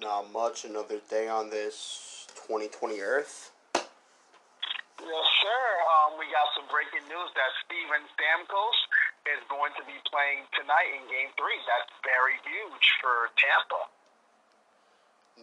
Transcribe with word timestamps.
Not 0.00 0.30
much. 0.30 0.64
Another 0.64 1.02
day 1.10 1.26
on 1.26 1.50
this 1.50 2.26
2020 2.46 3.02
Earth. 3.02 3.50
Yes, 3.74 5.26
sir. 5.42 5.62
Um, 5.90 6.18
we 6.18 6.26
got 6.30 6.46
some 6.54 6.70
breaking 6.70 7.02
news 7.10 7.30
that 7.34 7.50
Steven 7.66 8.06
Stamkos 8.14 8.78
is 9.34 9.42
going 9.50 9.74
to 9.74 9.82
be 9.90 9.98
playing 10.06 10.46
tonight 10.54 10.94
in 10.94 11.02
Game 11.10 11.34
Three. 11.34 11.58
That's 11.66 11.90
very 12.06 12.38
huge 12.46 12.86
for 13.02 13.34
Tampa. 13.34 13.82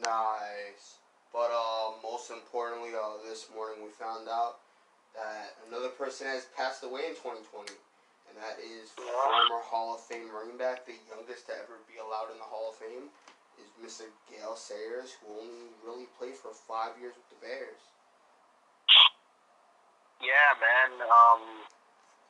Nice. 0.08 1.04
But 1.36 1.52
uh, 1.52 2.00
most 2.00 2.32
importantly, 2.32 2.96
uh, 2.96 3.20
this 3.28 3.52
morning 3.52 3.84
we 3.84 3.92
found 3.92 4.32
out 4.32 4.64
that 5.20 5.60
another 5.68 5.92
person 5.92 6.32
has 6.32 6.48
passed 6.56 6.84
away 6.84 7.12
in 7.12 7.16
2020, 7.20 7.76
and 8.32 8.36
that 8.40 8.56
is 8.64 8.96
former 8.96 9.60
Hall 9.68 10.00
of 10.00 10.04
Fame 10.04 10.32
running 10.32 10.56
back, 10.56 10.88
the 10.88 10.96
youngest 11.12 11.52
to 11.52 11.60
ever 11.60 11.84
be 11.92 12.00
allowed 12.00 12.32
in 12.32 12.40
the 12.40 12.48
Hall 12.48 12.72
of 12.72 12.80
Fame, 12.80 13.12
is 13.62 13.70
Mr. 13.80 14.08
Gale 14.32 14.56
Sayers, 14.56 15.18
who 15.20 15.32
only 15.40 15.72
really 15.86 16.08
played 16.18 16.36
for 16.36 16.52
five 16.54 16.98
years 17.00 17.16
with 17.16 17.28
the 17.32 17.40
Bears. 17.40 17.84
Yeah, 20.24 20.52
man. 20.58 20.92
Um, 21.06 21.42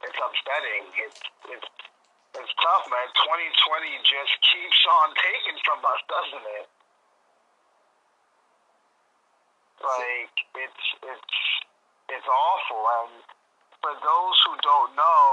it's 0.04 0.20
upsetting. 0.20 0.84
It's 1.00 1.22
it's 1.48 1.70
it's 2.36 2.54
tough, 2.60 2.86
man. 2.92 3.08
2020 3.16 4.04
just 4.04 4.34
keeps 4.44 4.82
on 5.00 5.16
taking 5.16 5.58
from 5.64 5.80
us, 5.86 6.02
doesn't 6.10 6.48
it? 6.60 6.68
Like 9.80 10.36
it's 10.60 10.86
it's 11.05 11.38
it's 12.10 12.28
awful. 12.28 12.84
And 13.00 13.24
for 13.80 13.94
those 13.96 14.38
who 14.44 14.54
don't 14.66 14.92
know, 14.98 15.24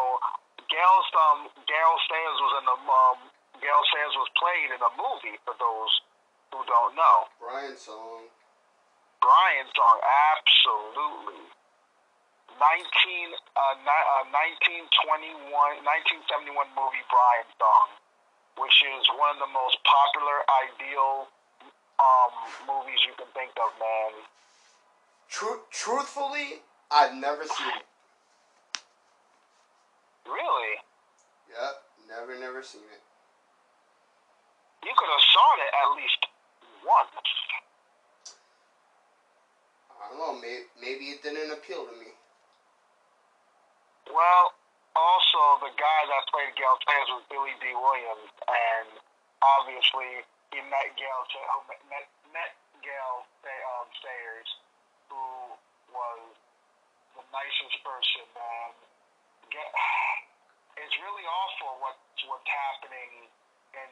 Gale 0.70 1.02
um 1.26 1.40
Gale 1.66 1.98
Sayers 2.06 2.38
was 2.38 2.52
in 2.60 2.64
the 2.68 2.78
um 2.78 3.31
Gale 3.62 3.86
Sayers 3.94 4.14
was 4.18 4.30
played 4.34 4.74
in 4.74 4.80
a 4.82 4.92
movie. 4.98 5.38
For 5.46 5.54
those 5.54 5.92
who 6.50 6.66
don't 6.66 6.98
know, 6.98 7.30
Brian's 7.38 7.78
Song. 7.86 8.26
Brian's 9.22 9.70
Song, 9.78 9.98
absolutely. 10.02 11.46
19, 12.58 12.58
uh, 12.58 13.74
ni- 13.86 14.08
uh, 14.18 14.26
1921, 14.90 15.46
1971 15.54 16.68
movie 16.74 17.06
Brian's 17.06 17.54
Song, 17.54 17.88
which 18.58 18.76
is 18.82 19.06
one 19.14 19.30
of 19.34 19.40
the 19.40 19.52
most 19.54 19.78
popular, 19.86 20.42
ideal 20.66 21.30
um, 22.02 22.34
movies 22.66 22.98
you 23.06 23.14
can 23.14 23.30
think 23.30 23.54
of, 23.62 23.70
man. 23.78 24.26
Tru- 25.30 25.64
truthfully, 25.70 26.60
I've 26.90 27.14
never 27.14 27.46
seen 27.46 27.72
it. 27.78 27.86
Really? 30.26 30.74
Yep, 31.48 31.74
never, 32.10 32.34
never 32.38 32.62
seen 32.62 32.84
it. 32.90 33.02
You 34.82 34.92
could 34.98 35.10
have 35.10 35.26
saw 35.30 35.48
it 35.62 35.70
at 35.70 35.88
least 35.94 36.22
once. 36.82 37.14
I 39.94 40.10
don't 40.10 40.18
know. 40.18 40.34
Maybe, 40.42 40.66
maybe 40.82 41.04
it 41.14 41.22
didn't 41.22 41.54
appeal 41.54 41.86
to 41.86 41.94
me. 41.94 42.10
Well, 44.10 44.52
also 44.98 45.40
the 45.62 45.72
guy 45.78 46.00
that 46.10 46.26
played 46.28 46.52
Gale 46.58 46.76
Sayers 46.84 47.10
was 47.14 47.24
Billy 47.30 47.54
Dee 47.62 47.78
Williams, 47.78 48.28
and 48.44 48.90
obviously 49.40 50.26
he 50.50 50.60
met 50.68 50.92
Gale 50.98 51.24
met 51.88 52.10
met, 52.34 52.52
Gale 52.82 53.22
um, 53.22 53.88
Sayers, 54.02 54.50
who 55.08 55.22
was 55.94 56.22
the 57.14 57.24
nicest 57.30 57.78
person, 57.86 58.26
man. 58.34 58.70
It's 60.72 60.96
really 60.98 61.22
awful 61.28 61.78
what 61.84 62.00
what's 62.26 62.48
happening 62.48 63.28
in 63.76 63.90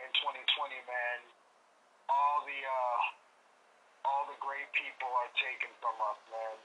in 0.00 0.10
2020, 0.16 0.80
man. 0.88 1.18
All 2.08 2.42
the 2.48 2.60
uh, 2.64 3.00
all 4.08 4.24
the 4.26 4.38
great 4.40 4.68
people 4.72 5.08
are 5.12 5.32
taken 5.36 5.70
from 5.78 5.96
us, 6.00 6.20
man. 6.32 6.56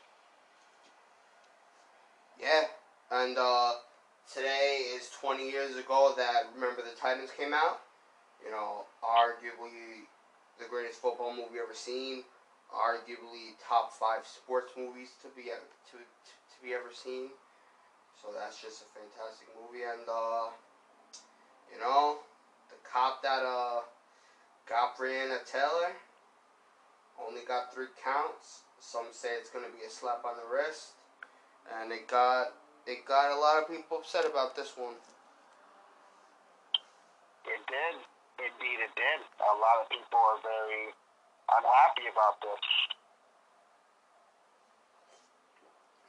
Yeah, 2.40 2.64
and 3.12 3.36
uh, 3.38 3.80
today 4.28 4.92
is 4.96 5.12
20 5.22 5.48
years 5.48 5.76
ago 5.78 6.14
that 6.18 6.52
Remember 6.56 6.82
the 6.82 6.96
Titans 6.98 7.32
came 7.32 7.54
out. 7.54 7.84
You 8.44 8.52
know, 8.52 8.86
arguably 9.04 10.08
the 10.60 10.68
greatest 10.70 11.02
football 11.02 11.32
movie 11.32 11.60
ever 11.62 11.76
seen. 11.76 12.24
Arguably 12.74 13.56
top 13.62 13.94
five 13.94 14.26
sports 14.26 14.74
movies 14.76 15.16
to 15.22 15.30
be 15.38 15.54
to, 15.54 15.98
to, 16.02 16.56
be 16.64 16.74
ever 16.74 16.90
seen. 16.92 17.30
So 18.20 18.34
that's 18.34 18.58
just 18.58 18.82
a 18.82 18.90
fantastic 18.90 19.48
movie, 19.54 19.86
and 19.86 20.02
uh, 20.10 20.50
you 21.72 21.78
know, 21.80 22.26
cop 22.92 23.22
that 23.24 23.44
uh 23.44 23.82
got 24.68 24.98
Breonna 24.98 25.46
Taylor 25.46 25.94
only 27.22 27.42
got 27.48 27.74
three 27.74 27.92
counts. 28.04 28.64
Some 28.80 29.08
say 29.12 29.30
it's 29.40 29.50
gonna 29.50 29.72
be 29.72 29.86
a 29.86 29.90
slap 29.90 30.26
on 30.26 30.36
the 30.36 30.48
wrist 30.52 30.94
and 31.82 31.92
it 31.92 32.08
got 32.08 32.54
it 32.86 33.06
got 33.06 33.32
a 33.32 33.40
lot 33.40 33.62
of 33.62 33.68
people 33.68 33.98
upset 33.98 34.26
about 34.26 34.56
this 34.56 34.78
one. 34.78 34.94
It 37.46 37.62
did. 37.66 37.96
Indeed, 38.38 38.80
it 38.84 38.94
did. 38.94 39.20
A 39.42 39.56
lot 39.58 39.82
of 39.82 39.90
people 39.90 40.20
are 40.20 40.42
very 40.44 40.92
unhappy 41.50 42.06
about 42.12 42.38
this. 42.42 42.62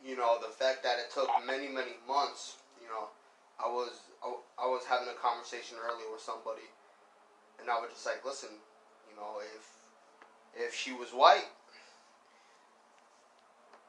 You 0.05 0.17
know, 0.17 0.39
the 0.43 0.53
fact 0.53 0.83
that 0.83 0.99
it 0.99 1.11
took 1.13 1.31
many 1.47 1.69
many 1.69 1.97
months. 2.07 2.59
You 2.83 2.89
know, 2.89 3.09
I 3.63 3.69
was 3.69 4.01
I, 4.23 4.33
I 4.63 4.67
was 4.67 4.85
having 4.89 5.09
a 5.09 5.19
conversation 5.21 5.79
earlier 5.81 6.11
with 6.13 6.21
somebody, 6.21 6.69
and 7.61 7.71
I 7.71 7.81
was 7.81 7.91
just 7.91 8.07
like, 8.07 8.25
listen, 8.25 8.51
you 9.09 9.17
know, 9.17 9.41
if 9.41 9.65
if 10.57 10.75
she 10.75 10.93
was 10.93 11.11
white, 11.11 11.49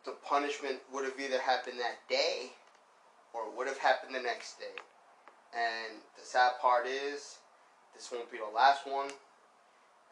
the 0.05 0.15
punishment 0.23 0.79
would 0.93 1.05
have 1.05 1.19
either 1.19 1.39
happened 1.39 1.79
that 1.79 1.99
day, 2.09 2.51
or 3.33 3.49
would 3.55 3.67
have 3.67 3.79
happened 3.79 4.15
the 4.15 4.21
next 4.21 4.59
day. 4.59 4.75
And 5.55 5.99
the 6.19 6.25
sad 6.25 6.59
part 6.61 6.87
is, 6.87 7.39
this 7.95 8.11
won't 8.11 8.31
be 8.31 8.37
the 8.37 8.55
last 8.55 8.85
one, 8.85 9.11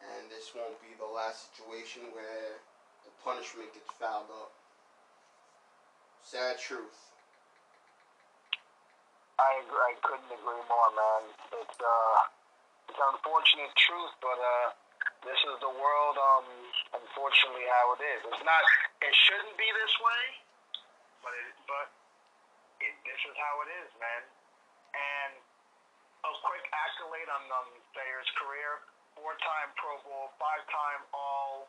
and 0.00 0.30
this 0.30 0.52
won't 0.54 0.80
be 0.80 0.96
the 0.98 1.08
last 1.08 1.52
situation 1.52 2.02
where 2.12 2.60
the 3.04 3.12
punishment 3.24 3.72
gets 3.72 3.92
fouled 4.00 4.32
up. 4.32 4.52
Sad 6.22 6.58
truth. 6.58 7.15
I 9.36 9.60
I 9.60 9.92
couldn't 10.00 10.32
agree 10.32 10.64
more, 10.64 10.90
man. 10.96 11.22
It's 11.60 11.76
uh, 11.76 12.16
it's 12.88 13.00
unfortunate 13.00 13.72
truth, 13.76 14.14
but 14.24 14.38
uh, 14.40 14.66
this 15.28 15.36
is 15.44 15.56
the 15.60 15.72
world. 15.76 16.16
Um, 16.16 16.48
unfortunately, 16.96 17.68
how 17.68 17.92
it 17.96 18.00
is. 18.00 18.20
It's 18.32 18.44
not. 18.48 18.62
It 19.04 19.14
shouldn't 19.28 19.56
be 19.60 19.68
this 19.76 19.94
way, 20.00 20.22
but 21.20 21.32
it, 21.36 21.52
but 21.68 21.86
it, 22.80 22.94
this 23.04 23.20
is 23.28 23.36
how 23.36 23.54
it 23.66 23.68
is, 23.84 23.88
man. 24.00 24.22
And 24.96 25.32
a 26.24 26.32
quick 26.40 26.64
accolade 26.72 27.28
on 27.28 27.42
um, 27.52 27.68
Sayer's 27.92 28.30
career: 28.40 28.80
four-time 29.20 29.68
Pro 29.76 30.00
Bowl, 30.08 30.32
five-time 30.40 31.02
All, 31.12 31.68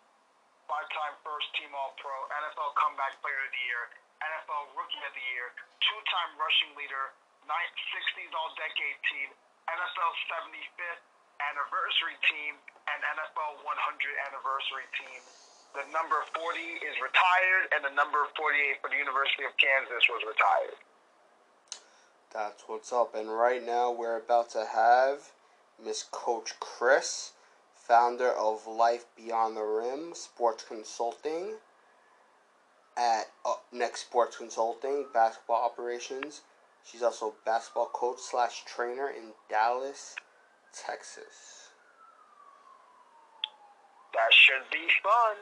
five-time 0.72 1.19
First-Team 1.27 1.75
All-Pro, 1.75 2.16
NFL 2.31 2.72
Comeback 2.79 3.19
Player 3.19 3.44
of 3.44 3.51
the 3.51 3.63
Year, 3.67 3.83
NFL 4.23 4.72
Rookie 4.79 5.03
of 5.03 5.11
the 5.11 5.25
Year, 5.35 5.51
two-time 5.83 6.31
rushing 6.39 6.72
leader, 6.79 7.11
nine, 7.47 7.71
60s 7.95 8.31
All-Decade 8.35 8.99
Team, 9.07 9.27
NFL 9.71 10.13
75th 10.27 11.03
Anniversary 11.39 12.19
Team, 12.27 12.59
and 12.91 12.99
NFL 13.15 13.63
100 13.63 14.27
Anniversary 14.27 14.87
Team. 14.99 15.21
The 15.75 15.87
number 15.95 16.19
40 16.35 16.59
is 16.83 16.95
retired, 16.99 17.71
and 17.71 17.87
the 17.87 17.93
number 17.95 18.27
48 18.35 18.83
for 18.83 18.91
the 18.91 18.99
University 18.99 19.47
of 19.47 19.55
Kansas 19.55 20.03
was 20.11 20.23
retired. 20.27 20.79
That's 22.35 22.63
what's 22.67 22.91
up. 22.91 23.15
And 23.15 23.31
right 23.31 23.63
now 23.63 23.91
we're 23.91 24.19
about 24.19 24.51
to 24.51 24.67
have 24.67 25.31
Miss 25.79 26.03
Coach 26.11 26.59
Chris, 26.59 27.31
founder 27.75 28.31
of 28.31 28.67
Life 28.67 29.05
Beyond 29.15 29.55
the 29.55 29.63
Rim 29.63 30.11
Sports 30.15 30.65
Consulting 30.67 31.55
at 32.97 33.31
uh, 33.45 33.55
Next 33.71 34.01
Sports 34.01 34.38
Consulting, 34.38 35.05
basketball 35.13 35.63
operations. 35.63 36.41
She's 36.89 37.04
also 37.04 37.36
basketball 37.45 37.89
coach 37.92 38.19
slash 38.19 38.63
trainer 38.66 39.10
in 39.10 39.34
Dallas, 39.50 40.16
Texas. 40.74 41.72
That 44.13 44.31
should 44.31 44.72
be 44.72 44.88
fun. 45.04 45.36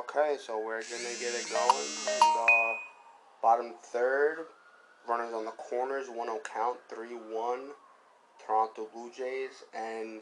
Okay, 0.00 0.36
so 0.38 0.58
we're 0.58 0.82
gonna 0.82 1.16
get 1.18 1.34
it 1.34 1.48
going. 1.48 2.20
Uh, 2.22 2.74
bottom 3.42 3.74
third, 3.82 4.44
runners 5.08 5.32
on 5.32 5.46
the 5.46 5.52
corners, 5.52 6.08
1 6.08 6.26
0 6.26 6.40
count, 6.44 6.78
3 6.90 7.08
1, 7.08 7.60
Toronto 8.46 8.88
Blue 8.92 9.10
Jays, 9.10 9.64
and 9.74 10.20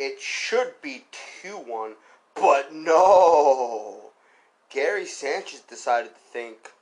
it 0.00 0.20
should 0.20 0.74
be 0.82 1.04
2 1.42 1.56
1, 1.58 1.94
but 2.34 2.72
no! 2.74 4.07
Gary 4.70 5.06
Sanchez 5.06 5.60
decided 5.60 6.10
to 6.14 6.20
think, 6.32 6.72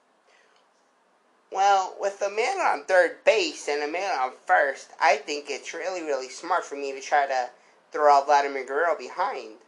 Well, 1.52 1.94
with 2.00 2.20
a 2.20 2.30
man 2.30 2.58
on 2.58 2.84
third 2.84 3.24
base 3.24 3.68
and 3.68 3.82
a 3.82 3.88
man 3.88 4.18
on 4.18 4.32
first, 4.44 4.90
I 5.00 5.16
think 5.16 5.46
it's 5.48 5.72
really, 5.72 6.02
really 6.02 6.28
smart 6.28 6.64
for 6.64 6.74
me 6.74 6.92
to 6.92 7.00
try 7.00 7.26
to 7.26 7.50
throw 7.92 8.12
out 8.12 8.26
Vladimir 8.26 8.64
Guerrero 8.64 8.96
behind. 8.98 9.58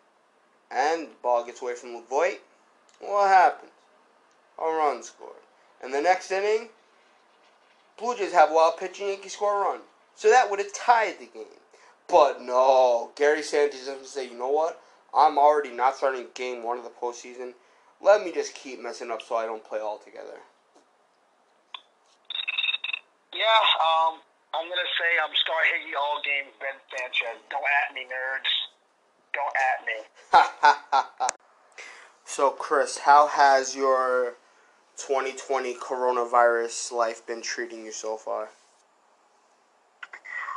And 0.70 1.08
the 1.08 1.14
ball 1.22 1.44
gets 1.44 1.62
away 1.62 1.74
from 1.74 1.94
Luke 1.94 2.10
What 3.00 3.28
happens? 3.28 3.70
A 4.58 4.64
run 4.64 5.02
scored. 5.02 5.32
And 5.82 5.94
the 5.94 6.02
next 6.02 6.32
inning, 6.32 6.70
Blue 7.96 8.16
Jays 8.16 8.32
have 8.32 8.50
wild 8.50 8.78
pitch 8.78 8.98
and 8.98 9.10
Yankees 9.10 9.34
score 9.34 9.62
a 9.62 9.68
run. 9.70 9.80
So 10.16 10.28
that 10.28 10.50
would 10.50 10.58
have 10.58 10.72
tied 10.72 11.20
the 11.20 11.26
game. 11.26 11.46
But 12.08 12.42
no, 12.42 13.12
Gary 13.14 13.42
Sanchez 13.42 13.86
doesn't 13.86 14.06
say, 14.06 14.28
you 14.28 14.36
know 14.36 14.50
what? 14.50 14.82
I'm 15.14 15.38
already 15.38 15.70
not 15.70 15.96
starting 15.96 16.26
game 16.34 16.64
one 16.64 16.78
of 16.78 16.84
the 16.84 16.90
postseason. 16.90 17.54
Let 18.00 18.24
me 18.24 18.32
just 18.32 18.54
keep 18.54 18.80
messing 18.80 19.10
up 19.10 19.22
so 19.22 19.36
I 19.36 19.46
don't 19.46 19.64
play 19.64 19.80
altogether. 19.80 20.38
Yeah, 23.34 23.60
um, 23.82 24.20
I'm 24.54 24.68
gonna 24.68 24.90
say 24.98 25.18
I'm 25.22 25.34
start 25.42 25.64
Higgy 25.74 25.94
all 25.98 26.20
games, 26.24 26.54
Ben 26.58 26.78
Sanchez. 26.90 27.42
Don't 27.50 27.62
at 27.84 27.94
me, 27.94 28.06
nerds. 28.06 28.50
Don't 29.34 29.54
at 29.68 29.84
me. 29.86 31.28
so, 32.24 32.50
Chris, 32.50 32.98
how 32.98 33.26
has 33.26 33.76
your 33.76 34.36
2020 34.96 35.74
coronavirus 35.74 36.92
life 36.92 37.26
been 37.26 37.42
treating 37.42 37.84
you 37.84 37.92
so 37.92 38.16
far? 38.16 38.48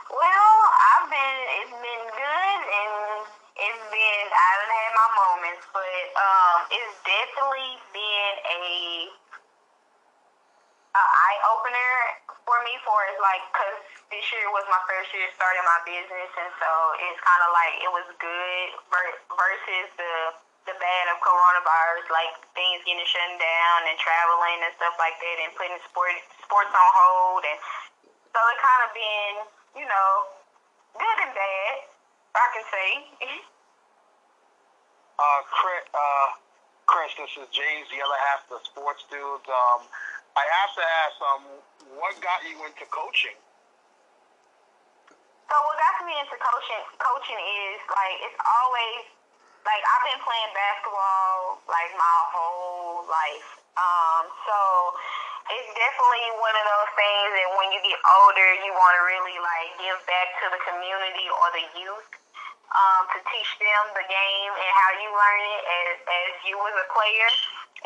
Well, 0.09 0.57
I've 0.97 1.09
been. 1.09 1.39
It's 1.61 1.71
been 1.71 2.05
good, 2.09 2.61
and 2.65 3.27
it's 3.57 3.83
been. 3.91 4.25
I 4.31 4.45
haven't 4.55 4.73
had 4.73 4.90
moments, 5.51 5.67
but 5.75 6.03
um, 6.15 6.57
it's 6.71 6.95
definitely 7.03 7.75
been 7.91 8.35
a, 8.47 8.63
a 10.95 11.03
eye 11.03 11.39
opener 11.51 11.91
for 12.47 12.55
me. 12.63 12.73
For 12.87 12.95
it's 13.11 13.19
like, 13.19 13.43
cause 13.51 13.79
this 14.11 14.23
year 14.31 14.47
was 14.55 14.63
my 14.71 14.79
first 14.87 15.11
year 15.11 15.27
starting 15.35 15.63
my 15.67 15.81
business, 15.83 16.31
and 16.39 16.51
so 16.55 16.69
it's 17.03 17.19
kind 17.19 17.41
of 17.43 17.51
like 17.51 17.73
it 17.83 17.91
was 17.91 18.07
good 18.19 18.67
versus 18.87 19.87
the 19.99 20.15
the 20.69 20.77
bad 20.77 21.05
of 21.09 21.17
coronavirus, 21.25 22.05
like 22.13 22.37
things 22.53 22.85
getting 22.85 23.01
shut 23.09 23.33
down 23.41 23.79
and 23.89 23.97
traveling 23.97 24.61
and 24.61 24.71
stuff 24.77 24.93
like 25.01 25.17
that, 25.19 25.37
and 25.43 25.51
putting 25.57 25.79
sport 25.83 26.15
sports 26.47 26.71
on 26.71 26.89
hold, 26.95 27.43
and 27.43 27.59
so 28.31 28.39
it 28.39 28.57
kind 28.63 28.81
of 28.87 28.89
been, 28.95 29.35
you 29.83 29.87
know, 29.89 30.09
good 30.95 31.17
and 31.27 31.33
bad. 31.35 31.75
I 32.31 32.45
can 32.55 32.63
say. 32.71 32.89
uh, 35.19 35.41
Chris, 35.49 35.83
uh, 35.91 36.27
Chris, 36.85 37.11
this 37.17 37.33
is 37.39 37.47
James, 37.51 37.87
the 37.91 37.99
other 38.03 38.19
half 38.31 38.47
of 38.47 38.59
the 38.59 38.61
sports 38.67 39.03
dudes. 39.07 39.47
Um, 39.47 39.87
I 40.35 40.43
have 40.43 40.71
to 40.75 40.83
ask, 40.83 41.15
um, 41.19 41.43
what 41.99 42.15
got 42.23 42.43
you 42.47 42.55
into 42.63 42.85
coaching? 42.87 43.35
So 45.51 45.55
what 45.67 45.75
got 45.75 46.07
me 46.07 46.15
into 46.15 46.37
coaching? 46.39 46.83
Coaching 46.95 47.35
is 47.35 47.83
like 47.91 48.17
it's 48.23 48.39
always 48.39 49.03
like 49.67 49.83
I've 49.83 50.05
been 50.07 50.23
playing 50.23 50.51
basketball 50.55 51.59
like 51.67 51.91
my 51.99 52.17
whole 52.31 53.03
life. 53.11 53.49
Um, 53.75 54.31
so 54.47 54.57
it's 55.51 55.71
definitely 55.75 56.27
one 56.39 56.55
of 56.55 56.65
those 56.71 56.91
things 56.95 57.27
that 57.35 57.49
when 57.59 57.67
you 57.75 57.79
get 57.83 57.99
older, 57.99 58.47
you 58.63 58.71
want 58.71 58.95
to 58.95 59.03
really 59.03 59.37
like 59.43 59.69
give 59.83 59.99
back 60.07 60.27
to 60.39 60.45
the 60.55 60.61
community 60.71 61.27
or 61.27 61.45
the 61.51 61.65
youth 61.83 62.09
um, 62.71 63.03
to 63.11 63.19
teach 63.31 63.51
them 63.59 63.83
the 63.95 64.05
game 64.07 64.51
and 64.55 64.71
how 64.71 64.89
you 64.99 65.09
learn 65.11 65.41
it 65.43 65.63
as 65.63 65.95
as 66.01 66.31
you 66.47 66.55
was 66.55 66.75
a 66.75 66.87
player. 66.91 67.29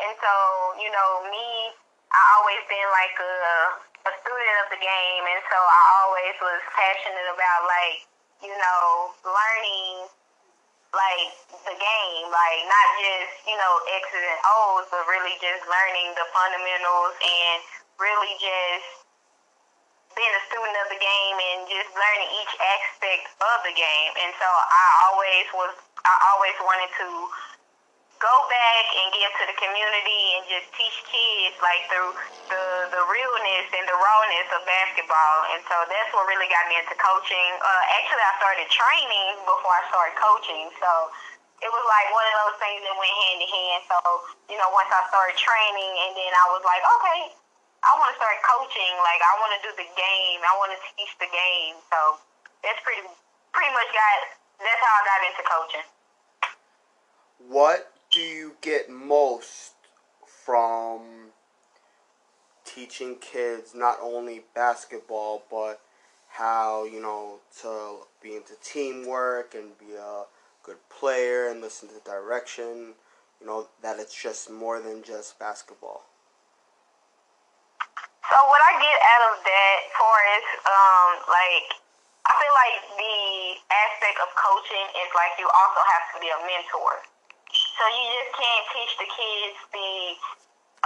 And 0.02 0.12
so 0.22 0.32
you 0.78 0.90
know 0.94 1.26
me, 1.26 1.74
I 2.12 2.22
always 2.38 2.62
been 2.70 2.88
like 2.94 3.16
a 3.18 3.36
a 4.06 4.12
student 4.22 4.56
of 4.66 4.68
the 4.70 4.80
game, 4.82 5.24
and 5.26 5.42
so 5.50 5.58
I 5.58 5.82
always 6.02 6.36
was 6.38 6.60
passionate 6.74 7.28
about 7.34 7.60
like 7.66 7.98
you 8.46 8.54
know 8.54 9.14
learning 9.26 10.06
like 10.94 11.30
the 11.66 11.76
game, 11.76 12.26
like 12.30 12.60
not 12.70 12.86
just 13.02 13.32
you 13.50 13.56
know 13.58 13.72
X's 13.90 14.22
and 14.22 14.42
O's, 14.46 14.86
but 14.94 15.02
really 15.10 15.34
just 15.42 15.66
learning 15.66 16.14
the 16.14 16.26
fundamentals 16.30 17.14
and 17.18 17.58
really 17.98 18.34
just 18.38 19.05
being 20.16 20.34
a 20.34 20.42
student 20.48 20.76
of 20.80 20.88
the 20.88 21.00
game 21.00 21.36
and 21.52 21.68
just 21.68 21.92
learning 21.92 22.30
each 22.40 22.54
aspect 22.56 23.28
of 23.36 23.58
the 23.68 23.74
game. 23.76 24.12
And 24.16 24.32
so 24.40 24.48
I 24.48 24.84
always 25.12 25.46
was, 25.52 25.72
I 26.02 26.14
always 26.32 26.56
wanted 26.64 26.90
to 27.04 27.08
go 28.16 28.36
back 28.48 28.84
and 28.96 29.12
give 29.12 29.28
to 29.28 29.44
the 29.44 29.56
community 29.60 30.22
and 30.40 30.42
just 30.48 30.66
teach 30.72 30.96
kids 31.04 31.56
like 31.60 31.84
through 31.92 32.16
the 32.48 32.64
the 32.88 33.02
realness 33.12 33.66
and 33.76 33.84
the 33.84 33.96
rawness 33.96 34.48
of 34.56 34.64
basketball. 34.64 35.38
And 35.52 35.60
so 35.68 35.76
that's 35.84 36.10
what 36.16 36.24
really 36.24 36.48
got 36.48 36.64
me 36.72 36.80
into 36.80 36.96
coaching. 36.96 37.50
Uh, 37.60 37.82
actually, 38.00 38.24
I 38.24 38.32
started 38.40 38.66
training 38.72 39.32
before 39.44 39.74
I 39.74 39.84
started 39.92 40.16
coaching. 40.16 40.72
So 40.80 40.90
it 41.60 41.68
was 41.68 41.84
like 41.84 42.08
one 42.12 42.24
of 42.24 42.36
those 42.48 42.56
things 42.60 42.80
that 42.84 42.94
went 42.96 43.14
hand 43.20 43.38
in 43.44 43.50
hand. 43.52 43.80
So 43.84 43.98
you 44.48 44.56
know, 44.56 44.68
once 44.72 44.88
I 44.88 45.04
started 45.12 45.36
training, 45.36 45.92
and 46.08 46.12
then 46.16 46.32
I 46.32 46.44
was 46.56 46.64
like, 46.64 46.82
okay, 47.00 47.20
I 47.86 47.94
want 48.02 48.10
to 48.10 48.18
start 48.18 48.34
coaching. 48.42 48.92
Like 48.98 49.22
I 49.22 49.32
want 49.38 49.54
to 49.54 49.60
do 49.62 49.70
the 49.78 49.88
game. 49.94 50.42
I 50.42 50.54
want 50.58 50.74
to 50.74 50.80
teach 50.98 51.14
the 51.22 51.30
game. 51.30 51.78
So 51.86 52.18
that's 52.66 52.82
pretty 52.82 53.06
pretty 53.54 53.70
much 53.70 53.90
got. 53.94 54.18
That's 54.58 54.82
how 54.82 54.90
I 54.90 55.02
got 55.06 55.20
into 55.22 55.44
coaching. 55.46 55.86
What 57.46 57.94
do 58.10 58.20
you 58.20 58.58
get 58.60 58.90
most 58.90 59.78
from 60.24 61.30
teaching 62.64 63.16
kids 63.20 63.74
not 63.74 63.98
only 64.02 64.42
basketball 64.54 65.44
but 65.50 65.80
how 66.28 66.84
you 66.84 67.00
know 67.00 67.38
to 67.60 67.98
be 68.20 68.34
into 68.34 68.54
teamwork 68.62 69.54
and 69.54 69.78
be 69.78 69.94
a 69.94 70.24
good 70.64 70.76
player 70.88 71.48
and 71.48 71.60
listen 71.60 71.88
to 71.88 71.94
direction 72.04 72.94
you 73.40 73.46
know 73.46 73.68
that 73.82 74.00
it's 74.00 74.20
just 74.20 74.50
more 74.50 74.80
than 74.80 75.02
just 75.02 75.38
basketball 75.38 76.04
so 78.32 78.36
what 78.48 78.62
i 78.64 78.72
get 78.82 78.98
out 79.00 79.22
of 79.32 79.36
that 79.44 79.78
for 79.94 80.14
is 80.38 80.46
um 80.66 81.10
like 81.30 81.68
i 82.26 82.32
feel 82.36 82.54
like 82.56 82.76
the 82.98 83.16
aspect 83.70 84.18
of 84.22 84.28
coaching 84.36 84.86
is 85.00 85.10
like 85.16 85.34
you 85.40 85.48
also 85.48 85.80
have 85.96 86.04
to 86.14 86.16
be 86.22 86.28
a 86.30 86.40
mentor. 86.46 87.02
So 87.50 87.82
you 87.88 88.04
just 88.20 88.32
can't 88.36 88.64
teach 88.74 88.92
the 89.00 89.08
kids 89.08 89.56
the 89.72 89.92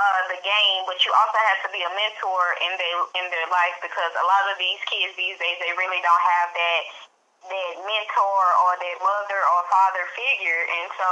uh, 0.00 0.22
the 0.32 0.40
game, 0.40 0.80
but 0.88 0.96
you 1.04 1.10
also 1.12 1.38
have 1.50 1.60
to 1.66 1.70
be 1.74 1.82
a 1.82 1.92
mentor 1.92 2.40
in 2.64 2.72
their 2.78 2.98
in 3.20 3.26
their 3.28 3.48
life 3.50 3.76
because 3.84 4.12
a 4.16 4.26
lot 4.26 4.48
of 4.48 4.56
these 4.56 4.80
kids 4.88 5.12
these 5.18 5.36
days 5.36 5.58
they 5.60 5.74
really 5.76 6.00
don't 6.00 6.24
have 6.24 6.48
that 6.54 6.82
that 7.50 7.74
mentor 7.82 8.40
or 8.68 8.72
that 8.76 8.96
mother 9.00 9.40
or 9.40 9.60
father 9.72 10.04
figure, 10.14 10.62
and 10.80 10.88
so 10.94 11.08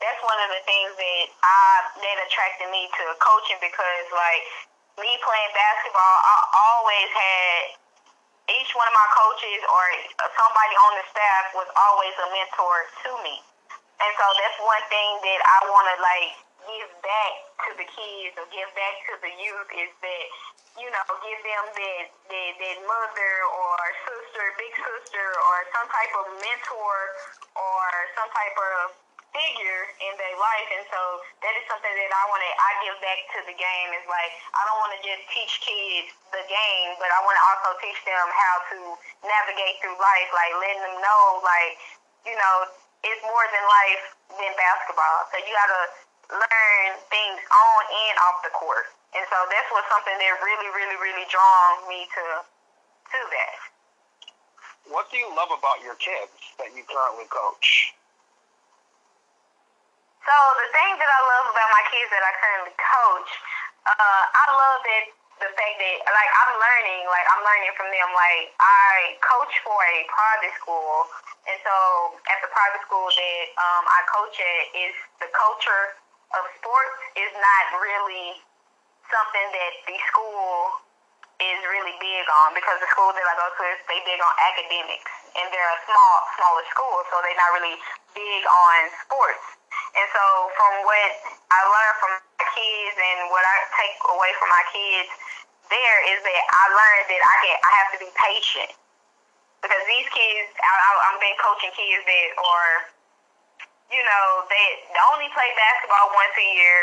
that's 0.00 0.20
one 0.24 0.40
of 0.42 0.50
the 0.52 0.62
things 0.64 0.90
that 0.96 1.24
I 1.44 1.62
that 2.00 2.16
attracted 2.26 2.68
me 2.72 2.88
to 2.88 3.04
coaching 3.20 3.60
because 3.60 4.06
like 4.12 4.44
me 4.96 5.12
playing 5.20 5.52
basketball, 5.52 6.16
I 6.24 6.36
always 6.56 7.08
had 7.12 7.60
each 8.48 8.70
one 8.72 8.86
of 8.88 8.96
my 8.96 9.08
coaches 9.12 9.60
or 9.66 9.84
somebody 10.32 10.74
on 10.88 10.92
the 10.96 11.04
staff 11.10 11.44
was 11.52 11.68
always 11.74 12.14
a 12.16 12.28
mentor 12.32 12.76
to 13.04 13.10
me. 13.26 13.36
And 14.00 14.12
so 14.16 14.26
that's 14.40 14.58
one 14.60 14.84
thing 14.92 15.10
that 15.24 15.40
I 15.40 15.58
want 15.72 15.86
to 15.88 15.96
like 16.00 16.32
give 16.68 16.90
back 17.04 17.32
to 17.66 17.70
the 17.80 17.86
kids 17.88 18.34
or 18.40 18.46
give 18.52 18.70
back 18.76 18.94
to 19.08 19.14
the 19.20 19.32
youth 19.40 19.68
is 19.72 19.92
that 20.00 20.26
you 20.76 20.88
know 20.92 21.04
give 21.24 21.40
them 21.44 21.64
that 21.72 22.04
that, 22.28 22.52
that 22.60 22.78
mother 22.84 23.34
or 23.52 23.76
sister, 24.04 24.44
big 24.60 24.74
sister, 24.76 25.26
or 25.32 25.56
some 25.72 25.88
type 25.88 26.12
of 26.24 26.26
mentor 26.40 26.96
or 27.56 27.84
some 28.20 28.28
type 28.32 28.56
of 28.56 29.05
figure 29.36 29.82
in 30.00 30.12
their 30.16 30.36
life. 30.40 30.68
And 30.72 30.84
so 30.88 31.00
that 31.44 31.52
is 31.52 31.64
something 31.68 31.92
that 31.92 32.12
I 32.16 32.24
want 32.32 32.40
to 32.40 32.52
I 32.56 32.70
give 32.88 32.96
back 33.04 33.20
to 33.36 33.40
the 33.44 33.56
game. 33.56 33.88
Is 33.92 34.08
like 34.08 34.32
I 34.56 34.60
don't 34.64 34.80
want 34.80 34.96
to 34.96 35.00
just 35.04 35.22
teach 35.36 35.60
kids 35.60 36.08
the 36.32 36.44
game, 36.48 36.90
but 36.96 37.12
I 37.12 37.20
want 37.28 37.36
to 37.36 37.44
also 37.52 37.76
teach 37.84 38.00
them 38.08 38.26
how 38.32 38.54
to 38.72 38.78
navigate 39.20 39.76
through 39.84 39.96
life, 40.00 40.28
like 40.32 40.52
letting 40.56 40.80
them 40.80 40.96
know 41.04 41.44
like 41.44 41.76
you 42.24 42.36
know 42.36 42.56
it's 43.04 43.22
more 43.22 43.46
than 43.52 43.64
life 43.68 44.04
than 44.40 44.52
basketball. 44.56 45.28
So 45.30 45.36
you 45.44 45.52
got 45.52 45.70
to 45.70 45.82
learn 46.32 46.88
things 47.12 47.40
on 47.44 47.80
and 47.86 48.14
off 48.26 48.42
the 48.42 48.50
court. 48.56 48.90
And 49.14 49.22
so 49.30 49.38
that's 49.48 49.68
what 49.70 49.86
something 49.86 50.16
that 50.18 50.34
really, 50.42 50.70
really, 50.74 50.98
really 50.98 51.26
drawn 51.30 51.86
me 51.86 52.08
to 52.10 52.24
to 52.42 53.20
that. 53.22 53.56
What 54.90 55.10
do 55.10 55.18
you 55.18 55.30
love 55.34 55.50
about 55.50 55.82
your 55.82 55.94
kids 55.98 56.34
that 56.58 56.74
you 56.74 56.82
currently 56.86 57.26
coach? 57.30 57.94
So 60.26 60.36
the 60.58 60.68
thing 60.74 60.92
that 60.98 61.06
I 61.06 61.20
love 61.22 61.46
about 61.54 61.70
my 61.70 61.84
kids 61.86 62.10
that 62.10 62.18
I 62.18 62.32
currently 62.34 62.74
coach, 62.74 63.30
uh, 63.86 64.22
I 64.26 64.44
love 64.50 64.78
that 64.82 65.04
the 65.38 65.50
fact 65.54 65.76
that 65.78 65.96
like 66.02 66.32
I'm 66.42 66.52
learning, 66.58 67.02
like 67.06 67.26
I'm 67.30 67.42
learning 67.46 67.72
from 67.78 67.88
them. 67.94 68.08
Like 68.10 68.50
I 68.58 69.14
coach 69.22 69.54
for 69.62 69.78
a 69.78 69.96
private 70.10 70.54
school, 70.58 71.06
and 71.46 71.58
so 71.62 71.74
at 72.26 72.42
the 72.42 72.50
private 72.50 72.82
school 72.88 73.06
that 73.06 73.44
um, 73.54 73.84
I 73.86 74.00
coach 74.10 74.34
at, 74.40 74.64
is 74.74 74.94
the 75.22 75.30
culture 75.30 75.94
of 76.34 76.42
sports 76.58 76.98
is 77.14 77.30
not 77.38 77.64
really 77.78 78.42
something 79.06 79.46
that 79.54 79.72
the 79.86 79.96
school 80.10 80.82
is 81.38 81.60
really 81.68 81.94
big 82.00 82.24
on 82.42 82.56
because 82.56 82.80
the 82.80 82.88
school 82.90 83.12
that 83.12 83.22
I 83.22 83.34
go 83.36 83.46
to 83.46 83.62
is 83.76 83.78
they 83.86 84.00
big 84.08 84.18
on 84.24 84.34
academics 84.40 85.12
and 85.36 85.52
they're 85.52 85.72
a 85.76 85.80
small 85.84 86.14
smaller 86.34 86.64
school 86.72 86.96
so 87.12 87.20
they're 87.20 87.36
not 87.36 87.52
really 87.60 87.76
big 88.16 88.42
on 88.48 88.78
sports. 89.04 89.44
And 89.96 90.06
so 90.12 90.24
from 90.54 90.72
what 90.84 91.10
I 91.48 91.60
learned 91.64 91.96
from 92.00 92.12
my 92.16 92.46
kids 92.52 92.94
and 92.96 93.18
what 93.32 93.44
I 93.44 93.56
take 93.80 93.96
away 94.12 94.32
from 94.36 94.48
my 94.52 94.64
kids 94.72 95.08
there 95.66 95.98
is 96.14 96.22
that 96.22 96.42
I 96.46 96.64
learned 96.70 97.06
that 97.10 97.22
I 97.26 97.34
can 97.42 97.56
I 97.58 97.70
have 97.82 97.90
to 97.96 97.98
be 97.98 98.10
patient 98.14 98.70
because 99.64 99.82
these 99.90 100.06
kids 100.14 100.48
I, 100.62 100.70
I, 100.70 100.90
I'm 101.10 101.18
been 101.18 101.34
coaching 101.42 101.74
kids 101.74 102.06
that 102.06 102.28
are 102.38 102.74
you 103.90 103.98
know 103.98 104.26
they 104.46 104.66
only 105.10 105.26
play 105.34 105.50
basketball 105.58 106.14
once 106.14 106.36
a 106.38 106.48
year 106.54 106.82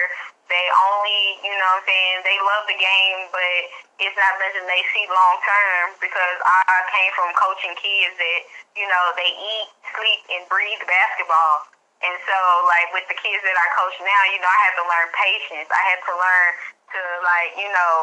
they 0.51 0.65
only, 0.75 1.39
you 1.41 1.55
know 1.55 1.65
what 1.65 1.81
I'm 1.81 1.87
saying, 1.87 2.17
they 2.27 2.37
love 2.43 2.67
the 2.67 2.75
game, 2.75 3.19
but 3.31 3.59
it's 4.03 4.13
not 4.13 4.35
something 4.37 4.67
they 4.67 4.83
see 4.91 5.07
long 5.07 5.37
term 5.39 5.97
because 6.03 6.37
I 6.43 6.77
came 6.91 7.11
from 7.15 7.31
coaching 7.33 7.75
kids 7.79 8.13
that, 8.19 8.39
you 8.75 8.85
know, 8.85 9.05
they 9.15 9.31
eat, 9.31 9.67
sleep, 9.95 10.21
and 10.35 10.43
breathe 10.51 10.83
basketball. 10.83 11.72
And 12.03 12.15
so, 12.27 12.37
like, 12.67 12.91
with 12.91 13.07
the 13.07 13.15
kids 13.15 13.39
that 13.47 13.55
I 13.55 13.67
coach 13.79 13.95
now, 14.03 14.21
you 14.35 14.39
know, 14.43 14.51
I 14.51 14.59
had 14.67 14.75
to 14.75 14.85
learn 14.85 15.07
patience. 15.15 15.69
I 15.71 15.83
had 15.87 15.99
to 16.03 16.13
learn 16.13 16.49
to, 16.91 16.99
like, 17.23 17.51
you 17.55 17.69
know, 17.71 17.95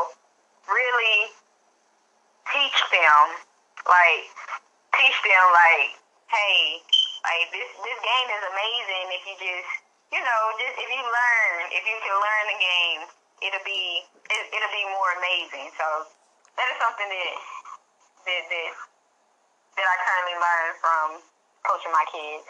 really 0.73 1.19
teach 2.49 2.79
them, 2.89 3.25
like, 3.85 4.25
teach 4.97 5.19
them, 5.21 5.45
like, 5.53 6.01
hey, 6.33 6.81
like, 7.29 7.45
this, 7.53 7.69
this 7.85 7.99
game 8.01 8.29
is 8.33 8.43
amazing 8.49 9.07
if 9.13 9.23
you 9.29 9.37
just, 9.37 9.71
you 10.17 10.21
know, 10.25 10.43
just 10.59 10.75
if 10.81 10.89
you 10.89 11.03
learn, 11.05 11.59
if 11.71 11.85
you 11.85 11.97
can 12.01 12.17
learn 12.17 12.45
the 12.51 12.59
game, 12.59 13.03
it'll 13.45 13.65
be 13.65 14.05
it, 14.29 14.45
it'll 14.53 14.75
be 14.75 14.87
more 14.93 15.11
amazing. 15.17 15.71
So 15.77 15.87
that 16.57 16.67
is 16.73 16.79
something 16.81 17.09
that 17.09 17.35
that 18.27 18.43
that, 18.49 18.73
that 19.77 19.87
I 19.87 19.97
currently 20.03 20.37
learn 20.41 20.69
from 20.81 21.07
coaching 21.65 21.93
my 21.95 22.07
kids. 22.11 22.47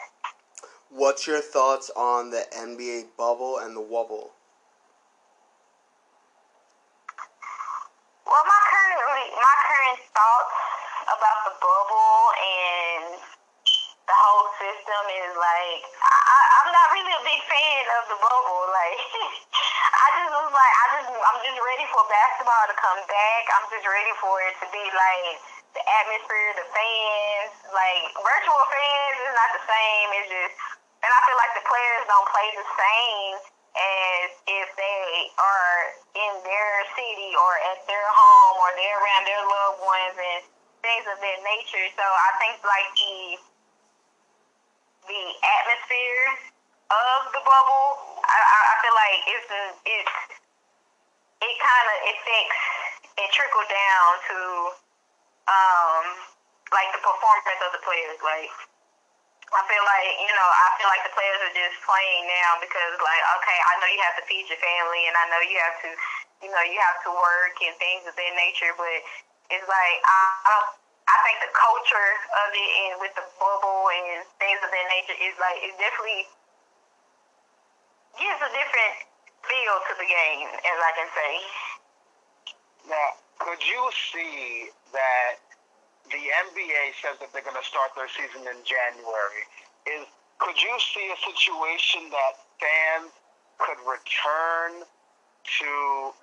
What's 0.93 1.25
your 1.25 1.41
thoughts 1.41 1.89
on 1.95 2.31
the 2.31 2.43
NBA 2.51 3.15
bubble 3.17 3.59
and 3.59 3.77
the 3.77 3.81
wobble? 3.81 4.33
Well, 8.27 8.43
my 8.43 8.61
current 8.67 8.99
my 9.39 9.55
current 9.71 10.01
thoughts 10.11 10.55
about 11.07 11.39
the 11.47 11.55
bubble 11.63 12.23
and 12.43 13.20
the 14.11 14.19
whole 14.27 14.51
system 14.59 15.03
is 15.23 15.33
like 15.39 15.83
I, 16.03 16.41
I'm 16.59 16.71
not 16.75 16.87
really 16.91 17.15
a 17.15 17.23
big 17.23 17.43
fan 17.47 17.83
of 18.03 18.11
the 18.11 18.19
bubble. 18.19 18.63
Like 18.75 18.99
I 20.03 20.07
just 20.19 20.31
was 20.35 20.51
like 20.51 20.75
I 20.83 20.85
just 20.99 21.11
I'm 21.15 21.39
just 21.47 21.59
ready 21.63 21.87
for 21.95 22.03
basketball 22.11 22.67
to 22.67 22.75
come 22.75 23.01
back. 23.07 23.43
I'm 23.55 23.67
just 23.71 23.87
ready 23.87 24.15
for 24.19 24.35
it 24.51 24.59
to 24.59 24.67
be 24.75 24.83
like 24.83 25.39
the 25.79 25.83
atmosphere, 25.87 26.59
the 26.59 26.67
fans, 26.75 27.55
like 27.71 28.03
virtual 28.19 28.63
fans 28.67 29.17
is 29.31 29.35
not 29.39 29.51
the 29.55 29.65
same. 29.71 30.07
It's 30.19 30.31
just 30.35 30.59
and 31.07 31.11
I 31.15 31.19
feel 31.31 31.39
like 31.39 31.55
the 31.55 31.67
players 31.71 32.03
don't 32.11 32.29
play 32.35 32.49
the 32.59 32.67
same 32.67 33.35
as 33.79 34.29
if 34.51 34.67
they 34.75 35.07
are 35.39 35.79
in 36.19 36.33
their 36.43 36.73
city 36.99 37.31
or 37.39 37.53
at 37.71 37.79
their 37.87 38.09
home 38.11 38.57
or 38.59 38.75
they're 38.75 38.99
around 38.99 39.23
their 39.23 39.45
loved 39.47 39.81
ones 39.87 40.19
and 40.19 40.43
things 40.83 41.07
of 41.07 41.15
that 41.23 41.39
nature. 41.47 41.87
So 41.95 42.03
I 42.03 42.31
think 42.43 42.59
like 42.67 42.91
the 42.99 43.50
the 45.11 45.27
atmosphere 45.43 46.27
of 46.91 47.21
the 47.35 47.43
bubble, 47.43 47.87
I, 48.23 48.39
I 48.39 48.75
feel 48.79 48.95
like 48.95 49.19
it's 49.27 49.51
it's 49.91 50.17
it 51.43 51.55
kind 51.59 51.87
of 51.91 51.99
affects 52.15 52.63
it 53.19 53.29
trickle 53.35 53.67
down 53.67 54.11
to 54.31 54.39
um 55.51 56.05
like 56.71 56.91
the 56.95 57.03
performance 57.03 57.61
of 57.67 57.75
the 57.75 57.83
players. 57.83 58.19
Like 58.23 58.55
I 59.51 59.61
feel 59.67 59.83
like 59.83 60.11
you 60.23 60.31
know 60.31 60.49
I 60.51 60.69
feel 60.79 60.91
like 60.91 61.03
the 61.03 61.15
players 61.15 61.41
are 61.43 61.55
just 61.59 61.79
playing 61.83 62.31
now 62.31 62.63
because 62.63 62.95
like 63.03 63.23
okay 63.43 63.59
I 63.67 63.73
know 63.83 63.91
you 63.91 64.03
have 64.07 64.19
to 64.23 64.25
feed 64.31 64.47
your 64.47 64.63
family 64.63 65.11
and 65.11 65.15
I 65.19 65.27
know 65.27 65.43
you 65.43 65.59
have 65.59 65.79
to 65.87 65.91
you 66.47 66.51
know 66.55 66.63
you 66.63 66.79
have 66.79 67.03
to 67.07 67.11
work 67.11 67.59
and 67.67 67.75
things 67.83 68.07
of 68.07 68.15
that 68.15 68.33
nature, 68.39 68.71
but 68.79 68.99
it's 69.51 69.67
like 69.67 69.99
I, 70.07 70.19
I 70.39 70.51
don't 70.55 70.80
I 71.11 71.17
think 71.27 71.43
the 71.43 71.53
culture 71.53 72.13
of 72.47 72.49
it 72.55 72.71
and 72.87 72.95
with 73.03 73.15
the 73.19 73.27
bubble 73.43 73.91
and 73.91 74.23
things 74.39 74.63
of 74.63 74.71
that 74.71 74.87
nature 74.95 75.19
is 75.19 75.35
like 75.43 75.59
it 75.59 75.75
definitely 75.75 76.31
gives 78.15 78.39
a 78.39 78.51
different 78.55 78.95
feel 79.43 79.77
to 79.91 79.95
the 79.99 80.07
game, 80.07 80.49
as 80.55 80.79
I 80.79 80.93
can 80.95 81.09
say. 81.11 81.33
Now, 82.95 83.09
could 83.43 83.63
you 83.65 83.83
see 84.13 84.71
that 84.95 85.43
the 86.11 86.23
NBA 86.23 86.83
says 87.03 87.19
that 87.19 87.33
they're 87.35 87.47
going 87.47 87.59
to 87.59 87.67
start 87.67 87.91
their 87.99 88.11
season 88.15 88.47
in 88.47 88.59
January? 88.63 89.45
Is 89.91 90.07
could 90.39 90.57
you 90.57 90.75
see 90.95 91.07
a 91.13 91.19
situation 91.21 92.09
that 92.11 92.41
fans 92.57 93.13
could 93.59 93.81
return 93.85 94.85
to 94.85 95.73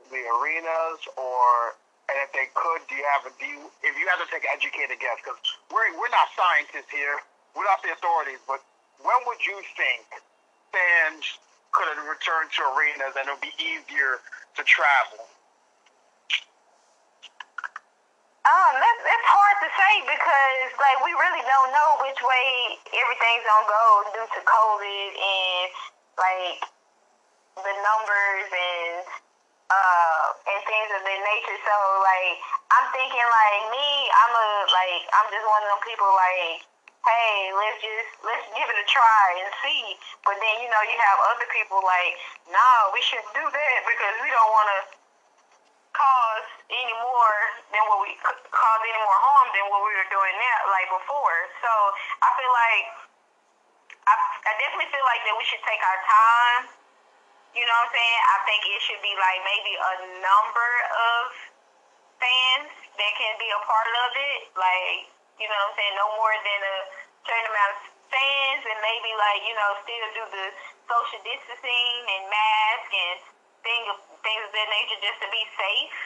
the 0.10 0.22
arenas 0.26 1.02
or 1.18 1.78
and 2.08 2.18
if 2.24 2.32
they 2.32 2.48
could, 2.56 2.82
do 2.88 2.96
you 2.96 3.04
have 3.12 3.28
a 3.28 3.32
do 3.36 3.46
you, 3.48 3.68
if 3.84 3.94
you 4.00 4.08
had 4.08 4.20
to 4.24 4.28
take 4.32 4.48
an 4.48 4.52
educated 4.56 4.96
guess, 5.04 5.20
because 5.20 5.40
we're 5.68 5.92
we're 6.00 6.12
not 6.12 6.32
scientists 6.40 6.88
here, 6.88 7.20
we're 7.52 7.68
not 7.68 7.84
the 7.84 7.92
authorities, 7.92 8.40
but 8.48 8.64
when 9.04 9.20
would 9.28 9.44
you 9.44 9.60
think 9.76 10.08
fans 10.72 11.24
could 11.76 11.92
have 11.92 12.00
returned 12.08 12.48
to 12.56 12.64
arenas 12.74 13.14
and 13.20 13.28
it 13.28 13.32
would 13.36 13.44
be 13.44 13.56
easier 13.60 14.24
to 14.56 14.62
travel? 14.64 15.28
Um, 18.48 18.80
it's 18.80 19.28
hard 19.28 19.58
to 19.60 19.70
say 19.76 19.94
because 20.08 20.68
like 20.80 21.04
we 21.04 21.12
really 21.12 21.44
don't 21.44 21.72
know 21.76 21.90
which 22.08 22.22
way 22.24 22.80
everything's 22.96 23.44
gonna 23.44 23.68
go 23.68 23.86
due 24.16 24.30
to 24.32 24.42
COVID 24.48 25.12
and 25.12 25.68
like 26.16 26.64
the 27.60 27.76
numbers 27.84 28.48
and 28.48 29.27
uh, 29.68 30.26
and 30.48 30.60
things 30.64 30.90
of 30.96 31.02
that 31.04 31.22
nature. 31.22 31.60
So 31.64 31.76
like 32.04 32.36
I'm 32.72 32.88
thinking 32.96 33.28
like 33.28 33.62
me, 33.72 33.88
I'm 34.12 34.34
a 34.34 34.48
like 34.72 35.02
I'm 35.12 35.28
just 35.32 35.46
one 35.48 35.62
of 35.64 35.70
them 35.76 35.84
people 35.84 36.08
like, 36.08 36.64
hey, 37.04 37.52
let's 37.56 37.80
just 37.84 38.12
let's 38.24 38.48
give 38.56 38.68
it 38.68 38.78
a 38.80 38.88
try 38.88 39.26
and 39.44 39.50
see. 39.64 39.84
But 40.24 40.40
then 40.40 40.56
you 40.64 40.68
know 40.72 40.82
you 40.88 40.96
have 40.96 41.18
other 41.36 41.48
people 41.52 41.84
like, 41.84 42.16
no, 42.48 42.70
we 42.96 43.04
shouldn't 43.04 43.32
do 43.36 43.44
that 43.44 43.78
because 43.84 44.16
we 44.24 44.30
don't 44.32 44.52
want 44.56 44.68
to 44.72 44.80
cause 45.96 46.48
any 46.70 46.96
more 47.02 47.38
than 47.74 47.82
what 47.90 48.06
we 48.06 48.14
cause 48.24 48.82
any 48.86 49.02
more 49.02 49.20
harm 49.20 49.48
than 49.52 49.66
what 49.74 49.82
we 49.84 49.92
were 49.92 50.10
doing 50.14 50.36
now 50.38 50.60
like 50.72 50.88
before. 50.94 51.38
So 51.60 51.72
I 52.24 52.30
feel 52.40 52.54
like 52.56 52.86
I, 54.08 54.14
I 54.48 54.52
definitely 54.64 54.88
feel 54.96 55.04
like 55.04 55.22
that 55.28 55.36
we 55.36 55.44
should 55.44 55.64
take 55.68 55.82
our 55.84 56.00
time 56.08 56.87
you 57.56 57.64
know 57.64 57.76
what 57.84 57.88
I'm 57.88 57.96
saying? 57.96 58.22
I 58.28 58.38
think 58.44 58.62
it 58.68 58.82
should 58.84 59.04
be 59.04 59.14
like 59.16 59.40
maybe 59.46 59.74
a 59.76 59.94
number 60.20 60.72
of 60.92 61.22
fans 62.18 62.72
that 62.98 63.12
can 63.18 63.34
be 63.38 63.50
a 63.50 63.62
part 63.64 63.94
of 64.08 64.12
it. 64.18 64.40
Like, 64.58 65.08
you 65.38 65.46
know 65.46 65.56
what 65.56 65.72
I'm 65.72 65.76
saying? 65.78 65.96
No 65.96 66.08
more 66.18 66.36
than 66.42 66.60
a 66.66 66.78
certain 67.24 67.48
amount 67.48 67.72
of 67.78 67.80
fans 68.10 68.62
and 68.66 68.78
maybe 68.82 69.12
like, 69.16 69.42
you 69.46 69.56
know, 69.56 69.70
still 69.84 70.08
do 70.16 70.24
the 70.34 70.46
social 70.88 71.22
distancing 71.24 72.00
and 72.08 72.24
mask 72.32 72.90
and 72.94 73.18
thing 73.62 73.84
things 74.24 74.44
of 74.44 74.52
that 74.52 74.70
nature 74.72 75.00
just 75.04 75.20
to 75.24 75.30
be 75.30 75.44
safe. 75.56 75.98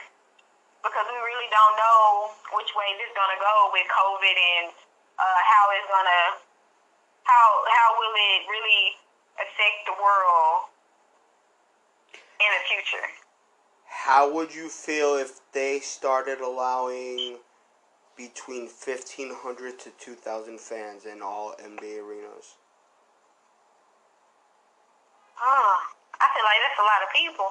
Because 0.82 1.06
we 1.14 1.20
really 1.22 1.50
don't 1.54 1.76
know 1.78 2.34
which 2.58 2.74
way 2.74 2.90
this 2.98 3.06
is 3.06 3.14
gonna 3.14 3.38
go 3.38 3.70
with 3.70 3.86
COVID 3.86 4.36
and 4.58 4.74
uh, 5.22 5.40
how 5.46 5.64
it's 5.78 5.86
gonna 5.86 6.24
how 7.22 7.48
how 7.70 7.88
will 8.02 8.16
it 8.18 8.50
really 8.50 8.98
affect 9.38 9.86
the 9.86 9.96
world 10.02 10.71
future. 12.82 13.06
How 13.86 14.34
would 14.34 14.54
you 14.54 14.70
feel 14.70 15.16
if 15.16 15.40
they 15.54 15.80
started 15.80 16.42
allowing 16.42 17.38
between 18.18 18.66
1,500 18.66 19.80
to 19.80 19.90
2,000 20.00 20.60
fans 20.60 21.06
in 21.06 21.22
all 21.22 21.54
NBA 21.62 22.02
arenas? 22.02 22.58
Hmm. 25.38 25.78
I 26.22 26.26
feel 26.34 26.46
like 26.46 26.62
that's 26.66 26.82
a 26.82 26.86
lot 26.86 27.02
of 27.02 27.10
people. 27.14 27.50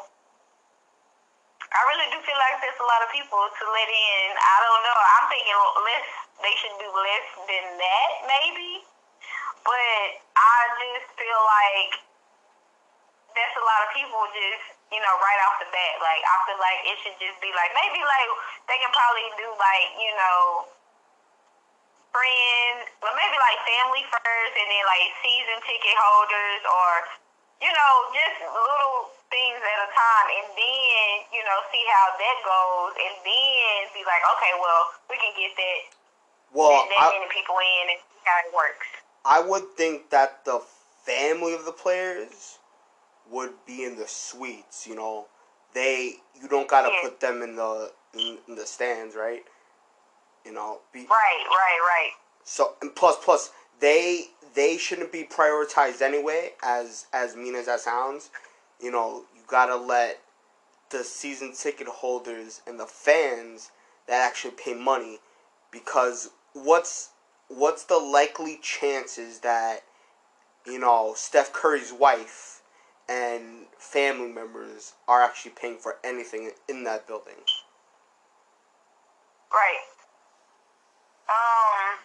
I 1.71 1.81
really 1.91 2.11
do 2.11 2.19
feel 2.27 2.39
like 2.39 2.59
that's 2.63 2.79
a 2.83 2.87
lot 2.87 3.03
of 3.03 3.11
people 3.15 3.39
to 3.39 3.65
let 3.71 3.89
in. 3.91 4.29
I 4.35 4.57
don't 4.63 4.83
know. 4.83 4.99
I'm 4.99 5.27
thinking 5.31 5.59
less. 5.87 6.09
They 6.43 6.55
should 6.59 6.77
do 6.83 6.91
less 6.91 7.27
than 7.47 7.67
that, 7.79 8.11
maybe. 8.27 8.83
But 9.63 10.07
I 10.35 10.57
just 10.83 11.15
feel 11.15 11.41
like 11.47 11.93
that's 13.39 13.55
a 13.55 13.65
lot 13.67 13.81
of 13.87 13.91
people 13.95 14.23
just 14.35 14.80
you 14.91 15.01
know, 15.01 15.15
right 15.23 15.41
off 15.47 15.63
the 15.63 15.69
bat. 15.71 15.95
Like 16.03 16.23
I 16.23 16.37
feel 16.47 16.61
like 16.61 16.81
it 16.87 16.97
should 17.03 17.19
just 17.23 17.39
be 17.39 17.51
like 17.55 17.71
maybe 17.75 18.03
like 18.03 18.31
they 18.67 18.79
can 18.79 18.91
probably 18.91 19.27
do 19.39 19.49
like, 19.57 19.89
you 19.99 20.13
know, 20.15 20.71
friends, 22.11 22.91
but 22.99 23.15
maybe 23.15 23.37
like 23.39 23.59
family 23.67 24.03
first 24.11 24.55
and 24.59 24.69
then 24.69 24.85
like 24.87 25.07
season 25.23 25.59
ticket 25.63 25.97
holders 25.97 26.63
or 26.67 26.91
you 27.61 27.69
know, 27.69 27.93
just 28.17 28.41
little 28.41 29.13
things 29.29 29.61
at 29.61 29.79
a 29.85 29.89
time 29.93 30.29
and 30.33 30.49
then, 30.57 31.09
you 31.29 31.45
know, 31.45 31.59
see 31.69 31.85
how 31.93 32.07
that 32.17 32.37
goes 32.41 32.93
and 32.97 33.15
then 33.21 33.77
be 33.93 34.01
like, 34.09 34.25
okay, 34.37 34.53
well, 34.57 34.83
we 35.13 35.17
can 35.21 35.33
get 35.37 35.53
that, 35.55 35.81
Well, 36.57 36.73
that, 36.73 36.89
that 36.89 37.01
I, 37.05 37.21
many 37.21 37.29
people 37.29 37.57
in 37.61 37.85
and 37.95 38.01
see 38.01 38.21
how 38.25 38.37
it 38.49 38.51
works. 38.57 38.89
I 39.29 39.39
would 39.45 39.69
think 39.77 40.09
that 40.09 40.45
the 40.49 40.65
family 41.05 41.53
of 41.53 41.69
the 41.69 41.77
players 41.77 42.59
would 43.31 43.53
be 43.67 43.85
in 43.85 43.97
the 43.97 44.07
suites. 44.09 44.87
You 44.87 44.97
know, 44.97 45.27
they 45.75 46.17
you 46.41 46.49
don't 46.49 46.69
gotta 46.69 46.91
Yeah. 46.91 47.01
put 47.03 47.21
them 47.21 47.43
in 47.43 47.57
the 47.57 47.93
in, 48.15 48.39
in 48.49 48.55
the 48.57 48.67
stands, 48.67 49.15
right? 49.15 49.45
You 50.45 50.53
know, 50.53 50.81
be, 50.93 51.01
Right, 51.01 51.45
right, 51.49 51.81
right. 51.81 52.13
so 52.45 52.75
and 52.83 52.95
plus 52.95 53.17
plus 53.23 53.51
they 53.81 54.31
they 54.55 54.77
shouldn't 54.77 55.13
be 55.13 55.25
prioritized 55.25 56.03
anyway. 56.03 56.55
As 56.63 57.07
as 57.13 57.37
mean 57.37 57.55
as 57.55 57.67
that 57.67 57.81
sounds, 57.81 58.31
you 58.81 58.91
know, 58.91 59.25
you 59.35 59.43
gotta 59.47 59.77
let 59.77 60.21
the 60.91 61.05
season 61.05 61.53
ticket 61.55 61.87
holders 61.87 62.63
and 62.67 62.81
the 62.81 62.87
fans 62.87 63.71
that 64.09 64.27
actually 64.27 64.53
pay 64.53 64.75
money 64.75 65.21
because 65.71 66.31
what's 66.53 67.11
what's 67.49 67.85
the 67.85 67.99
likely 67.99 68.59
chances 68.63 69.41
that 69.41 69.85
you 70.67 70.79
know 70.79 71.15
Steph 71.17 71.53
Curry's 71.53 71.93
wife 71.93 72.60
and 73.11 73.67
family 73.77 74.31
members 74.31 74.95
are 75.09 75.21
actually 75.21 75.51
paying 75.59 75.77
for 75.77 75.99
anything 76.05 76.53
in 76.69 76.85
that 76.85 77.09
building? 77.11 77.43
Right. 79.51 79.83
Um, 81.27 81.99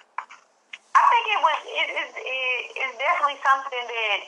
I 0.97 1.03
think 1.13 1.25
it 1.29 1.41
was 1.45 1.59
it 1.61 1.89
is 1.93 2.11
it, 2.17 2.61
it's 2.73 2.97
definitely 2.97 3.37
something 3.45 3.85
that 3.85 4.19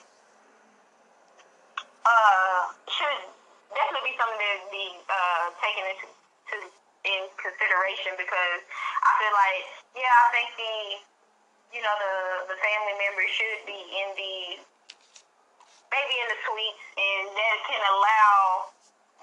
uh 2.06 2.62
should 2.86 3.22
definitely 3.74 4.14
be 4.14 4.16
something 4.22 4.38
that 4.38 4.70
be 4.70 4.88
uh 5.10 5.50
taken 5.58 5.82
into 5.82 6.06
to, 6.54 6.56
in 7.10 7.26
consideration 7.42 8.14
because 8.22 8.62
I 9.02 9.10
feel 9.18 9.34
like 9.34 9.66
yeah 9.98 10.14
I 10.14 10.28
think 10.30 10.50
the 10.62 10.74
you 11.74 11.82
know 11.82 11.96
the 11.98 12.54
the 12.54 12.58
family 12.62 12.96
members 13.02 13.34
should 13.34 13.66
be 13.66 13.82
in 13.82 14.08
the 14.14 14.34
maybe 15.92 16.16
in 16.20 16.28
the 16.28 16.40
suites 16.46 16.84
and 16.98 17.24
that 17.32 17.58
can 17.68 17.82
allow 17.94 18.72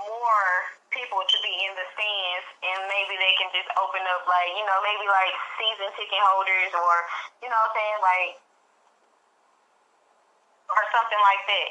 more 0.01 0.51
people 0.91 1.23
to 1.23 1.37
be 1.43 1.55
in 1.65 1.73
the 1.75 1.87
stands 1.95 2.47
and 2.67 2.79
maybe 2.91 3.15
they 3.19 3.35
can 3.39 3.51
just 3.55 3.71
open 3.79 4.03
up 4.15 4.27
like, 4.27 4.51
you 4.55 4.65
know, 4.67 4.79
maybe 4.83 5.07
like 5.07 5.35
season 5.59 5.91
ticket 5.95 6.23
holders 6.23 6.73
or 6.75 6.95
you 7.43 7.49
know 7.51 7.59
what 7.59 7.71
I'm 7.71 7.79
saying, 7.79 8.01
like 8.03 8.33
or 10.71 10.83
something 10.91 11.23
like 11.23 11.43
that. 11.47 11.71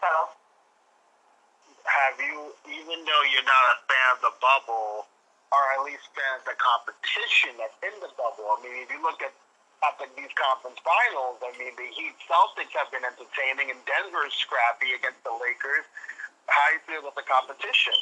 So 0.00 0.10
Have 1.84 2.16
you, 2.18 2.52
even 2.68 3.04
though 3.04 3.24
you're 3.28 3.46
not 3.46 3.64
a 3.74 3.76
fan 3.84 4.08
of 4.16 4.20
the 4.24 4.34
bubble, 4.40 5.06
or 5.52 5.62
at 5.76 5.84
least 5.84 6.06
fan 6.14 6.40
of 6.40 6.44
the 6.46 6.56
competition 6.56 7.58
that's 7.58 7.76
in 7.84 7.94
the 8.00 8.10
bubble? 8.16 8.46
I 8.54 8.56
mean, 8.62 8.76
if 8.82 8.88
you 8.90 9.02
look 9.02 9.20
at 9.20 9.34
at 9.80 9.96
the 9.96 10.06
these 10.12 10.32
conference 10.36 10.76
finals, 10.84 11.40
I 11.40 11.56
mean, 11.56 11.72
the 11.76 11.88
Heat 11.88 12.16
Celtics 12.28 12.72
have 12.76 12.92
been 12.92 13.04
entertaining, 13.04 13.72
and 13.72 13.80
Denver 13.88 14.28
is 14.28 14.36
scrappy 14.36 14.92
against 14.92 15.24
the 15.24 15.32
Lakers. 15.32 15.88
How 16.48 16.64
do 16.68 16.72
you 16.76 16.82
feel 16.84 17.00
about 17.00 17.16
the 17.16 17.24
competition? 17.24 17.96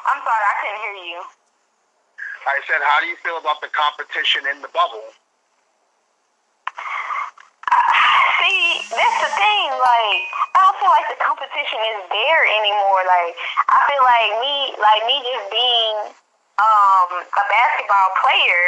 I'm 0.00 0.20
sorry, 0.24 0.44
I 0.48 0.54
couldn't 0.64 0.80
hear 0.80 0.98
you. 1.12 1.20
I 2.48 2.56
said, 2.66 2.80
how 2.80 2.98
do 3.04 3.06
you 3.06 3.18
feel 3.20 3.36
about 3.36 3.60
the 3.60 3.70
competition 3.70 4.48
in 4.48 4.64
the 4.64 4.72
bubble? 4.72 5.04
See, 8.40 8.82
that's 8.90 9.18
the 9.22 9.32
thing. 9.36 9.66
Like, 9.76 10.22
I 10.56 10.58
don't 10.66 10.76
feel 10.80 10.90
like 10.90 11.06
the 11.12 11.20
competition 11.22 11.78
is 11.94 12.00
there 12.10 12.42
anymore. 12.58 13.00
Like, 13.06 13.36
I 13.70 13.78
feel 13.86 14.02
like 14.02 14.30
me, 14.42 14.56
like 14.82 15.02
me, 15.06 15.16
just 15.22 15.46
being 15.52 15.96
um 16.60 17.08
a 17.22 17.44
basketball 17.48 18.10
player, 18.20 18.64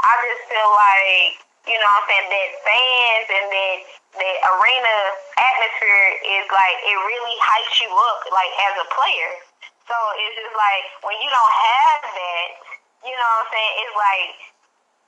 I 0.00 0.12
just 0.24 0.42
feel 0.48 0.70
like 0.72 1.46
you 1.66 1.74
know, 1.82 1.90
what 1.90 2.06
I'm 2.06 2.06
saying 2.06 2.28
that 2.30 2.48
fans 2.62 3.26
and 3.26 3.46
that 3.50 3.78
that 4.22 4.36
arena 4.54 4.96
atmosphere 5.34 6.06
is 6.38 6.46
like 6.48 6.76
it 6.86 6.94
really 6.94 7.36
hypes 7.42 7.82
you 7.82 7.90
up, 7.90 8.20
like 8.30 8.52
as 8.70 8.74
a 8.80 8.88
player. 8.94 9.30
So 9.90 9.96
it's 10.22 10.34
just 10.38 10.54
like 10.54 10.84
when 11.02 11.18
you 11.18 11.28
don't 11.28 11.54
have 11.58 12.02
that, 12.06 12.48
you 13.02 13.14
know, 13.14 13.30
what 13.34 13.44
I'm 13.44 13.50
saying 13.50 13.72
it's 13.82 13.96
like 13.98 14.30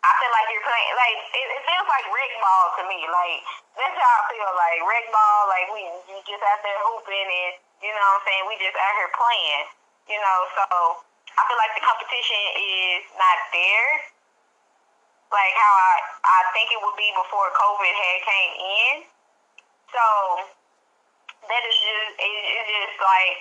I 0.02 0.10
feel 0.18 0.32
like 0.34 0.46
you're 0.50 0.66
playing 0.66 0.94
like 0.98 1.18
it, 1.30 1.46
it 1.46 1.62
feels 1.62 1.88
like 1.90 2.06
rec 2.10 2.32
ball 2.42 2.64
to 2.78 2.82
me. 2.90 3.00
Like 3.06 3.38
that's 3.78 3.94
how 3.94 4.12
I 4.18 4.22
feel. 4.30 4.50
Like 4.54 4.78
rec 4.82 5.06
ball, 5.14 5.40
like 5.46 5.66
we 5.74 5.82
you 6.10 6.18
just 6.26 6.42
out 6.42 6.60
there 6.66 6.78
hooping 6.90 7.28
and 7.30 7.54
you 7.82 7.94
know 7.94 8.02
what 8.02 8.18
I'm 8.18 8.26
saying, 8.26 8.42
we 8.50 8.54
just 8.58 8.74
out 8.74 8.94
here 8.98 9.12
playing. 9.14 9.64
You 10.10 10.18
know, 10.18 10.38
so 10.58 10.64
I 11.38 11.46
feel 11.46 11.60
like 11.62 11.74
the 11.78 11.84
competition 11.86 12.42
is 12.58 13.06
not 13.14 13.38
there. 13.54 13.90
Like 15.30 15.54
how 15.54 15.72
I 15.78 15.94
I 16.26 16.38
think 16.56 16.74
it 16.74 16.80
would 16.82 16.98
be 16.98 17.14
before 17.14 17.46
COVID 17.54 17.94
had 17.94 18.18
came 18.26 18.52
in. 18.58 18.94
So 19.94 20.04
that 21.46 21.62
is 21.62 21.76
just 21.78 22.10
it, 22.18 22.32
it's 22.42 22.70
just 22.74 22.98
like 22.98 23.38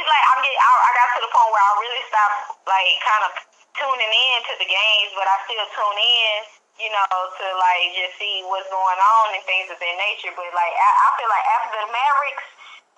it's 0.00 0.08
like 0.08 0.24
I'm 0.32 0.40
getting 0.40 0.62
I, 0.64 0.70
I 0.70 0.90
got 0.96 1.08
to 1.12 1.20
the 1.20 1.32
point 1.34 1.50
where 1.52 1.66
I 1.66 1.72
really 1.82 2.02
stopped 2.08 2.40
like 2.64 2.94
kind 3.04 3.24
of 3.28 3.32
tuning 3.74 4.14
in 4.14 4.38
to 4.48 4.54
the 4.62 4.68
games, 4.70 5.10
but 5.18 5.26
I 5.26 5.36
still 5.44 5.66
tune 5.74 5.98
in, 5.98 6.36
you 6.78 6.90
know, 6.94 7.10
to 7.10 7.46
like 7.58 7.84
just 7.98 8.14
see 8.16 8.46
what's 8.48 8.70
going 8.70 9.00
on 9.02 9.26
and 9.34 9.42
things 9.44 9.68
of 9.68 9.76
that 9.76 9.96
nature. 9.98 10.32
But 10.32 10.46
like 10.56 10.74
I, 10.78 10.88
I 10.88 11.08
feel 11.18 11.28
like 11.28 11.46
after 11.58 11.76
the 11.84 11.90
Mavericks 11.90 12.46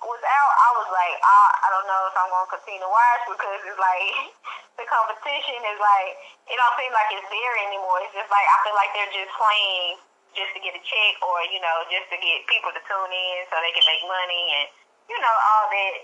was 0.05 0.23
out, 0.23 0.53
I 0.61 0.69
was 0.77 0.89
like, 0.93 1.17
I, 1.25 1.39
I 1.65 1.69
don't 1.73 1.89
know 1.89 2.03
if 2.11 2.15
I'm 2.17 2.29
gonna 2.29 2.51
continue 2.53 2.83
to 2.85 2.91
watch 2.93 3.23
because 3.33 3.61
it's 3.65 3.81
like 3.81 4.05
the 4.81 4.85
competition 4.85 5.57
is 5.57 5.79
like 5.81 6.11
it 6.53 6.57
don't 6.57 6.77
seem 6.77 6.93
like 6.93 7.09
it's 7.17 7.29
there 7.33 7.55
anymore. 7.65 8.05
It's 8.05 8.13
just 8.13 8.29
like 8.29 8.45
I 8.45 8.57
feel 8.67 8.77
like 8.77 8.91
they're 8.93 9.15
just 9.17 9.33
playing 9.37 9.97
just 10.37 10.53
to 10.53 10.61
get 10.61 10.77
a 10.77 10.83
check 10.85 11.15
or 11.25 11.41
you 11.49 11.61
know 11.65 11.77
just 11.89 12.13
to 12.13 12.19
get 12.21 12.45
people 12.45 12.69
to 12.77 12.83
tune 12.85 13.13
in 13.13 13.37
so 13.49 13.57
they 13.65 13.73
can 13.73 13.87
make 13.89 14.05
money 14.05 14.43
and 14.61 14.67
you 15.09 15.17
know 15.17 15.37
all 15.49 15.67
that. 15.73 15.97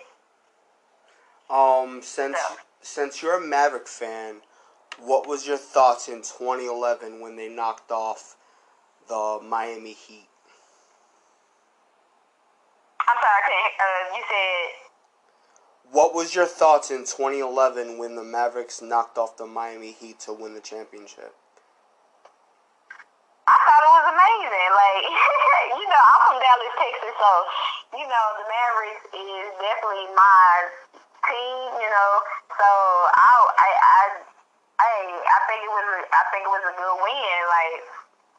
Um, 1.53 1.91
since 2.01 2.41
So- 2.41 2.57
since 2.81 3.21
you're 3.21 3.37
a 3.39 3.45
Maverick 3.45 3.87
fan, 3.87 4.41
what 4.99 5.29
was 5.29 5.47
your 5.47 5.61
thoughts 5.61 6.09
in 6.09 6.23
2011 6.25 7.21
when 7.21 7.37
they 7.37 7.49
knocked 7.49 7.93
off 7.93 8.37
the 9.07 9.39
Miami 9.45 9.93
Heat? 9.93 10.29
I'm 13.13 13.21
sorry, 13.21 13.37
I 13.37 13.45
couldn't. 13.45 13.75
Uh, 13.77 14.17
you 14.17 14.23
said 14.25 14.65
What 15.93 16.15
was 16.15 16.35
your 16.35 16.47
thoughts 16.49 16.91
in 16.91 17.05
2011 17.05 17.99
when 17.99 18.17
the 18.17 18.25
Mavericks 18.25 18.81
knocked 18.81 19.19
off 19.19 19.37
the 19.37 19.47
Miami 19.47 19.93
Heat 19.93 20.21
to 20.25 20.33
win 20.33 20.55
the 20.55 20.65
championship? 20.65 21.37
I 23.45 23.53
thought 23.53 23.85
it 23.85 23.93
was 23.93 24.09
amazing. 24.17 24.71
Like, 24.73 25.05
you 25.83 25.87
know, 25.93 26.03
I'm 26.09 26.21
from 26.25 26.39
Dallas, 26.41 26.75
Texas, 26.81 27.15
so 27.21 27.31
you 28.01 28.07
know 28.09 28.25
the 28.41 28.47
Mavericks 28.49 29.05
is 29.13 29.47
definitely 29.61 30.09
my 30.17 30.49
team. 31.29 31.61
You 31.85 31.91
know, 31.93 32.13
so 32.57 32.69
I, 33.13 33.29
I, 33.61 33.71
I, 33.77 34.05
I, 34.81 34.93
I 35.21 35.39
think 35.51 35.61
it 35.69 35.73
was, 35.75 35.87
a- 36.01 36.11
I 36.17 36.23
think 36.33 36.43
it 36.49 36.53
was 36.55 36.65
a 36.71 36.75
good 36.81 36.97
win. 37.05 37.39
Like, 37.53 37.77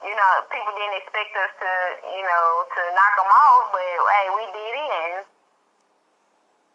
you 0.01 0.15
know, 0.15 0.32
people 0.49 0.73
didn't 0.73 0.97
expect 1.06 1.32
us 1.38 1.53
to, 1.62 1.71
you 2.17 2.25
know, 2.25 2.45
to 2.65 2.82
knock 2.97 3.13
them 3.21 3.29
off, 3.29 3.65
but 3.69 3.84
hey, 3.84 4.25
we 4.34 4.43
did 4.49 4.73
it. 4.73 4.89
And, 4.89 5.15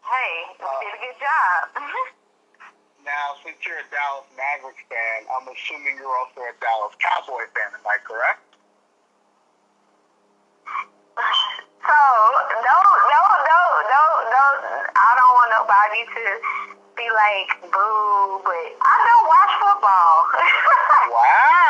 hey, 0.07 0.33
we 0.63 0.71
did 0.87 0.93
a 0.95 1.01
good 1.03 1.19
job. 1.19 1.61
Now, 3.07 3.41
since 3.41 3.57
you're 3.65 3.81
a 3.81 3.89
Dallas 3.89 4.29
Mavericks 4.37 4.85
fan, 4.93 5.25
I'm 5.33 5.49
assuming 5.49 5.97
you're 5.97 6.13
also 6.13 6.45
a 6.45 6.53
Dallas 6.61 6.93
Cowboy 7.01 7.49
fan. 7.57 7.73
Am 7.73 7.81
I 7.89 7.97
correct? 8.05 8.45
So 11.17 11.99
no, 12.69 12.79
no, 13.09 13.21
no, 13.49 13.61
no, 13.89 14.03
no. 14.29 14.43
I 14.93 15.11
don't 15.17 15.33
want 15.41 15.51
nobody 15.57 16.05
to 16.05 16.25
be 17.01 17.07
like 17.09 17.49
boo, 17.73 18.45
but 18.45 18.67
I 18.77 18.95
don't 19.09 19.27
watch 19.31 19.53
football. 19.63 20.15
Wow. 21.09 21.68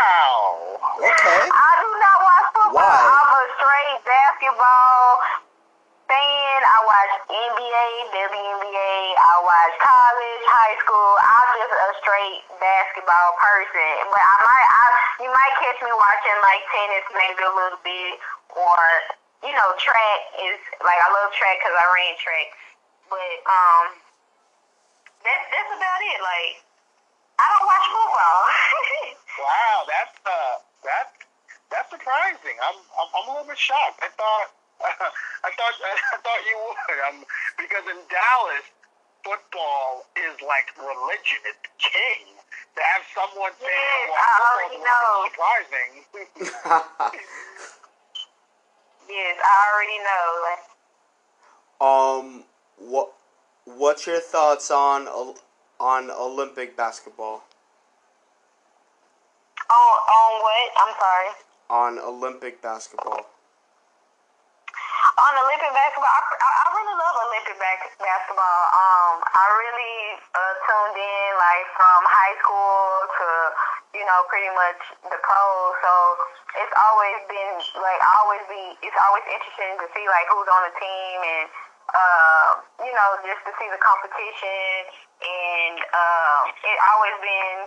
Okay. 0.98 1.42
I 1.46 1.70
do 1.78 1.88
not 1.98 2.18
watch 2.24 2.46
football. 2.54 2.82
Why? 2.82 2.98
I'm 2.98 3.30
a 3.30 3.44
straight 3.54 4.00
basketball 4.02 5.04
fan. 6.08 6.58
I 6.64 6.78
watch 6.88 7.12
NBA, 7.28 7.86
WNBA. 8.16 8.96
I 9.14 9.34
watch 9.44 9.74
college, 9.78 10.44
high 10.48 10.76
school. 10.80 11.12
I'm 11.20 11.48
just 11.60 11.74
a 11.76 11.90
straight 12.00 12.40
basketball 12.58 13.30
person. 13.38 13.92
But 14.08 14.22
I 14.24 14.36
might, 14.42 14.68
I 14.72 14.84
you 15.22 15.30
might 15.30 15.54
catch 15.60 15.78
me 15.84 15.92
watching 15.92 16.38
like 16.42 16.62
tennis, 16.72 17.06
maybe 17.12 17.42
a 17.44 17.52
little 17.52 17.82
bit, 17.84 18.14
or 18.56 18.80
you 19.44 19.52
know, 19.54 19.68
track 19.78 20.20
is 20.40 20.58
like 20.80 20.98
I 20.98 21.08
love 21.12 21.30
track 21.36 21.60
because 21.60 21.76
I 21.76 21.86
ran 21.92 22.14
track. 22.18 22.48
But 23.12 23.36
um, 23.46 23.84
that's 25.22 25.44
that's 25.52 25.72
about 25.76 26.00
it. 26.02 26.18
Like 26.24 26.52
I 27.38 27.44
don't 27.52 27.66
watch 27.68 27.86
football. 27.92 28.40
Wow, 29.38 29.86
that's 29.86 30.16
uh, 30.26 30.54
that's 30.84 31.14
that's 31.70 31.90
surprising. 31.90 32.56
I'm, 32.62 32.78
I'm 32.98 33.08
I'm 33.14 33.26
a 33.28 33.32
little 33.38 33.48
bit 33.48 33.58
shocked. 33.58 34.02
I 34.02 34.10
thought 34.18 34.48
I 35.46 35.50
thought 35.54 35.74
I 36.14 36.18
thought 36.22 36.42
you 36.46 36.56
would. 36.58 36.98
Um, 37.08 37.18
because 37.56 37.84
in 37.86 37.98
Dallas, 38.10 38.66
football 39.24 40.06
is 40.18 40.34
like 40.42 40.74
religion. 40.78 41.38
It's 41.46 41.64
king. 41.78 42.34
To 42.76 42.82
have 42.94 43.02
someone 43.14 43.50
say 43.58 43.66
Yes, 43.66 44.06
well, 44.06 44.22
I 44.22 44.34
already 44.54 44.78
know. 44.82 45.08
surprising. 45.30 45.90
Yes, 49.08 49.38
I 49.42 49.56
already 49.72 49.98
know. 50.04 50.28
Um, 51.80 52.44
what 52.78 53.12
what's 53.64 54.06
your 54.06 54.20
thoughts 54.20 54.70
on 54.70 55.08
on 55.80 56.10
Olympic 56.10 56.76
basketball? 56.76 57.42
On 60.28 60.34
what? 60.44 60.68
I'm 60.76 60.92
sorry. 61.00 61.30
On 61.68 61.92
Olympic 62.04 62.60
basketball. 62.60 63.24
On 65.18 65.32
Olympic 65.34 65.72
basketball, 65.72 66.10
I, 66.10 66.22
I, 66.36 66.50
I 66.62 66.66
really 66.78 66.96
love 67.00 67.16
Olympic 67.26 67.56
back, 67.58 67.80
basketball. 67.98 68.62
Um, 68.70 69.14
I 69.24 69.44
really 69.56 69.98
uh, 70.30 70.54
tuned 70.62 70.98
in 70.98 71.28
like 71.38 71.66
from 71.74 72.00
high 72.06 72.36
school 72.38 72.82
to 73.18 73.28
you 73.98 74.04
know 74.06 74.20
pretty 74.30 74.50
much 74.54 74.80
the 75.10 75.18
pros. 75.18 75.70
So 75.82 75.92
it's 76.62 76.74
always 76.76 77.18
been 77.30 77.54
like 77.82 78.00
I 78.02 78.10
always 78.22 78.44
be. 78.46 78.62
It's 78.84 78.98
always 79.00 79.26
interesting 79.26 79.74
to 79.80 79.86
see 79.90 80.06
like 80.06 80.26
who's 80.30 80.50
on 80.50 80.62
the 80.70 80.74
team 80.78 81.16
and 81.24 81.46
uh, 81.94 82.48
you 82.86 82.94
know 82.94 83.08
just 83.26 83.42
to 83.48 83.52
see 83.58 83.68
the 83.70 83.80
competition 83.82 84.92
and 85.18 85.78
uh, 85.82 86.40
it 86.62 86.78
always 86.94 87.16
been 87.22 87.58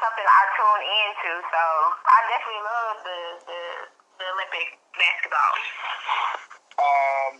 something 0.00 0.26
I 0.26 0.42
tune 0.56 0.84
into. 1.04 1.32
So 1.52 1.62
I 2.08 2.18
definitely 2.32 2.64
love 2.64 2.96
the 3.04 3.20
the, 3.46 3.60
the 4.18 4.26
Olympic 4.34 4.68
basketball. 4.96 5.54
um, 6.80 7.32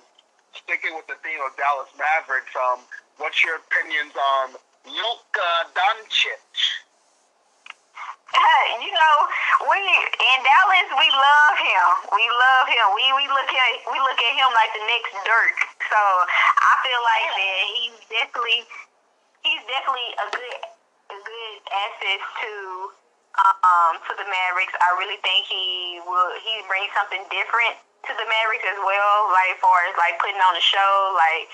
sticking 0.53 0.95
with 0.95 1.09
the 1.09 1.19
theme 1.25 1.41
of 1.43 1.57
Dallas 1.57 1.91
Mavericks, 1.97 2.53
um, 2.55 2.85
what's 3.19 3.41
your 3.43 3.59
opinions 3.65 4.13
on 4.15 4.61
Luka 4.87 5.51
Doncic? 5.73 6.45
you 8.79 8.93
know, 8.95 9.17
we 9.67 9.81
in 9.81 10.39
Dallas, 10.47 10.89
we 10.95 11.09
love 11.11 11.57
him. 11.59 11.87
We 12.15 12.25
love 12.31 12.67
him. 12.71 12.87
We 12.95 13.05
we 13.19 13.27
look 13.27 13.51
at 13.51 13.73
we 13.91 13.99
look 13.99 14.21
at 14.21 14.33
him 14.39 14.51
like 14.55 14.71
the 14.73 14.85
next 14.87 15.13
Dirk. 15.27 15.57
So 15.91 15.99
I 15.99 16.73
feel 16.87 17.03
like 17.03 17.27
that 17.35 17.61
he's 17.75 17.99
definitely 18.07 18.61
he's 19.43 19.63
definitely 19.67 20.11
a 20.23 20.27
good 20.31 20.70
a 21.71 21.79
good 21.79 22.19
asset 22.19 22.21
to 22.43 22.91
um 23.39 23.95
to 24.11 24.13
the 24.19 24.27
Mavericks. 24.27 24.75
I 24.83 24.91
really 24.99 25.19
think 25.23 25.47
he 25.47 26.03
will 26.03 26.31
he 26.43 26.63
brings 26.67 26.91
something 26.99 27.23
different 27.31 27.79
to 28.11 28.13
the 28.17 28.27
Mavericks 28.27 28.67
as 28.67 28.81
well, 28.83 29.31
like 29.31 29.55
far 29.63 29.87
as 29.87 29.95
like 29.97 30.19
putting 30.19 30.41
on 30.43 30.57
a 30.59 30.65
show, 30.65 30.93
like 31.15 31.47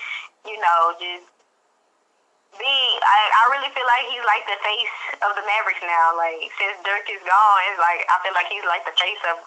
you 0.49 0.57
know, 0.57 0.97
just 0.97 1.27
be 2.57 2.75
I, 3.03 3.19
I 3.29 3.43
really 3.53 3.69
feel 3.77 3.85
like 3.85 4.05
he's 4.09 4.25
like 4.25 4.43
the 4.49 4.59
face 4.65 4.97
of 5.21 5.37
the 5.37 5.45
Mavericks 5.45 5.85
now. 5.85 6.17
Like 6.17 6.49
since 6.57 6.81
Dirk 6.81 7.05
is 7.13 7.21
gone, 7.21 7.61
it's 7.69 7.79
like 7.79 8.01
I 8.09 8.15
feel 8.25 8.33
like 8.33 8.49
he's 8.49 8.65
like 8.65 8.83
the 8.89 8.97
face 8.97 9.21
of 9.29 9.37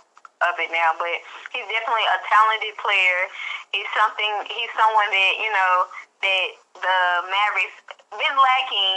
of 0.40 0.56
it 0.62 0.70
now. 0.70 0.94
But 0.96 1.18
he's 1.50 1.66
definitely 1.66 2.06
a 2.06 2.18
talented 2.30 2.78
player. 2.78 3.20
He's 3.74 3.90
something 3.98 4.32
he's 4.48 4.72
someone 4.78 5.10
that, 5.10 5.34
you 5.42 5.50
know, 5.50 5.74
that 6.22 6.46
the 6.78 6.98
Mavericks 7.28 7.76
been 8.14 8.36
lacking, 8.38 8.96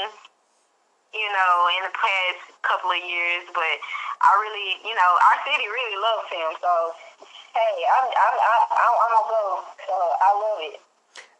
you 1.13 1.29
know, 1.29 1.53
in 1.77 1.81
the 1.85 1.93
past 1.93 2.41
couple 2.65 2.89
of 2.89 3.01
years, 3.05 3.45
but 3.53 3.75
I 4.21 4.31
really, 4.41 4.81
you 4.81 4.95
know, 4.97 5.11
our 5.29 5.37
city 5.45 5.69
really 5.69 5.97
loves 6.01 6.27
him. 6.33 6.49
So, 6.57 6.73
hey, 7.53 7.75
I'm 7.85 8.07
I'm 8.09 8.35
I'm 8.41 8.95
I'm, 8.97 9.25
go. 9.29 9.45
So 9.85 9.93
I 9.93 10.29
love 10.33 10.59
it. 10.73 10.81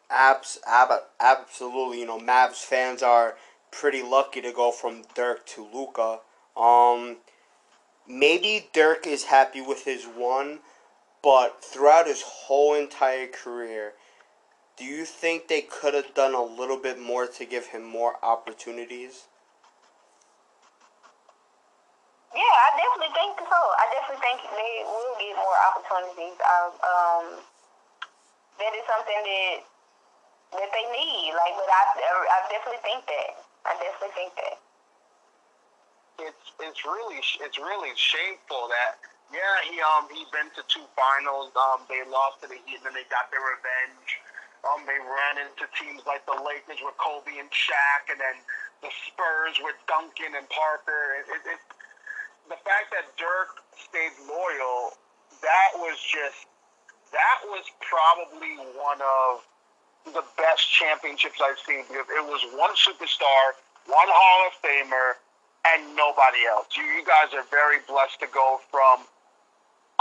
Abs, 0.10 0.60
ab, 0.68 0.90
absolutely. 1.20 2.02
You 2.02 2.06
know, 2.06 2.20
Mavs 2.20 2.62
fans 2.62 3.02
are 3.02 3.36
pretty 3.72 4.04
lucky 4.04 4.42
to 4.42 4.52
go 4.52 4.72
from 4.72 5.04
Dirk 5.16 5.46
to 5.48 5.68
Luka. 5.74 6.20
Um, 6.56 7.18
maybe 8.08 8.70
Dirk 8.74 9.08
is 9.08 9.26
happy 9.26 9.62
with 9.62 9.86
his 9.86 10.06
one, 10.06 10.60
but 11.24 11.64
throughout 11.64 12.06
his 12.06 12.22
whole 12.22 12.76
entire 12.76 13.28
career, 13.28 13.94
do 14.78 14.86
you 14.86 15.06
think 15.06 15.48
they 15.48 15.62
could 15.62 15.94
have 15.94 16.14
done 16.14 16.36
a 16.36 16.44
little 16.44 16.78
bit 16.78 17.00
more 17.00 17.26
to 17.26 17.46
give 17.46 17.68
him 17.68 17.84
more 17.84 18.16
opportunities? 18.24 19.26
Yeah, 22.34 22.56
I 22.66 22.70
definitely 22.82 23.14
think 23.14 23.38
so. 23.46 23.60
I 23.78 23.86
definitely 23.94 24.22
think 24.26 24.42
they 24.42 24.74
will 24.90 25.14
get 25.22 25.38
more 25.38 25.58
opportunities. 25.70 26.38
I, 26.42 26.58
um, 26.82 27.26
that 28.58 28.74
is 28.74 28.86
something 28.90 29.22
that 29.22 29.58
that 30.58 30.70
they 30.70 30.86
need. 30.94 31.34
Like, 31.38 31.54
but 31.58 31.70
I, 31.70 31.84
I 31.98 32.38
definitely 32.50 32.82
think 32.82 33.06
that. 33.06 33.32
I 33.66 33.74
definitely 33.78 34.14
think 34.18 34.32
that. 34.38 34.58
It's 36.22 36.46
it's 36.62 36.82
really 36.86 37.18
it's 37.42 37.58
really 37.58 37.90
shameful 37.98 38.70
that 38.70 39.02
yeah 39.34 39.66
he 39.66 39.82
um 39.82 40.06
he 40.14 40.30
been 40.30 40.46
to 40.54 40.62
two 40.70 40.86
finals 40.94 41.50
um 41.58 41.82
they 41.90 42.06
lost 42.06 42.38
to 42.46 42.48
the 42.48 42.62
Heat 42.70 42.86
and 42.86 42.86
then 42.86 42.94
they 42.94 43.08
got 43.10 43.34
their 43.34 43.42
revenge 43.42 44.22
um 44.62 44.86
they 44.86 45.02
ran 45.02 45.42
into 45.42 45.66
teams 45.74 46.06
like 46.06 46.22
the 46.30 46.38
Lakers 46.38 46.78
with 46.86 46.94
Kobe 47.02 47.42
and 47.42 47.50
Shaq 47.50 48.14
and 48.14 48.22
then 48.22 48.38
the 48.86 48.94
Spurs 49.10 49.58
with 49.66 49.74
Duncan 49.90 50.38
and 50.38 50.46
Parker 50.54 51.18
it, 51.18 51.26
it, 51.34 51.42
it 51.58 51.62
the 52.50 52.60
fact 52.64 52.92
that 52.92 53.08
Dirk 53.18 53.64
stayed 53.78 54.16
loyal 54.28 54.98
that 55.44 55.72
was 55.76 56.00
just 56.00 56.48
that 57.12 57.40
was 57.46 57.68
probably 57.84 58.58
one 58.80 58.98
of 59.04 59.46
the 60.18 60.26
best 60.36 60.66
championships 60.66 61.38
I've 61.38 61.60
seen 61.62 61.86
because 61.86 62.10
it 62.10 62.26
was 62.26 62.42
one 62.58 62.74
superstar, 62.74 63.54
one 63.86 64.10
Hall 64.10 64.40
of 64.50 64.54
Famer, 64.60 65.22
and 65.70 65.96
nobody 65.96 66.44
else. 66.50 66.74
You, 66.74 66.84
you 66.84 67.06
guys 67.06 67.32
are 67.38 67.46
very 67.54 67.80
blessed 67.86 68.20
to 68.26 68.30
go 68.34 68.60
from 68.68 69.06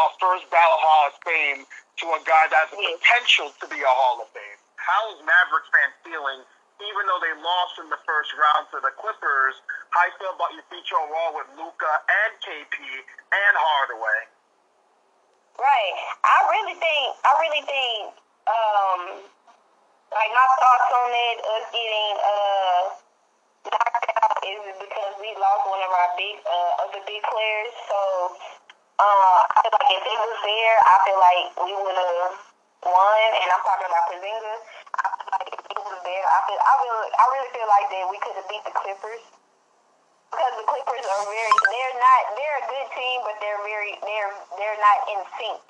a 0.01 0.09
first 0.19 0.49
ballot 0.49 0.81
Hall 0.81 1.13
of 1.13 1.17
Fame 1.21 1.69
to 1.69 2.07
a 2.17 2.21
guy 2.25 2.45
that 2.49 2.67
has 2.67 2.71
the 2.73 2.81
potential 2.81 3.53
to 3.61 3.67
be 3.69 3.79
a 3.79 3.93
Hall 3.93 4.25
of 4.25 4.33
Fame. 4.33 4.59
How 4.81 5.13
is 5.15 5.21
Mavericks 5.23 5.71
fan 5.71 5.93
feeling, 6.03 6.43
even 6.81 7.03
though 7.05 7.21
they 7.21 7.35
lost 7.41 7.77
in 7.83 7.89
the 7.93 8.01
first 8.07 8.33
round 8.39 8.71
to 8.73 8.79
the 8.81 8.93
Clippers? 8.97 9.57
How 9.93 10.09
you 10.09 10.15
feel 10.17 10.33
about 10.33 10.53
your 10.57 10.65
feature 10.73 10.97
overall 10.97 11.37
with 11.37 11.49
Luka 11.59 11.93
and 12.09 12.33
KP 12.41 12.77
and 12.79 13.55
Hardaway? 13.59 14.21
Right. 15.61 15.95
I 16.25 16.37
really 16.49 16.77
think. 16.81 17.09
I 17.23 17.33
really 17.45 17.65
think. 17.69 18.01
Um, 18.49 19.01
like 20.13 20.33
my 20.33 20.49
thoughts 20.59 20.91
on 20.93 21.11
it, 21.13 21.37
us 21.41 21.67
getting 21.73 22.13
uh 22.21 22.83
knocked 23.69 24.09
out 24.21 24.37
is 24.45 24.61
because 24.81 25.15
we 25.23 25.33
lost 25.39 25.63
one 25.69 25.81
of 25.81 25.93
our 25.93 26.11
big 26.19 26.37
uh 26.45 26.83
of 26.85 26.89
the 26.93 27.03
big 27.07 27.23
players. 27.25 27.73
So 27.89 27.99
uh, 29.03 29.39
I 29.51 29.57
feel 29.63 29.73
like 29.73 29.91
if 29.93 30.05
it 30.05 30.19
was 30.21 30.39
there, 30.45 30.77
I 30.85 30.95
feel 31.03 31.19
like 31.19 31.45
we 31.65 31.73
would 31.75 31.97
have 31.97 32.52
won. 32.87 33.29
And 33.39 33.49
I'm 33.51 33.63
talking 33.65 33.89
about 33.89 34.05
Porzingis. 34.11 34.63
I 34.99 35.07
feel 35.17 35.31
like 35.33 35.49
if 35.55 35.63
it 35.63 35.83
was 35.83 36.01
there, 36.05 36.27
I 36.27 36.39
feel 36.47 36.61
I 36.61 36.73
really 36.83 37.09
I 37.15 37.25
really 37.33 37.51
feel 37.55 37.69
like 37.71 37.87
that 37.91 38.05
we 38.11 38.19
could 38.21 38.37
have 38.37 38.49
beat 38.51 38.65
the 38.67 38.75
Clippers. 38.75 39.25
Because 40.33 40.57
the 40.57 40.65
Clippers 40.65 41.05
are 41.05 41.25
very, 41.29 41.57
they're 41.69 41.97
not, 42.01 42.23
they're 42.41 42.59
a 42.65 42.67
good 42.73 42.89
team, 42.97 43.21
but 43.21 43.37
they're 43.45 43.61
very, 43.69 44.01
they're, 44.01 44.33
they're 44.57 44.81
not 44.81 44.99
in 45.13 45.21
sync 45.37 45.61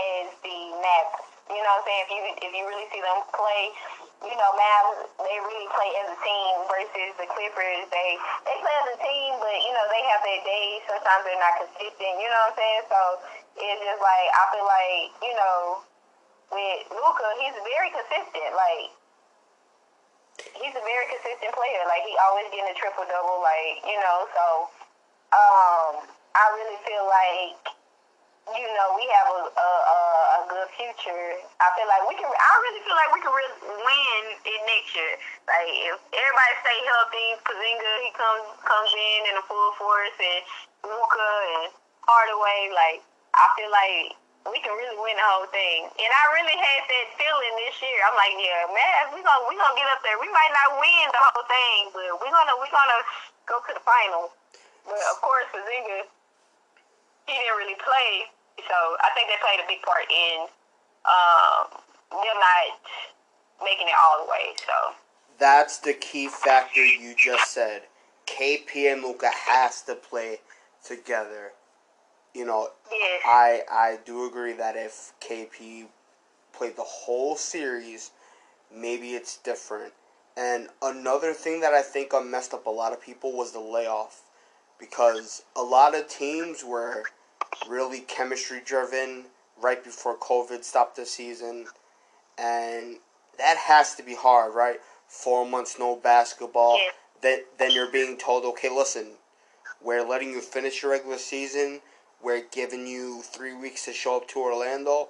as 0.00 0.32
the 0.40 0.58
Mavericks. 0.80 1.28
You 1.52 1.60
know 1.60 1.68
what 1.76 1.84
I'm 1.84 2.08
saying? 2.08 2.08
If 2.08 2.08
you, 2.08 2.20
if 2.48 2.52
you 2.56 2.64
really 2.64 2.88
see 2.96 3.02
them 3.04 3.20
play, 3.36 3.76
you 4.24 4.32
know, 4.40 4.50
Mavs, 4.56 5.04
they 5.20 5.36
really 5.44 5.68
play 5.76 5.92
as 6.00 6.16
a 6.16 6.18
team 6.24 6.52
versus 6.72 7.12
the 7.20 7.28
Clippers. 7.28 7.92
They, 7.92 8.16
they 8.48 8.56
play 8.64 8.76
as 8.80 8.88
a 8.96 8.98
team, 9.04 9.36
but 9.36 9.56
you 9.68 9.72
know, 9.76 9.84
they 9.92 10.00
have 10.08 10.24
their 10.24 10.42
days. 10.48 10.80
Sometimes 10.88 11.20
they're 11.28 11.42
not 11.42 11.60
consistent. 11.60 12.24
You 12.24 12.28
know 12.32 12.40
what 12.48 12.56
I'm 12.56 12.60
saying? 12.62 12.82
So 12.88 13.00
it's 13.60 13.82
just 13.84 14.00
like 14.00 14.26
I 14.32 14.42
feel 14.56 14.64
like, 14.64 15.12
you 15.20 15.34
know, 15.36 15.84
with 16.50 16.90
Luka, 16.90 17.26
he's 17.38 17.56
very 17.62 17.90
consistent. 17.94 18.50
Like 18.54 18.90
he's 20.58 20.74
a 20.74 20.84
very 20.84 21.06
consistent 21.10 21.52
player. 21.54 21.82
Like 21.86 22.02
he 22.04 22.14
always 22.26 22.50
getting 22.50 22.70
a 22.70 22.76
triple 22.76 23.06
double. 23.06 23.40
Like 23.42 23.82
you 23.86 23.98
know, 23.98 24.18
so 24.34 24.44
um, 25.34 25.92
I 26.34 26.44
really 26.58 26.78
feel 26.82 27.06
like 27.06 27.62
you 28.50 28.66
know 28.74 28.98
we 28.98 29.06
have 29.14 29.28
a, 29.30 29.40
a 29.46 29.70
a 30.40 30.42
good 30.50 30.68
future. 30.74 31.38
I 31.62 31.68
feel 31.78 31.86
like 31.86 32.04
we 32.10 32.18
can. 32.18 32.26
I 32.26 32.52
really 32.66 32.82
feel 32.82 32.98
like 32.98 33.12
we 33.14 33.22
can 33.22 33.34
win 33.34 34.22
in 34.42 34.60
next 34.66 34.90
year. 34.98 35.14
Like 35.46 35.70
if 35.70 35.96
everybody 36.10 36.54
stay 36.66 36.78
healthy, 36.82 37.28
Kazinga 37.46 37.92
he 38.02 38.10
comes 38.18 38.46
comes 38.66 38.90
in 38.90 39.20
in 39.30 39.34
a 39.38 39.44
full 39.46 39.70
force, 39.78 40.18
and 40.18 40.42
Luka 40.82 41.30
and 41.62 41.70
Hardaway. 42.02 42.74
Like 42.74 43.00
I 43.38 43.44
feel 43.54 43.70
like 43.70 44.18
we 44.48 44.58
can 44.64 44.72
really 44.72 44.96
win 44.96 45.16
the 45.20 45.26
whole 45.36 45.48
thing. 45.52 45.90
And 45.92 46.10
I 46.10 46.24
really 46.32 46.56
had 46.56 46.80
that 46.88 47.06
feeling 47.20 47.54
this 47.60 47.76
year. 47.84 48.00
I'm 48.08 48.16
like, 48.16 48.34
yeah, 48.40 48.64
man, 48.72 49.00
we 49.12 49.20
gonna 49.20 49.44
we 49.50 49.54
gonna 49.60 49.76
get 49.76 49.88
up 49.92 50.00
there. 50.00 50.16
We 50.16 50.32
might 50.32 50.52
not 50.56 50.80
win 50.80 51.06
the 51.12 51.20
whole 51.20 51.44
thing, 51.44 51.80
but 51.92 52.08
we're 52.24 52.32
gonna 52.32 52.56
we're 52.56 52.72
gonna 52.72 53.00
go 53.44 53.60
to 53.60 53.72
the 53.76 53.84
final. 53.84 54.32
But 54.88 55.00
of 55.12 55.20
course, 55.20 55.46
Porzingis, 55.52 56.08
he 57.28 57.32
didn't 57.36 57.58
really 57.60 57.76
play, 57.78 58.32
so 58.64 58.76
I 59.04 59.12
think 59.12 59.28
they 59.28 59.38
played 59.44 59.60
a 59.60 59.68
big 59.68 59.84
part 59.84 60.08
in 60.08 60.48
um, 61.04 61.62
them 62.10 62.38
not 62.40 62.80
making 63.62 63.88
it 63.88 63.98
all 64.00 64.24
the 64.24 64.30
way. 64.30 64.56
So 64.64 64.96
That's 65.38 65.78
the 65.78 65.92
key 65.94 66.28
factor 66.28 66.84
you 66.84 67.14
just 67.16 67.52
said. 67.52 67.82
KP 68.26 68.92
and 68.92 69.02
Luka 69.02 69.30
has 69.32 69.82
to 69.82 69.94
play 69.94 70.40
together. 70.84 71.52
You 72.34 72.44
know, 72.44 72.68
yes, 72.90 73.22
I 73.26 73.62
I 73.70 73.98
do 74.04 74.26
agree 74.26 74.52
that 74.52 74.76
if 74.76 75.12
KP 75.20 75.86
played 76.52 76.76
the 76.76 76.82
whole 76.82 77.36
series, 77.36 78.12
maybe 78.74 79.10
it's 79.14 79.36
different. 79.38 79.92
And 80.36 80.68
another 80.80 81.32
thing 81.32 81.60
that 81.60 81.74
I 81.74 81.82
think 81.82 82.12
messed 82.24 82.54
up 82.54 82.66
a 82.66 82.70
lot 82.70 82.92
of 82.92 83.00
people 83.02 83.32
was 83.36 83.52
the 83.52 83.60
layoff, 83.60 84.22
because 84.78 85.42
a 85.56 85.62
lot 85.62 85.94
of 85.94 86.08
teams 86.08 86.64
were 86.64 87.02
really 87.68 88.00
chemistry 88.00 88.60
driven 88.64 89.24
right 89.60 89.82
before 89.82 90.16
COVID 90.16 90.64
stopped 90.64 90.96
the 90.96 91.06
season, 91.06 91.66
and 92.38 92.96
that 93.38 93.56
has 93.56 93.94
to 93.96 94.02
be 94.02 94.14
hard, 94.14 94.54
right? 94.54 94.80
Four 95.08 95.44
months 95.46 95.78
no 95.78 95.96
basketball. 95.96 96.76
Yeah. 96.78 96.90
Then 97.22 97.38
then 97.58 97.70
you're 97.72 97.90
being 97.90 98.16
told, 98.16 98.44
okay, 98.44 98.70
listen, 98.70 99.16
we're 99.82 100.06
letting 100.06 100.30
you 100.30 100.40
finish 100.40 100.82
your 100.82 100.92
regular 100.92 101.18
season. 101.18 101.80
We're 102.22 102.42
giving 102.42 102.86
you 102.86 103.22
three 103.22 103.54
weeks 103.54 103.84
to 103.86 103.92
show 103.92 104.16
up 104.16 104.28
to 104.28 104.40
Orlando, 104.40 105.08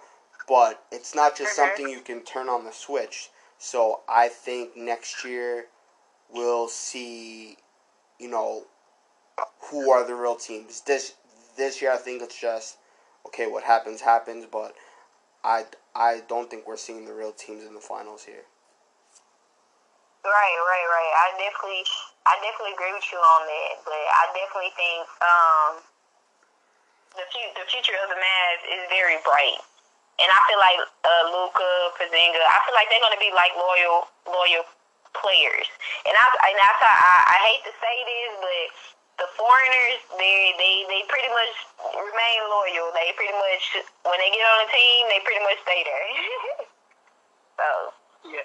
but 0.49 0.85
it's 0.91 1.15
not 1.15 1.37
just 1.37 1.53
Mhm. 1.53 1.57
something 1.57 1.89
you 1.89 2.01
can 2.01 2.23
turn 2.23 2.49
on 2.49 2.65
the 2.65 2.73
switch. 2.73 3.31
So 3.59 4.03
I 4.09 4.29
think 4.29 4.77
next 4.77 5.25
year 5.25 5.69
we'll 6.29 6.69
see, 6.69 7.59
you 8.19 8.29
know, 8.29 8.67
who 9.61 9.91
are 9.91 10.05
the 10.05 10.15
real 10.15 10.37
teams. 10.37 10.83
This 10.83 11.15
this 11.57 11.83
year 11.83 11.93
I 11.93 11.99
think 11.99 12.23
it's 12.23 12.37
just 12.37 12.79
okay. 13.27 13.47
What 13.47 13.65
happens 13.65 14.01
happens, 14.03 14.47
but 14.47 14.75
I 15.45 15.67
I 15.95 16.21
don't 16.21 16.51
think 16.51 16.67
we're 16.67 16.77
seeing 16.77 17.05
the 17.05 17.15
real 17.15 17.33
teams 17.33 17.65
in 17.65 17.75
the 17.75 17.81
finals 17.81 18.25
here. 18.25 18.45
right, 20.25 20.59
right, 20.61 20.87
right. 20.89 21.13
I 21.25 21.27
definitely, 21.39 21.85
I 22.27 22.37
definitely 22.45 22.75
agree 22.77 22.93
with 22.93 23.09
you 23.13 23.19
on 23.19 23.43
that. 23.47 23.73
But 23.85 24.05
I 24.05 24.25
definitely 24.37 24.73
think 24.77 25.05
um, 25.25 25.71
the 27.17 27.25
the 27.59 27.67
future 27.67 27.97
of 28.03 28.09
the 28.11 28.19
Mavs 28.19 28.63
is 28.71 28.83
very 28.91 29.19
bright. 29.27 29.61
And 30.21 30.29
I 30.29 30.41
feel 30.53 30.61
like 30.61 30.81
uh, 30.85 31.25
Luka, 31.33 31.71
Pazinga, 31.97 32.43
I 32.45 32.59
feel 32.69 32.77
like 32.77 32.93
they're 32.93 33.01
going 33.01 33.17
to 33.17 33.25
be 33.25 33.33
like 33.33 33.57
loyal, 33.57 34.05
loyal 34.29 34.69
players. 35.17 35.65
And 36.05 36.13
I, 36.13 36.25
and 36.29 36.59
I, 36.61 36.71
I, 36.77 37.17
I 37.25 37.39
hate 37.49 37.63
to 37.65 37.73
say 37.81 37.97
this, 38.05 38.31
but 38.37 38.69
the 39.25 39.29
foreigners, 39.33 40.01
they, 40.21 40.53
they, 40.61 40.85
they 40.93 41.03
pretty 41.09 41.33
much 41.33 41.55
remain 41.97 42.41
loyal. 42.53 42.93
They 42.93 43.17
pretty 43.17 43.33
much, 43.33 43.65
when 44.05 44.21
they 44.21 44.29
get 44.29 44.45
on 44.45 44.59
a 44.61 44.69
team, 44.69 45.01
they 45.09 45.21
pretty 45.25 45.41
much 45.41 45.59
stay 45.65 45.81
there. 45.89 46.09
so, 47.61 47.69
Yeah, 48.29 48.45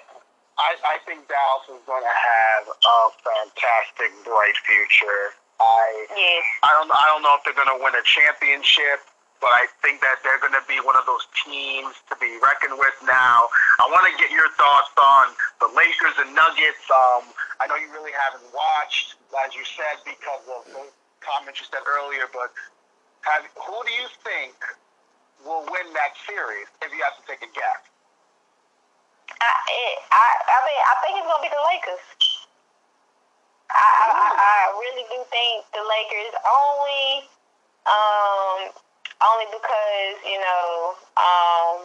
I, 0.56 0.80
I 0.80 0.96
think 1.04 1.28
Dallas 1.28 1.76
is 1.76 1.84
going 1.84 2.08
to 2.08 2.16
have 2.16 2.64
a 2.72 3.00
fantastic, 3.20 4.16
bright 4.24 4.56
future. 4.64 5.36
I 5.60 5.84
yes. 6.12 6.44
I 6.62 6.70
don't 6.76 6.90
I 6.92 7.04
don't 7.08 7.22
know 7.24 7.34
if 7.36 7.42
they're 7.44 7.56
going 7.56 7.72
to 7.72 7.80
win 7.80 7.96
a 7.96 8.04
championship, 8.04 9.00
but 9.40 9.52
I 9.52 9.68
think 9.80 10.04
that 10.04 10.20
they're 10.20 10.40
going 10.40 10.56
to 10.56 10.64
be 10.68 10.80
one 10.84 10.96
of 10.96 11.08
those 11.08 11.24
teams 11.44 11.96
to 12.12 12.14
be 12.20 12.36
reckoned 12.40 12.76
with. 12.76 12.96
Now, 13.08 13.48
I 13.80 13.88
want 13.88 14.04
to 14.08 14.14
get 14.20 14.28
your 14.32 14.52
thoughts 14.56 14.92
on 15.00 15.32
the 15.60 15.68
Lakers 15.72 16.16
and 16.20 16.36
Nuggets. 16.36 16.84
Um, 16.92 17.32
I 17.60 17.68
know 17.68 17.76
you 17.80 17.88
really 17.92 18.12
haven't 18.12 18.44
watched, 18.52 19.16
as 19.44 19.56
you 19.56 19.64
said, 19.64 20.00
because 20.04 20.44
of 20.44 20.68
the 20.68 20.84
comments 21.24 21.60
you 21.64 21.68
said 21.72 21.84
earlier. 21.88 22.28
But 22.32 22.52
have, 23.24 23.48
who 23.56 23.78
do 23.80 23.92
you 23.96 24.08
think 24.24 24.56
will 25.40 25.64
win 25.72 25.88
that 25.96 26.12
series? 26.28 26.68
If 26.84 26.92
you 26.92 27.00
have 27.00 27.16
to 27.16 27.24
take 27.24 27.40
a 27.40 27.50
guess. 27.52 27.80
I, 29.26 29.50
it, 29.68 29.96
I, 30.12 30.26
I 30.48 30.58
mean, 30.64 30.80
I 30.80 30.94
think 31.02 31.12
it's 31.18 31.28
gonna 31.28 31.44
be 31.44 31.50
the 31.50 31.64
Lakers. 31.66 32.04
I, 33.70 33.86
I, 34.06 34.10
I- 34.36 34.72
really 34.78 35.04
do 35.10 35.18
think 35.30 35.64
the 35.72 35.82
Lakers 35.82 36.34
only, 36.44 37.26
um, 37.88 38.58
only 39.24 39.46
because 39.50 40.16
you 40.24 40.38
know, 40.40 40.94
um, 41.16 41.76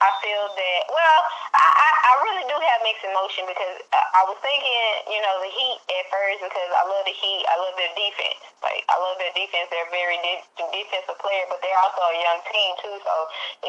I 0.00 0.10
feel 0.20 0.44
that. 0.52 0.80
Well, 0.90 1.20
I, 1.56 1.64
I, 1.64 1.88
I 2.04 2.12
really 2.28 2.44
do 2.50 2.56
have 2.56 2.80
mixed 2.84 3.04
emotion 3.06 3.48
because 3.48 3.80
I, 3.94 4.00
I 4.20 4.22
was 4.28 4.36
thinking, 4.44 4.84
you 5.08 5.20
know, 5.24 5.34
the 5.40 5.52
Heat 5.52 5.78
at 5.96 6.04
first 6.12 6.40
because 6.44 6.70
I 6.76 6.84
love 6.84 7.04
the 7.08 7.14
Heat. 7.16 7.44
I 7.48 7.56
love 7.56 7.74
their 7.78 7.92
defense. 7.96 8.40
Like 8.60 8.84
I 8.90 8.96
love 9.00 9.16
their 9.20 9.32
defense. 9.32 9.68
They're 9.72 9.88
a 9.88 9.92
very 9.94 10.18
de- 10.20 10.44
defensive 10.72 11.16
player, 11.20 11.44
but 11.48 11.60
they're 11.64 11.78
also 11.80 12.00
a 12.04 12.16
young 12.20 12.40
team 12.52 12.70
too. 12.84 12.96
So 13.00 13.14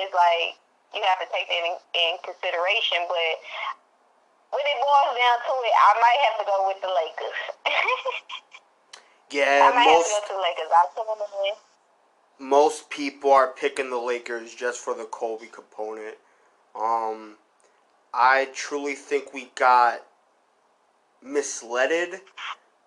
it's 0.02 0.14
like 0.16 0.60
you 0.96 1.04
have 1.08 1.20
to 1.24 1.28
take 1.32 1.48
that 1.48 1.64
in, 1.64 1.76
in 1.96 2.14
consideration. 2.24 3.08
But 3.08 3.34
when 4.56 4.66
it 4.66 4.78
boils 4.80 5.12
down 5.20 5.38
to 5.44 5.54
it, 5.68 5.76
I 5.76 5.92
might 6.00 6.20
have 6.32 6.36
to 6.40 6.46
go 6.48 6.58
with 6.72 6.80
the 6.82 6.92
Lakers. 6.92 7.40
Yeah, 9.32 9.70
I 9.72 9.76
might 9.76 9.86
most 9.86 10.12
have 10.12 10.24
to 10.24 10.28
go 10.30 10.34
to 10.34 10.34
the 10.38 10.42
Lakers. 10.42 10.72
I 10.72 10.86
told 10.96 11.08
them 11.20 11.28
to 11.28 11.38
win. 11.42 12.50
most 12.50 12.90
people 12.90 13.32
are 13.34 13.48
picking 13.48 13.90
the 13.90 13.98
Lakers 13.98 14.54
just 14.54 14.80
for 14.80 14.94
the 14.94 15.06
Kobe 15.06 15.48
component. 15.48 16.16
Um, 16.80 17.36
I 18.14 18.50
truly 18.54 18.94
think 18.94 19.34
we 19.34 19.50
got 19.56 20.04
misleaded, 21.24 22.22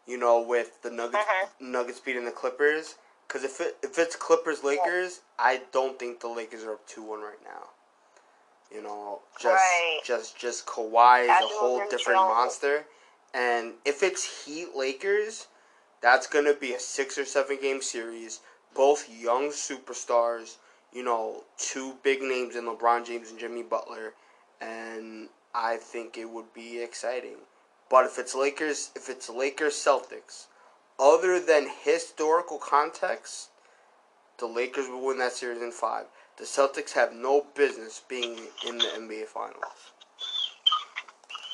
you 0.06 0.16
know, 0.16 0.40
with 0.40 0.80
the 0.82 0.90
Nuggets 0.90 1.24
Mhm. 1.26 1.48
Nuggets 1.60 2.00
beating 2.00 2.24
the 2.24 2.30
Clippers. 2.32 2.94
Because 3.26 3.44
if 3.44 3.60
it, 3.60 3.76
if 3.82 3.98
it's 3.98 4.16
Clippers 4.16 4.62
Lakers, 4.64 5.20
I 5.38 5.58
don't 5.72 5.98
think 5.98 6.20
the 6.20 6.28
Lakers 6.28 6.64
are 6.64 6.74
up 6.74 6.86
two 6.86 7.02
one 7.02 7.20
right 7.20 7.42
now. 7.44 7.68
You 8.70 8.82
know, 8.82 9.22
just 9.38 9.46
Right. 9.46 10.00
just 10.04 10.36
just 10.36 10.66
Kawhi 10.66 11.24
is 11.24 11.30
I 11.30 11.40
a 11.40 11.46
whole 11.46 11.76
agree 11.76 11.84
with 11.84 11.92
you 11.92 11.98
different 11.98 12.20
on 12.20 12.28
monster, 12.28 12.86
and 13.32 13.74
if 13.84 14.02
it's 14.02 14.44
Heat 14.44 14.74
Lakers, 14.74 15.46
that's 16.00 16.26
gonna 16.26 16.54
be 16.54 16.74
a 16.74 16.80
six 16.80 17.16
or 17.16 17.24
seven 17.24 17.58
game 17.60 17.80
series. 17.82 18.40
Both 18.74 19.08
young 19.08 19.50
superstars, 19.50 20.56
you 20.92 21.02
know, 21.02 21.44
two 21.56 21.94
big 22.02 22.20
names 22.22 22.56
in 22.56 22.66
LeBron 22.66 23.06
James 23.06 23.30
and 23.30 23.38
Jimmy 23.38 23.62
Butler, 23.62 24.14
and 24.60 25.30
I 25.54 25.76
think 25.78 26.18
it 26.18 26.26
would 26.26 26.52
be 26.52 26.80
exciting. 26.82 27.38
But 27.88 28.04
if 28.04 28.18
it's 28.18 28.34
Lakers, 28.34 28.90
if 28.94 29.08
it's 29.08 29.30
Lakers 29.30 29.74
Celtics, 29.74 30.46
other 30.98 31.40
than 31.40 31.68
historical 31.82 32.58
context, 32.58 33.48
the 34.38 34.46
Lakers 34.46 34.88
will 34.88 35.04
win 35.04 35.18
that 35.18 35.32
series 35.32 35.62
in 35.62 35.72
five. 35.72 36.06
The 36.38 36.46
Celtics 36.46 36.94
have 36.94 37.10
no 37.12 37.42
business 37.58 38.00
being 38.06 38.38
in 38.62 38.78
the 38.78 38.86
NBA 38.94 39.26
Finals. 39.26 39.90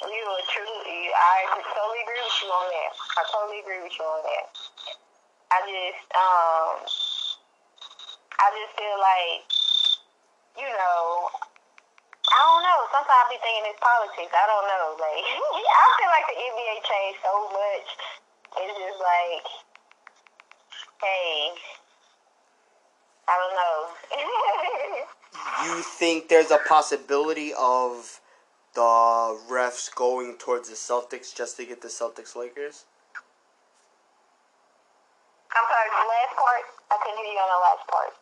You 0.05 0.25
are 0.29 0.45
truly, 0.53 1.09
I 1.09 1.37
totally 1.73 2.05
agree 2.05 2.21
with 2.21 2.37
you 2.45 2.53
on 2.53 2.69
that. 2.69 2.93
I 3.17 3.23
totally 3.33 3.61
agree 3.65 3.81
with 3.81 3.97
you 3.97 4.05
on 4.05 4.21
that. 4.29 4.47
I 5.57 5.59
just, 5.65 6.05
um, 6.13 6.75
I 8.37 8.47
just 8.53 8.77
feel 8.77 8.99
like, 9.01 9.41
you 10.61 10.69
know, 10.69 11.33
I 12.29 12.39
don't 12.45 12.61
know. 12.69 12.81
Sometimes 12.93 13.09
I 13.09 13.33
be 13.33 13.41
thinking 13.41 13.65
it's 13.73 13.81
politics. 13.81 14.37
I 14.37 14.45
don't 14.45 14.69
know. 14.69 15.01
Like, 15.01 15.25
I 15.81 15.85
feel 15.97 16.13
like 16.13 16.29
the 16.29 16.37
NBA 16.45 16.77
changed 16.85 17.21
so 17.25 17.33
much. 17.57 17.89
It's 18.61 18.77
just 18.85 19.01
like, 19.01 19.49
hey, 21.01 21.57
I 23.29 23.35
don't 23.39 23.57
know. 23.57 25.07
You 25.65 25.83
think 25.83 26.29
there's 26.29 26.51
a 26.51 26.59
possibility 26.69 27.53
of 27.59 28.21
the 28.75 28.81
refs 28.81 29.93
going 29.95 30.37
towards 30.37 30.69
the 30.69 30.77
Celtics 30.77 31.35
just 31.35 31.57
to 31.57 31.65
get 31.65 31.81
the 31.81 31.89
Celtics 31.89 32.37
Lakers? 32.37 32.85
I'm 35.53 35.65
sorry, 35.65 35.91
the 35.91 36.09
last 36.09 36.37
part, 36.37 36.65
I 36.91 36.97
couldn't 37.03 37.25
hear 37.25 37.33
you 37.33 37.39
on 37.39 37.49
the 37.49 37.63
last 37.63 37.89
part. 37.89 38.13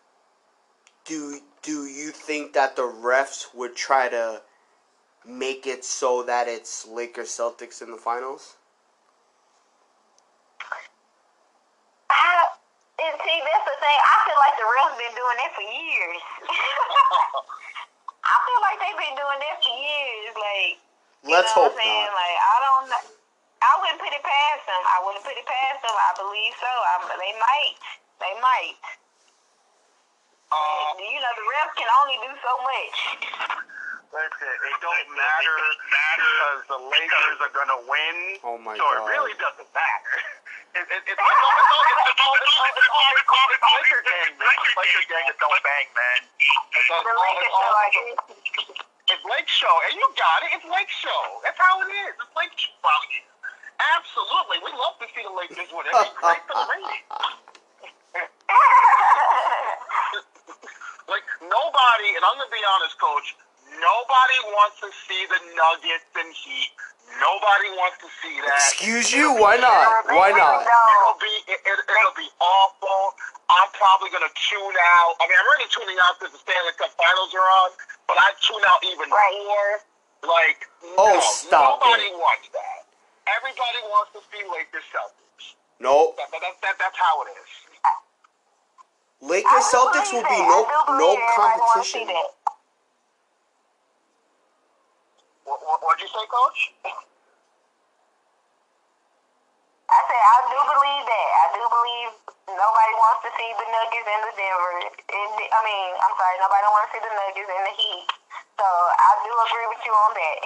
Do 1.05 1.41
do 1.63 1.87
you 1.87 2.11
think 2.11 2.53
that 2.53 2.77
the 2.77 2.83
refs 2.83 3.55
would 3.55 3.75
try 3.77 4.09
to 4.09 4.43
make 5.27 5.67
it 5.67 5.85
so 5.85 6.23
that 6.25 6.49
it's 6.49 6.87
Lakers 6.87 7.29
Celtics 7.29 7.83
in 7.83 7.91
the 7.91 7.97
finals? 7.97 8.57
I, 12.11 12.42
and 13.03 13.15
see, 13.19 13.39
that's 13.43 13.67
the 13.67 13.77
thing. 13.83 13.99
I 13.99 14.15
feel 14.27 14.39
like 14.39 14.55
the 14.59 14.67
refs 14.67 14.95
been 14.99 15.15
doing 15.19 15.37
that 15.43 15.51
for 15.55 15.67
years. 15.67 16.23
I 18.23 18.37
feel 18.47 18.61
like 18.63 18.79
they've 18.79 19.01
been 19.03 19.17
doing 19.19 19.39
that 19.43 19.57
for 19.59 19.75
years. 19.75 20.33
Like, 20.39 20.73
Let's 21.27 21.51
know 21.55 21.67
hope 21.67 21.75
what 21.75 21.83
I'm 21.83 22.07
not. 22.07 22.15
Like, 22.15 22.39
I 22.39 22.57
don't. 22.63 22.89
I 23.63 23.73
wouldn't 23.79 24.01
put 24.03 24.11
it 24.11 24.25
past 24.27 24.63
them. 24.67 24.83
I 24.83 24.99
wouldn't 25.07 25.23
put 25.23 25.39
it 25.39 25.47
past 25.47 25.79
them. 25.87 25.95
I 25.95 26.11
believe 26.19 26.55
so. 26.59 26.67
I, 26.67 26.95
they 27.15 27.35
might. 27.39 27.79
They 28.19 28.35
might. 28.43 28.79
Uh, 30.53 30.99
you 30.99 31.17
know, 31.23 31.33
the 31.39 31.47
refs 31.47 31.75
can 31.79 31.89
only 32.03 32.19
do 32.21 32.33
so 32.43 32.53
much. 32.61 32.97
Listen, 34.13 34.53
it 34.69 34.77
don't 34.85 35.09
matter 35.17 35.57
because 36.21 36.61
the 36.69 36.81
Lakers 36.85 37.39
are 37.41 37.55
gonna 37.57 37.81
win. 37.89 38.17
Oh 38.45 38.61
my 38.61 38.77
so 38.77 38.85
God. 38.85 39.01
it 39.01 39.09
really 39.09 39.35
doesn't 39.41 39.71
matter. 39.73 40.15
It, 40.73 40.89
it, 40.89 41.05
it's, 41.05 41.05
it's, 41.13 41.21
all, 41.21 41.29
it's, 41.29 41.69
all, 41.69 41.85
it's, 41.85 42.12
all, 42.33 42.73
all, 42.93 43.49
all 43.63 43.83
gang, 43.93 44.33
gang 45.09 45.25
that 45.29 45.37
don't 45.37 45.61
bang, 45.63 45.87
man. 45.93 46.21
It's, 46.33 46.89
all- 46.89 47.05
all-. 47.05 48.33
It's 49.13 49.25
Lake 49.29 49.51
Show, 49.51 49.75
and 49.91 49.93
you 49.99 50.07
got 50.17 50.41
it. 50.47 50.57
It's 50.57 50.65
Lake 50.73 50.89
Show. 50.89 51.21
That's 51.45 51.59
how 51.59 51.83
it 51.85 51.91
is. 51.93 52.15
It's 52.17 52.33
Lake 52.33 52.55
Show. 52.57 52.73
Absolutely. 53.99 54.63
We 54.63 54.71
love 54.73 54.97
to 55.03 55.07
see 55.11 55.23
the 55.27 55.35
Lakers 55.35 55.69
win. 55.75 55.85
It's 55.85 56.15
great 56.17 56.41
for 56.49 56.55
the 56.55 56.67
ratings. 56.71 57.09
Like 61.11 61.27
nobody, 61.45 62.11
and 62.17 62.23
I'm 62.25 62.39
gonna 62.39 62.49
be 62.49 62.63
honest, 62.79 62.97
Coach. 62.97 63.37
Nobody 63.81 64.39
wants 64.55 64.81
to 64.81 64.89
see 65.09 65.27
the 65.29 65.41
Nuggets 65.57 66.09
and 66.15 66.31
Heat. 66.33 66.73
Nobody 67.21 67.69
wants 67.77 67.99
to 68.01 68.09
see 68.23 68.37
that. 68.47 68.57
Excuse 68.73 69.13
you? 69.13 69.35
Why 69.37 69.57
not? 69.57 70.07
Why 70.09 70.31
not? 70.33 70.65
It'll 70.65 71.12
be 71.53 71.69
it, 71.69 71.77
it, 71.77 71.79
it'll 71.85 72.17
be 72.17 72.29
awful. 72.41 73.13
I'm 73.53 73.69
probably 73.77 74.09
gonna 74.09 74.33
tune 74.33 74.77
out. 74.97 75.13
I 75.21 75.29
mean, 75.29 75.37
I'm 75.37 75.45
already 75.49 75.69
tuning 75.69 75.99
out 76.01 76.17
because 76.17 76.33
the 76.33 76.41
Stanley 76.41 76.73
Cup 76.81 76.93
Finals 76.97 77.33
are 77.37 77.49
on, 77.65 77.71
but 78.09 78.17
I 78.17 78.33
tune 78.41 78.65
out 78.65 78.81
even 78.85 79.11
Right. 79.13 79.37
more. 79.45 79.71
Like, 80.23 80.69
Oh, 80.97 81.19
no, 81.19 81.21
stop 81.21 81.83
nobody 81.83 82.09
it. 82.09 82.15
wants 82.17 82.49
that. 82.55 82.87
Everybody 83.27 83.81
wants 83.91 84.13
to 84.15 84.21
see 84.31 84.43
Lakers 84.49 84.87
Celtics. 84.95 85.55
Nope. 85.81 86.17
That, 86.17 86.31
that, 86.31 86.41
that, 86.63 86.79
that's 86.79 86.97
how 86.99 87.23
it 87.27 87.35
is. 87.37 87.51
Lakers 89.21 89.67
Celtics 89.67 90.13
will 90.13 90.23
be 90.23 90.39
no 90.47 90.67
no 90.99 91.19
competition. 91.35 92.07
What, 95.45 95.59
what, 95.67 95.83
what'd 95.83 96.01
you 96.03 96.09
say, 96.09 96.25
Coach? 96.31 96.73
I 99.93 100.01
said 100.09 100.23
I 100.25 100.39
do 100.49 100.59
believe 100.73 101.05
that. 101.05 101.29
I 101.37 101.47
do 101.53 101.63
believe 101.69 102.11
nobody 102.49 102.95
wants 102.97 103.21
to 103.29 103.31
see 103.37 103.51
the 103.61 103.67
Nuggets 103.69 104.09
and 104.09 104.23
the 104.25 104.33
Denver. 104.41 104.73
And 104.89 105.31
the, 105.37 105.45
I 105.53 105.61
mean, 105.61 105.89
I'm 106.01 106.15
sorry, 106.17 106.37
nobody 106.41 106.69
wants 106.73 106.89
to 106.89 106.93
see 106.97 107.03
the 107.05 107.13
Nuggets 107.13 107.51
and 107.53 107.65
the 107.69 107.75
Heat. 107.77 108.05
So 108.57 108.67
I 108.69 109.11
do 109.21 109.33
agree 109.33 109.69
with 109.69 109.83
you 109.85 109.93
on 109.93 110.11
that. 110.17 110.41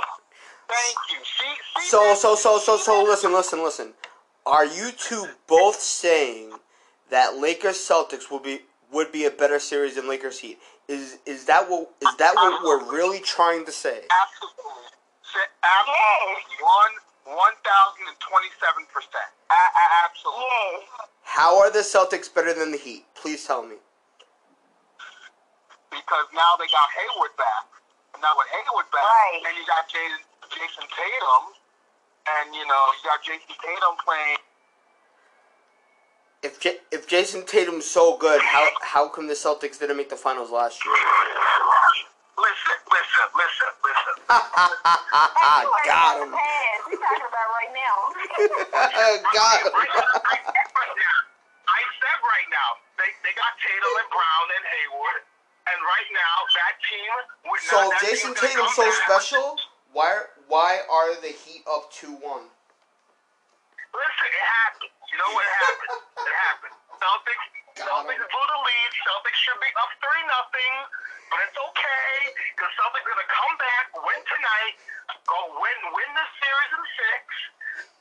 Thank 0.66 0.98
you. 1.14 1.20
See, 1.22 1.54
see. 1.78 1.86
So 1.86 2.00
that? 2.02 2.18
so 2.18 2.34
so 2.34 2.58
so 2.58 2.76
so 2.76 3.04
listen 3.04 3.32
listen 3.32 3.62
listen. 3.62 3.94
Are 4.46 4.66
you 4.66 4.90
two 4.92 5.26
both 5.46 5.80
saying 5.80 6.52
that 7.10 7.38
Lakers 7.38 7.76
Celtics 7.78 8.30
will 8.30 8.40
be 8.40 8.60
would 8.92 9.12
be 9.12 9.24
a 9.26 9.30
better 9.30 9.58
series 9.58 9.94
than 9.94 10.08
Lakers 10.08 10.40
Heat? 10.40 10.58
Is 10.88 11.18
is 11.26 11.46
that 11.46 11.68
what 11.70 11.90
is 12.00 12.14
that 12.16 12.34
what 12.34 12.62
we're 12.64 12.92
really 12.92 13.20
trying 13.20 13.64
to 13.66 13.72
say? 13.72 14.02
Absolutely. 14.06 14.90
Say- 15.22 15.50
Absolutely. 15.62 16.62
One, 16.62 16.94
one 17.26 17.56
thousand 17.66 18.06
and 18.08 18.18
twenty-seven 18.22 18.86
percent. 18.94 19.30
Absolutely. 20.06 20.86
Yes. 20.86 21.10
How 21.26 21.58
are 21.58 21.70
the 21.70 21.82
Celtics 21.82 22.32
better 22.32 22.54
than 22.54 22.70
the 22.70 22.78
Heat? 22.78 23.04
Please 23.14 23.44
tell 23.44 23.62
me. 23.66 23.76
Because 25.90 26.26
now 26.34 26.54
they 26.58 26.66
got 26.70 26.86
Hayward 26.94 27.34
back. 27.36 27.66
Now 28.22 28.32
with 28.38 28.48
Hayward 28.48 28.88
back, 28.92 29.02
Right. 29.04 29.42
and 29.48 29.56
you 29.58 29.66
got 29.66 29.84
Jayson, 29.90 30.22
Jayson 30.48 30.86
Tatum, 30.88 31.44
and 32.40 32.54
you 32.54 32.64
know 32.66 32.82
you 32.96 33.04
got 33.10 33.22
Jayson 33.22 33.54
Tatum 33.60 33.96
playing. 34.04 34.38
If 36.42 36.60
J- 36.60 36.80
if 36.92 37.08
Jayson 37.08 37.44
Tatum's 37.46 37.84
so 37.90 38.16
good, 38.16 38.40
how 38.42 38.68
how 38.82 39.08
come 39.08 39.26
the 39.26 39.34
Celtics 39.34 39.78
didn't 39.78 39.96
make 39.96 40.08
the 40.10 40.16
finals 40.16 40.50
last 40.50 40.84
year? 40.84 40.94
Listen, 42.36 42.76
listen, 42.92 43.26
listen, 43.36 43.70
listen. 43.80 44.14
I 44.28 45.64
got 45.88 46.20
him. 46.20 46.28
We 46.32 46.94
talking 47.00 47.24
about 47.28 47.48
right 47.56 47.72
now. 47.72 48.12
Got 49.32 49.64
him. 49.64 49.72
I 49.72 49.88
said 51.98 52.18
right 52.22 52.48
now, 52.52 52.68
they, 53.00 53.08
they 53.24 53.32
got 53.36 53.52
Tatum 53.60 53.92
and 54.04 54.10
Brown 54.12 54.46
and 54.56 54.64
Hayward, 54.68 55.20
and 55.72 55.78
right 55.82 56.08
now 56.12 56.34
that 56.60 56.74
team. 56.84 57.12
With 57.50 57.62
So 57.64 57.88
that 57.90 58.00
Jayson 58.04 58.34
team's 58.36 58.40
gonna 58.40 58.52
Tatum's 58.68 58.76
so 58.76 58.84
special. 59.06 59.56
Why 59.92 60.10
are- 60.12 60.30
why 60.48 60.78
are 60.90 61.14
the 61.20 61.28
Heat 61.34 61.64
up 61.66 61.90
two 61.90 62.14
one? 62.22 62.46
Listen, 63.90 64.28
it 64.30 64.46
happened. 64.62 64.92
You 65.10 65.16
know 65.18 65.30
what 65.34 65.42
happened? 65.46 66.02
it 66.22 66.36
happened. 66.46 66.74
Celtics, 67.02 67.46
Got 67.56 67.65
Celtics 67.76 68.16
him. 68.16 68.28
blew 68.32 68.46
the 68.48 68.60
lead. 68.64 68.90
Celtics 69.04 69.40
should 69.44 69.60
be 69.60 69.70
up 69.76 69.92
three 70.00 70.24
nothing, 70.24 70.74
but 71.28 71.38
it's 71.44 71.58
okay 71.60 72.08
because 72.56 72.72
Celtics 72.80 73.04
gonna 73.04 73.28
come 73.28 73.54
back, 73.60 73.84
win 74.00 74.20
tonight, 74.24 74.74
go 75.28 75.38
win 75.60 75.78
win 75.92 76.08
this 76.16 76.30
series 76.40 76.72
in 76.72 76.84
six. 76.96 77.22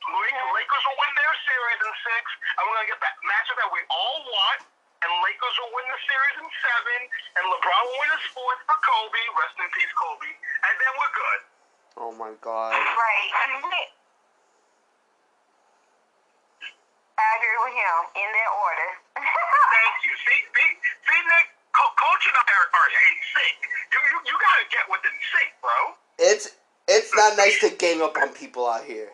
Lakers 0.06 0.48
Lakers 0.56 0.84
will 0.88 1.00
win 1.02 1.14
their 1.20 1.36
series 1.44 1.80
in 1.84 1.92
six, 2.08 2.24
and 2.56 2.62
we're 2.64 2.78
gonna 2.80 2.92
get 2.96 3.02
that 3.04 3.16
matchup 3.28 3.58
that 3.60 3.72
we 3.76 3.82
all 3.92 4.20
want. 4.32 4.62
And 5.04 5.12
Lakers 5.22 5.56
will 5.60 5.74
win 5.76 5.86
the 5.92 6.02
series 6.08 6.36
in 6.40 6.48
seven, 6.64 7.00
and 7.36 7.44
LeBron 7.52 7.82
will 7.84 8.00
win 8.00 8.12
his 8.16 8.26
fourth 8.32 8.62
for 8.64 8.80
Kobe. 8.80 9.22
Rest 9.38 9.60
in 9.60 9.68
peace, 9.76 9.94
Kobe. 10.00 10.32
And 10.32 10.74
then 10.80 10.94
we're 10.96 11.14
good. 11.14 11.42
Oh 12.00 12.12
my 12.16 12.32
god. 12.40 12.80
Right. 12.80 13.26
I 17.18 17.28
agree 17.40 17.60
with 17.64 17.76
him 17.80 17.98
in 18.20 18.30
that 18.30 18.52
order. 18.60 18.90
Thank 19.16 19.96
you. 20.04 20.14
See, 20.28 20.40
see, 20.52 20.72
see 20.84 21.22
Nick, 21.24 21.48
Co- 21.72 21.96
Coach 21.96 22.24
and 22.28 22.38
I 22.38 22.44
are, 22.44 22.68
are 22.76 22.90
in 22.92 23.16
sync. 23.32 23.58
You, 23.94 24.00
you, 24.04 24.18
you 24.32 24.36
gotta 24.36 24.66
get 24.68 24.86
within 24.92 25.16
sync, 25.32 25.52
bro. 25.64 25.80
It's 26.20 26.52
it's 26.88 27.12
not 27.16 27.38
nice 27.38 27.60
to 27.64 27.72
gang 27.72 28.04
up 28.04 28.18
on 28.20 28.30
people 28.36 28.68
out 28.68 28.86
here. 28.86 29.12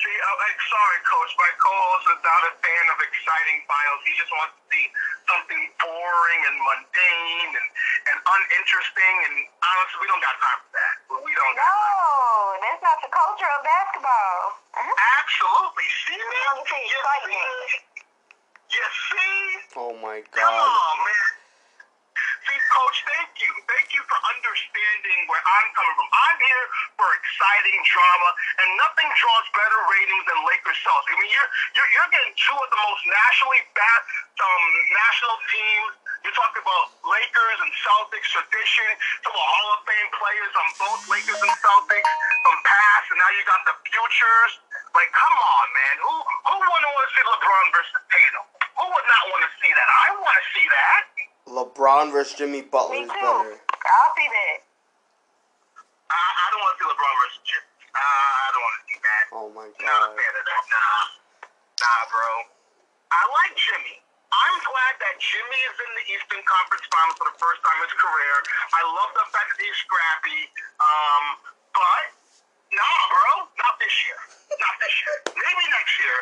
See, 0.00 0.16
I'm 0.18 0.38
like, 0.40 0.58
sorry, 0.68 1.00
Coach. 1.06 1.32
My 1.38 1.52
co-host 1.60 2.06
is 2.16 2.20
not 2.24 2.42
a 2.50 2.52
fan 2.58 2.84
of 2.92 2.98
exciting 3.04 3.60
finals. 3.68 4.00
He 4.08 4.12
just 4.18 4.32
wants 4.34 4.54
to 4.58 4.62
see 4.72 4.86
something 5.30 5.62
boring 5.78 6.42
and 6.50 6.56
mundane 6.60 7.50
and, 7.54 7.68
and 8.12 8.18
uninteresting. 8.18 9.16
And 9.30 9.36
honestly, 9.62 9.98
we 10.02 10.08
don't 10.10 10.24
got 10.24 10.36
time 10.40 10.60
for 10.66 10.72
that. 10.74 10.94
We 11.22 11.32
don't 11.36 11.56
got 11.56 11.68
time. 11.68 11.99
No, 12.50 12.58
that's 12.58 12.82
not 12.82 12.98
the 12.98 13.10
culture 13.14 13.46
of 13.46 13.60
basketball. 13.62 14.38
Uh-huh. 14.74 14.94
Absolutely. 15.22 15.86
See, 16.02 16.18
We 16.18 16.26
Nick? 16.26 16.46
want 16.50 16.58
to 16.58 16.66
see 16.66 16.82
You 16.82 16.98
see? 17.30 17.46
You 18.74 18.86
see? 18.90 19.38
Oh 19.78 19.94
my 20.02 20.18
Come 20.34 20.42
god. 20.42 20.66
on, 20.66 20.96
man. 21.06 21.28
See, 22.50 22.58
Coach, 22.74 22.98
thank 23.06 23.30
you. 23.38 23.52
Thank 23.70 23.94
you 23.94 24.02
for 24.10 24.18
understanding 24.34 25.18
where 25.30 25.38
I'm 25.38 25.68
coming 25.78 25.94
from. 25.94 26.08
I'm 26.10 26.38
here 26.42 26.66
for 26.98 27.06
exciting 27.22 27.78
drama, 27.86 28.30
and 28.64 28.68
nothing 28.80 29.06
draws 29.14 29.46
better 29.54 29.78
ratings 29.86 30.24
than 30.26 30.38
Lakers 30.48 30.78
Celtics. 30.82 31.14
I 31.14 31.16
mean, 31.22 31.30
you're 31.30 31.50
you're, 31.78 31.90
you're 31.94 32.10
getting 32.10 32.34
two 32.34 32.56
of 32.58 32.68
the 32.74 32.80
most 32.82 33.02
nationally 33.06 33.62
bad 33.78 34.00
um, 34.42 34.64
national 34.90 35.36
teams. 35.54 35.92
You're 36.20 36.36
talking 36.36 36.60
about 36.62 36.84
Lakers 37.08 37.58
and 37.64 37.72
Celtics 37.80 38.28
tradition, 38.28 38.88
some 39.24 39.32
of 39.32 39.40
Hall 39.40 39.68
of 39.76 39.80
Fame 39.88 40.10
players 40.20 40.52
on 40.52 40.66
both 40.76 41.00
Lakers 41.08 41.40
and 41.40 41.54
Celtics 41.64 42.10
from 42.44 42.56
past, 42.68 43.06
and 43.08 43.18
now 43.18 43.30
you 43.34 43.42
got 43.48 43.60
the 43.64 43.74
futures. 43.88 44.52
Like, 44.92 45.10
come 45.16 45.36
on, 45.38 45.66
man. 45.72 45.94
Who 46.04 46.14
who 46.20 46.54
wouldn't 46.60 46.92
want 46.92 47.04
to 47.08 47.12
see 47.16 47.24
LeBron 47.24 47.64
versus 47.72 47.94
Tatum? 48.12 48.44
Who 48.78 48.84
would 48.90 49.06
not 49.08 49.22
want 49.32 49.42
to 49.48 49.50
see 49.64 49.72
that? 49.72 49.88
I 49.88 50.08
want 50.20 50.36
to 50.36 50.44
see 50.52 50.66
that. 50.68 51.00
LeBron 51.50 52.04
versus 52.12 52.34
Jimmy 52.36 52.62
Butler 52.68 53.00
Me 53.00 53.08
is 53.08 53.10
too. 53.10 53.16
better. 53.16 53.56
I'll 53.56 54.12
see 54.14 54.28
that. 54.28 54.58
I, 56.10 56.20
I 56.20 56.44
don't 56.52 56.60
want 56.62 56.72
to 56.74 56.78
see 56.84 56.88
LeBron 56.90 57.14
versus 57.24 57.40
Chip. 57.48 57.64
Uh, 57.90 57.98
I 57.98 58.48
don't 58.54 58.62
want 58.62 58.76
to 58.76 58.84
see 58.86 58.98
that. 59.02 59.22
Oh 59.34 59.46
my 59.56 59.66
Not 59.66 60.00
a 60.04 60.08
god. 60.10 60.14
fan 60.20 60.32
of 60.36 60.44
that. 60.46 60.62
Nah. 60.68 61.04
Nah, 61.80 62.00
bro. 62.12 62.28
I 63.10 63.20
like 63.40 63.52
Jimmy. 63.56 63.96
I'm 64.40 64.58
glad 64.64 64.94
that 65.04 65.14
Jimmy 65.20 65.60
is 65.68 65.76
in 65.76 65.90
the 66.00 66.04
Eastern 66.16 66.42
Conference 66.48 66.84
Finals 66.88 67.16
for 67.20 67.28
the 67.28 67.36
first 67.38 67.60
time 67.64 67.78
in 67.80 67.86
his 67.88 67.96
career. 68.00 68.36
I 68.72 68.82
love 68.88 69.10
the 69.16 69.26
fact 69.32 69.52
that 69.52 69.60
he's 69.60 69.78
scrappy. 69.84 70.42
Um, 70.80 71.24
but, 71.76 72.04
nah, 72.72 73.00
bro. 73.12 73.30
Not 73.60 73.76
this 73.80 73.94
year. 74.08 74.20
Not 74.60 74.74
this 74.80 74.94
year. 75.04 75.16
Maybe 75.36 75.64
next 75.72 75.94
year. 76.00 76.18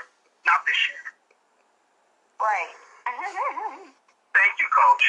Not 0.47 0.61
this 0.67 0.81
year. 0.91 1.05
Right. 2.41 2.73
Thank 4.35 4.55
you, 4.61 4.69
Coach. 4.71 5.07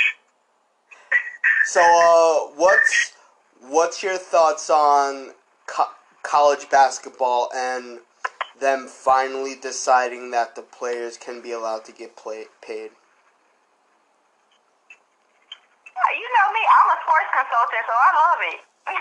So 1.65 1.82
uh 1.82 2.56
what's 2.58 3.13
what's 3.62 4.04
your 4.04 4.17
thoughts 4.17 4.69
on 4.69 5.33
co- 5.67 5.94
college 6.23 6.69
basketball 6.69 7.50
and 7.56 8.00
them 8.60 8.88
finally 8.88 9.56
deciding 9.62 10.31
that 10.31 10.56
the 10.56 10.63
players 10.63 11.17
can 11.17 11.42
be 11.42 11.52
allowed 11.52 11.86
to 11.86 11.92
get 11.92 12.15
play- 12.15 12.48
paid? 12.62 12.92
You 16.15 16.29
know 16.36 16.48
me, 16.54 16.62
I'm 16.65 16.90
a 16.98 16.98
sports 17.10 17.33
consultant, 17.33 17.83
so 17.89 17.95
I 17.97 18.10
love 18.13 18.41
it. 18.53 18.60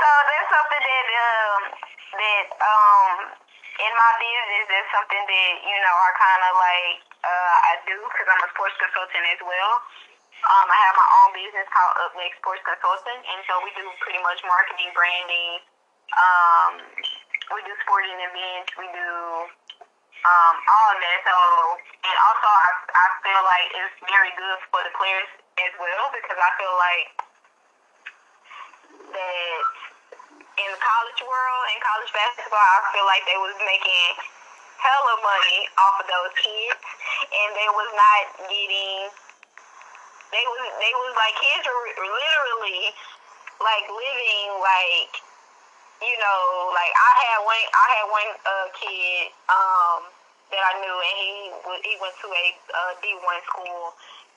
so 0.00 0.08
that's 0.08 0.48
something 0.48 0.80
that 0.80 1.06
um 1.12 1.60
that 2.16 2.46
um 2.56 3.12
in 3.76 3.92
my 3.92 4.12
business 4.16 4.64
that's 4.64 4.88
something 4.96 5.24
that 5.28 5.52
you 5.60 5.76
know 5.76 5.92
I 5.92 6.10
kind 6.16 6.42
of 6.48 6.52
like 6.56 7.04
uh 7.20 7.56
I 7.68 7.72
do 7.84 8.00
because 8.00 8.28
I'm 8.32 8.40
a 8.40 8.48
sports 8.48 8.80
consultant 8.80 9.28
as 9.28 9.44
well. 9.44 9.72
Um, 10.42 10.66
I 10.72 10.78
have 10.88 10.96
my 10.96 11.08
own 11.20 11.30
business 11.36 11.68
called 11.70 11.94
Up 12.02 12.16
Next 12.18 12.40
Sports 12.42 12.64
Consulting, 12.66 13.20
and 13.28 13.40
so 13.46 13.62
we 13.62 13.70
do 13.78 13.86
pretty 14.02 14.18
much 14.26 14.42
marketing, 14.42 14.90
branding. 14.90 15.62
Um, 16.18 16.72
we 17.54 17.62
do 17.62 17.70
sporting 17.86 18.18
events. 18.18 18.74
We 18.74 18.90
do 18.90 19.10
um, 20.26 20.54
all 20.66 20.86
of 20.90 20.98
that. 20.98 21.18
So, 21.22 21.36
and 21.78 22.16
also 22.26 22.48
I, 22.50 22.70
I 22.90 23.06
feel 23.22 23.42
like 23.46 23.68
it's 23.70 23.96
very 24.10 24.34
good 24.34 24.58
for 24.74 24.82
the 24.82 24.90
players 24.98 25.30
as 25.60 25.72
well 25.76 26.04
because 26.14 26.38
I 26.40 26.50
feel 26.56 26.74
like 26.80 27.08
that 29.12 29.60
in 30.60 30.68
the 30.68 30.80
college 30.80 31.20
world, 31.24 31.62
in 31.72 31.78
college 31.80 32.12
basketball, 32.12 32.60
I 32.60 32.80
feel 32.92 33.06
like 33.08 33.24
they 33.24 33.40
was 33.40 33.56
making 33.64 34.08
hella 34.80 35.14
money 35.22 35.60
off 35.78 35.96
of 36.02 36.06
those 36.08 36.32
kids, 36.36 36.82
and 37.30 37.48
they 37.56 37.68
was 37.72 37.90
not 37.96 38.22
getting. 38.48 39.08
They 40.32 40.44
was 40.48 40.64
they 40.80 40.92
was 40.96 41.12
like 41.16 41.34
kids 41.40 41.64
were 41.68 41.88
literally 42.00 42.92
like 43.60 43.84
living 43.86 44.48
like 44.58 45.12
you 46.00 46.16
know 46.16 46.72
like 46.72 46.92
I 46.96 47.10
had 47.20 47.38
one 47.44 47.64
I 47.68 47.86
had 48.00 48.06
one 48.08 48.30
uh, 48.42 48.68
kid 48.72 49.28
um 49.52 50.00
that 50.50 50.62
I 50.64 50.72
knew 50.80 50.96
and 51.04 51.16
he 51.20 51.32
he 51.84 51.92
went 52.00 52.16
to 52.24 52.28
a 52.32 52.44
uh, 52.72 52.92
D 53.04 53.12
one 53.20 53.40
school 53.44 53.92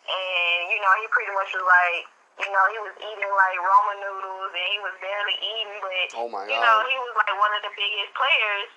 and 0.05 0.59
you 0.69 0.79
know 0.79 0.91
he 1.01 1.05
pretty 1.09 1.33
much 1.33 1.49
was 1.53 1.65
like 1.65 2.05
you 2.35 2.51
know, 2.51 2.65
he 2.67 2.77
was 2.83 2.95
eating 2.99 3.31
like 3.31 3.57
ramen 3.63 3.97
noodles 4.03 4.51
and 4.51 4.67
he 4.67 4.77
was 4.83 4.91
barely 4.99 5.35
eating, 5.39 5.79
but 5.79 6.07
Oh 6.19 6.27
my 6.27 6.43
you 6.43 6.51
God. 6.51 6.59
know, 6.59 6.75
he 6.83 6.97
was 6.99 7.15
like 7.15 7.31
one 7.39 7.51
of 7.55 7.63
the 7.63 7.71
biggest 7.71 8.11
players 8.11 8.69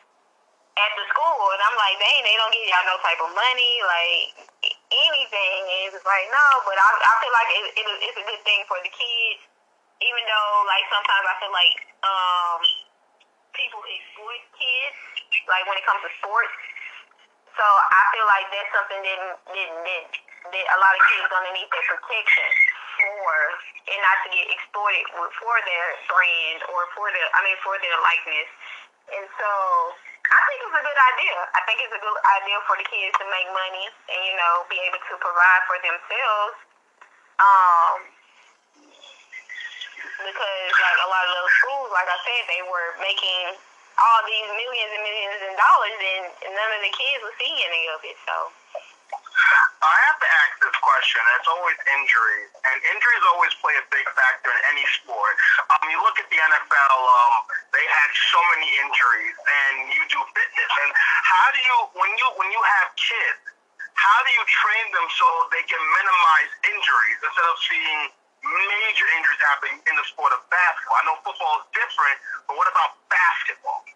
at 0.79 0.95
the 0.95 1.05
school, 1.11 1.43
and 1.51 1.61
I'm 1.66 1.74
like, 1.74 1.99
dang, 1.99 2.22
they 2.22 2.39
don't 2.39 2.55
give 2.55 2.70
y'all 2.70 2.87
no 2.87 2.97
type 3.03 3.18
of 3.18 3.35
money, 3.35 3.72
like 3.83 4.47
anything. 4.95 5.61
And 5.66 5.91
it's 5.91 6.07
like, 6.07 6.26
no, 6.31 6.47
but 6.62 6.79
I, 6.79 6.89
I 7.03 7.12
feel 7.18 7.35
like 7.35 7.51
it, 7.51 7.64
it, 7.83 7.87
it's 8.07 8.18
a 8.22 8.26
good 8.31 8.43
thing 8.47 8.62
for 8.70 8.79
the 8.87 8.93
kids, 8.95 9.43
even 10.07 10.22
though 10.22 10.51
like 10.70 10.87
sometimes 10.87 11.24
I 11.26 11.35
feel 11.43 11.51
like 11.51 11.74
um 12.07 12.62
people 13.59 13.83
exploit 13.91 14.45
kids, 14.55 14.99
like 15.51 15.66
when 15.66 15.74
it 15.74 15.83
comes 15.83 15.99
to 16.07 16.11
sports. 16.22 16.55
So 17.59 17.66
I 17.66 18.03
feel 18.14 18.26
like 18.31 18.47
that's 18.55 18.70
something 18.70 19.03
that 19.03 19.18
that, 19.51 19.70
that, 19.83 20.05
that 20.47 20.66
a 20.74 20.78
lot 20.78 20.93
of 20.95 21.03
kids 21.11 21.24
gonna 21.32 21.53
need 21.53 21.68
that 21.70 21.84
protection 21.89 22.51
for, 22.99 23.30
and 23.91 23.99
not 24.03 24.18
to 24.26 24.28
get 24.34 24.47
exploited 24.51 25.05
for 25.14 25.57
their 25.66 25.86
brand 26.11 26.59
or 26.70 26.80
for 26.95 27.07
their, 27.11 27.28
I 27.34 27.41
mean, 27.47 27.59
for 27.62 27.74
their 27.78 27.99
likeness. 28.03 28.51
And 29.09 29.26
so 29.39 29.51
I 30.28 30.39
think 30.45 30.59
it's 30.61 30.76
a 30.76 30.84
good 30.84 31.01
idea. 31.16 31.36
I 31.57 31.61
think 31.64 31.78
it's 31.80 31.95
a 31.97 32.03
good 32.05 32.18
idea 32.43 32.59
for 32.68 32.76
the 32.76 32.84
kids 32.84 33.16
to 33.16 33.24
make 33.32 33.49
money 33.49 33.86
and 34.12 34.20
you 34.28 34.36
know 34.36 34.68
be 34.68 34.76
able 34.84 35.01
to 35.01 35.14
provide 35.16 35.62
for 35.64 35.78
themselves. 35.80 36.57
Um, 37.39 37.97
because 40.18 40.68
like 40.74 40.99
a 41.01 41.09
lot 41.09 41.24
of 41.24 41.32
those 41.32 41.55
schools, 41.62 41.89
like 41.95 42.11
I 42.11 42.18
said, 42.26 42.43
they 42.51 42.62
were 42.66 42.89
making 43.01 43.57
all 43.97 44.20
these 44.26 44.49
millions 44.53 44.91
and 44.95 45.03
millions 45.03 45.41
of 45.49 45.55
dollars, 45.57 45.99
and 45.99 46.22
none 46.55 46.70
of 46.76 46.80
the 46.84 46.93
kids 46.93 47.18
were 47.24 47.34
seeing 47.41 47.59
any 47.64 47.89
of 47.95 48.01
it. 48.05 48.18
So 48.28 48.34
I 49.80 49.97
have 50.12 50.18
to 50.20 50.28
ask 50.28 50.53
this 50.61 50.76
question. 50.99 51.22
and 51.22 51.34
It's 51.38 51.46
always 51.46 51.78
injuries, 51.94 52.51
and 52.59 52.76
injuries 52.90 53.22
always 53.30 53.55
play 53.62 53.70
a 53.78 53.86
big 53.86 54.03
factor 54.18 54.51
in 54.51 54.61
any 54.74 54.82
sport. 54.99 55.38
Um, 55.70 55.86
you 55.86 55.99
look 56.03 56.18
at 56.18 56.26
the 56.26 56.38
NFL; 56.42 56.99
um, 56.99 57.34
they 57.70 57.86
had 57.86 58.11
so 58.34 58.42
many 58.59 58.66
injuries, 58.82 59.36
and 59.38 59.94
you 59.94 60.03
do 60.11 60.18
fitness. 60.34 60.72
And 60.82 60.90
how 60.99 61.46
do 61.55 61.61
you, 61.62 61.76
when 62.03 62.11
you 62.18 62.26
when 62.34 62.51
you 62.51 62.59
have 62.59 62.90
kids, 62.99 63.38
how 63.94 64.18
do 64.26 64.30
you 64.34 64.42
train 64.42 64.86
them 64.90 65.07
so 65.14 65.26
they 65.55 65.62
can 65.70 65.78
minimize 65.78 66.51
injuries 66.66 67.18
instead 67.22 67.46
of 67.46 67.57
seeing 67.62 68.01
major 68.42 69.07
injuries 69.14 69.42
happen 69.55 69.78
in 69.78 69.94
the 69.94 70.07
sport 70.11 70.34
of 70.34 70.42
basketball? 70.51 70.99
I 70.99 71.05
know 71.07 71.16
football 71.22 71.62
is 71.62 71.66
different, 71.78 72.18
but 72.51 72.59
what 72.59 72.66
about 72.66 72.99
basketball? 73.07 73.86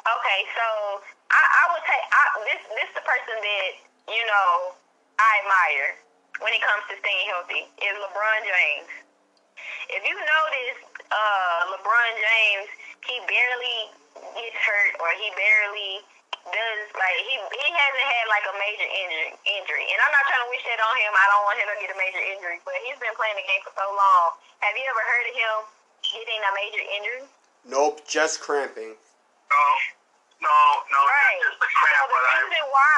okay, 0.00 0.40
so 0.52 1.00
I, 1.32 1.40
I 1.40 1.64
would 1.72 1.84
take 1.88 2.04
I, 2.12 2.22
this. 2.44 2.60
This 2.76 2.90
the 2.92 3.04
person 3.08 3.36
that 3.40 3.70
you 4.12 4.24
know 4.28 4.76
I 5.16 5.30
admire 5.44 6.09
when 6.40 6.52
it 6.56 6.62
comes 6.64 6.82
to 6.88 6.94
staying 6.98 7.24
healthy 7.30 7.62
is 7.80 7.94
LeBron 8.00 8.40
James. 8.44 8.88
If 9.92 10.02
you 10.06 10.14
notice, 10.16 10.78
uh, 11.10 11.58
LeBron 11.76 12.10
James, 12.16 12.68
he 13.06 13.16
barely 13.28 13.78
gets 14.36 14.58
hurt 14.60 14.92
or 15.00 15.08
he 15.18 15.28
barely 15.36 16.04
does 16.48 16.82
like 16.96 17.16
he 17.28 17.36
he 17.36 17.68
hasn't 17.68 18.08
had 18.08 18.24
like 18.32 18.46
a 18.48 18.54
major 18.56 18.88
injury 18.88 19.30
injury. 19.44 19.84
And 19.92 19.98
I'm 20.00 20.12
not 20.14 20.24
trying 20.24 20.44
to 20.46 20.50
wish 20.50 20.64
that 20.64 20.80
on 20.80 20.94
him. 20.96 21.12
I 21.12 21.24
don't 21.30 21.44
want 21.44 21.56
him 21.60 21.68
to 21.68 21.76
get 21.84 21.90
a 21.92 21.98
major 22.00 22.22
injury, 22.32 22.58
but 22.64 22.74
he's 22.88 22.96
been 22.96 23.12
playing 23.14 23.36
the 23.36 23.44
game 23.44 23.60
for 23.66 23.74
so 23.76 23.86
long. 23.92 24.26
Have 24.64 24.72
you 24.74 24.84
ever 24.88 25.04
heard 25.04 25.26
of 25.28 25.34
him 25.36 25.54
getting 26.08 26.40
a 26.40 26.52
major 26.56 26.84
injury? 26.96 27.24
Nope, 27.68 28.00
just 28.08 28.40
cramping. 28.40 28.96
No, 28.96 29.64
no, 30.40 30.56
no, 30.88 31.00
Right. 31.04 31.40
just 31.44 31.60
the 31.60 31.68
So 31.68 31.76
cramp, 31.76 32.08
the 32.08 32.16
but 32.16 32.22
I. 32.24 32.32
reason 32.40 32.64
why 32.72 32.96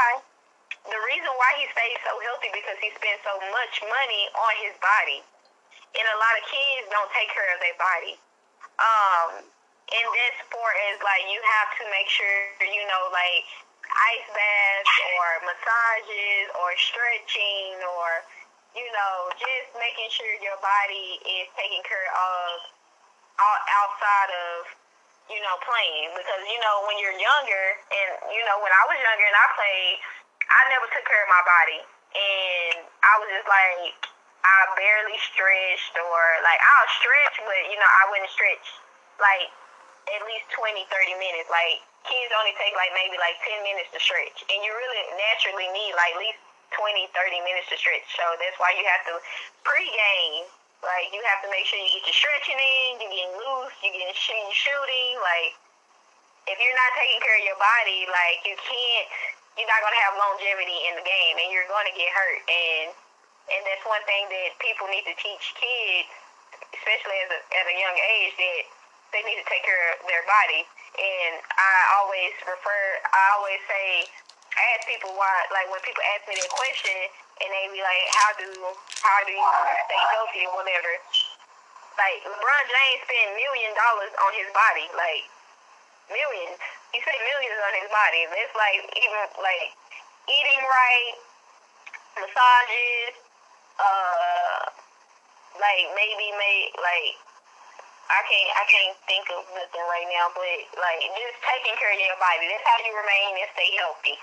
the 0.86 1.00
reason 1.08 1.30
why 1.38 1.50
he 1.58 1.66
stays 1.70 1.98
so 2.02 2.14
healthy 2.26 2.50
because 2.50 2.78
he 2.82 2.90
spends 2.94 3.22
so 3.22 3.38
much 3.54 3.74
money 3.86 4.24
on 4.34 4.52
his 4.62 4.74
body. 4.82 5.22
And 5.92 6.04
a 6.08 6.18
lot 6.18 6.34
of 6.40 6.44
kids 6.48 6.88
don't 6.88 7.10
take 7.12 7.28
care 7.30 7.46
of 7.52 7.60
their 7.60 7.78
body. 7.78 8.14
Um 8.80 9.30
in 9.92 10.06
this 10.16 10.34
sport 10.48 10.74
is 10.94 10.98
like 11.04 11.28
you 11.28 11.36
have 11.60 11.70
to 11.76 11.84
make 11.92 12.08
sure 12.08 12.48
you 12.64 12.82
know 12.88 13.12
like 13.12 13.44
ice 13.92 14.28
baths 14.32 14.94
or 15.20 15.26
massages 15.52 16.48
or 16.56 16.72
stretching 16.80 17.76
or 18.00 18.24
you 18.72 18.88
know 18.88 19.28
just 19.36 19.68
making 19.76 20.08
sure 20.08 20.32
your 20.40 20.56
body 20.64 21.20
is 21.28 21.46
taken 21.60 21.82
care 21.84 22.08
of 22.08 22.72
outside 23.42 24.32
of 24.32 24.72
you 25.30 25.38
know, 25.38 25.56
playing 25.62 26.10
because 26.18 26.42
you 26.50 26.58
know 26.60 26.82
when 26.88 26.98
you're 26.98 27.14
younger 27.14 27.66
and 27.88 28.10
you 28.34 28.42
know 28.42 28.58
when 28.58 28.72
I 28.72 28.82
was 28.90 28.98
younger 28.98 29.26
and 29.26 29.38
I 29.38 29.46
played, 29.54 29.96
I 30.52 30.62
never 30.68 30.86
took 30.92 31.04
care 31.08 31.22
of 31.24 31.30
my 31.32 31.44
body. 31.44 31.80
And 32.12 32.84
I 33.00 33.12
was 33.16 33.28
just 33.32 33.48
like 33.48 34.00
I 34.44 34.58
barely 34.76 35.16
stretched 35.32 35.96
or 35.96 36.22
like 36.44 36.60
I'll 36.60 36.90
stretch 36.98 37.40
but 37.40 37.62
you 37.72 37.78
know 37.80 37.88
I 37.88 38.04
wouldn't 38.12 38.28
stretch 38.28 38.68
like 39.16 39.48
at 40.12 40.20
least 40.28 40.46
20 40.52 40.84
30 40.92 41.14
minutes. 41.16 41.48
Like 41.48 41.80
kids 42.04 42.30
only 42.36 42.52
take 42.58 42.74
like 42.76 42.92
maybe 42.92 43.16
like 43.16 43.38
10 43.46 43.64
minutes 43.64 43.90
to 43.96 44.00
stretch. 44.02 44.44
And 44.50 44.60
you 44.60 44.70
really 44.74 45.02
naturally 45.16 45.68
need 45.72 45.94
like 45.96 46.12
at 46.18 46.20
least 46.20 46.40
20 46.74 47.08
30 47.16 47.40
minutes 47.48 47.68
to 47.72 47.76
stretch. 47.78 48.06
So 48.12 48.24
that's 48.36 48.58
why 48.60 48.74
you 48.76 48.84
have 48.84 49.04
to 49.08 49.14
pre-game. 49.64 50.50
Like 50.82 51.14
you 51.14 51.22
have 51.30 51.40
to 51.46 51.48
make 51.48 51.62
sure 51.70 51.78
you 51.78 51.86
get 51.94 52.10
your 52.10 52.18
stretching 52.18 52.58
in, 52.58 52.98
you're 52.98 53.14
getting 53.14 53.34
loose, 53.38 53.74
you're 53.86 53.94
getting 53.94 54.16
sh- 54.18 54.34
you 54.34 54.50
shooting. 54.50 55.14
Like 55.22 55.54
if 56.50 56.58
you're 56.58 56.74
not 56.74 56.90
taking 56.98 57.22
care 57.22 57.38
of 57.38 57.44
your 57.46 57.60
body, 57.62 58.10
like 58.10 58.42
you 58.42 58.58
can't, 58.58 59.08
you're 59.56 59.68
not 59.68 59.80
gonna 59.84 60.02
have 60.08 60.16
longevity 60.16 60.78
in 60.88 60.96
the 60.96 61.04
game, 61.04 61.34
and 61.40 61.48
you're 61.52 61.68
gonna 61.68 61.92
get 61.92 62.08
hurt. 62.12 62.40
And 62.48 62.88
and 63.52 63.60
that's 63.66 63.84
one 63.84 64.00
thing 64.06 64.30
that 64.30 64.56
people 64.62 64.86
need 64.88 65.04
to 65.04 65.16
teach 65.18 65.44
kids, 65.58 66.08
especially 66.78 67.18
as 67.26 67.30
a, 67.34 67.40
at 67.58 67.64
a 67.68 67.76
young 67.76 67.96
age, 68.16 68.32
that 68.38 68.62
they 69.12 69.22
need 69.28 69.36
to 69.36 69.46
take 69.50 69.66
care 69.66 69.98
of 69.98 70.06
their 70.08 70.24
body. 70.24 70.64
And 70.96 71.32
I 71.42 71.74
always 72.00 72.32
refer, 72.48 72.82
I 73.12 73.22
always 73.36 73.60
say, 73.68 74.08
I 74.56 74.62
ask 74.76 74.88
people 74.88 75.12
why, 75.16 75.32
like 75.52 75.68
when 75.68 75.80
people 75.84 76.04
ask 76.16 76.28
me 76.28 76.36
that 76.36 76.52
question, 76.52 76.96
and 77.40 77.48
they 77.50 77.64
be 77.72 77.82
like, 77.82 78.04
how 78.14 78.30
do 78.38 78.48
how 79.02 79.20
do 79.26 79.32
you 79.32 79.50
stay 79.88 80.02
healthy 80.16 80.42
or 80.48 80.54
whatever? 80.60 80.92
Like 81.98 82.24
LeBron 82.24 82.64
James 82.68 83.00
spent 83.04 83.28
million 83.36 83.72
dollars 83.76 84.12
on 84.16 84.32
his 84.36 84.48
body, 84.54 84.86
like 84.96 85.24
millions. 86.08 86.60
He 86.92 87.00
spent 87.00 87.20
millions 87.24 87.58
on 87.64 87.72
his 87.80 87.88
body. 87.88 88.20
It's 88.28 88.56
like 88.56 88.80
even 88.92 89.22
like 89.40 89.72
eating 90.28 90.62
right, 90.62 91.14
massages, 92.20 93.16
uh, 93.80 94.60
like 95.56 95.84
maybe 95.96 96.28
make 96.36 96.76
like 96.76 97.16
I 98.12 98.20
can't 98.28 98.50
I 98.60 98.64
can't 98.68 98.96
think 99.08 99.24
of 99.32 99.40
nothing 99.56 99.84
right 99.88 100.08
now, 100.12 100.28
but 100.36 100.44
like 100.76 101.00
just 101.16 101.40
taking 101.48 101.76
care 101.80 101.96
of 101.96 102.00
your 102.00 102.18
body. 102.20 102.44
That's 102.52 102.66
how 102.68 102.76
you 102.84 102.92
remain 102.92 103.40
and 103.40 103.48
stay 103.56 103.70
healthy. 103.80 104.16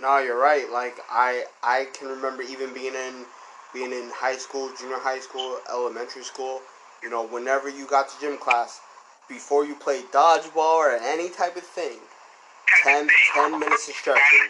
No, 0.00 0.18
you're 0.18 0.38
right. 0.38 0.70
Like 0.70 0.98
I, 1.10 1.44
I 1.62 1.86
can 1.92 2.08
remember 2.08 2.42
even 2.42 2.72
being 2.72 2.94
in, 2.94 3.26
being 3.74 3.92
in 3.92 4.10
high 4.10 4.36
school, 4.36 4.70
junior 4.78 4.98
high 4.98 5.20
school, 5.20 5.60
elementary 5.68 6.24
school. 6.24 6.62
You 7.02 7.10
know, 7.10 7.26
whenever 7.26 7.68
you 7.68 7.86
got 7.86 8.08
to 8.10 8.20
gym 8.20 8.38
class, 8.38 8.80
before 9.30 9.64
you 9.64 9.76
play 9.76 10.02
dodgeball 10.12 10.82
or 10.82 10.90
any 10.90 11.30
type 11.30 11.56
of 11.56 11.62
thing, 11.62 11.98
10, 12.82 13.08
10 13.34 13.60
minutes 13.60 13.88
of 13.88 13.94
stretching, 13.94 14.48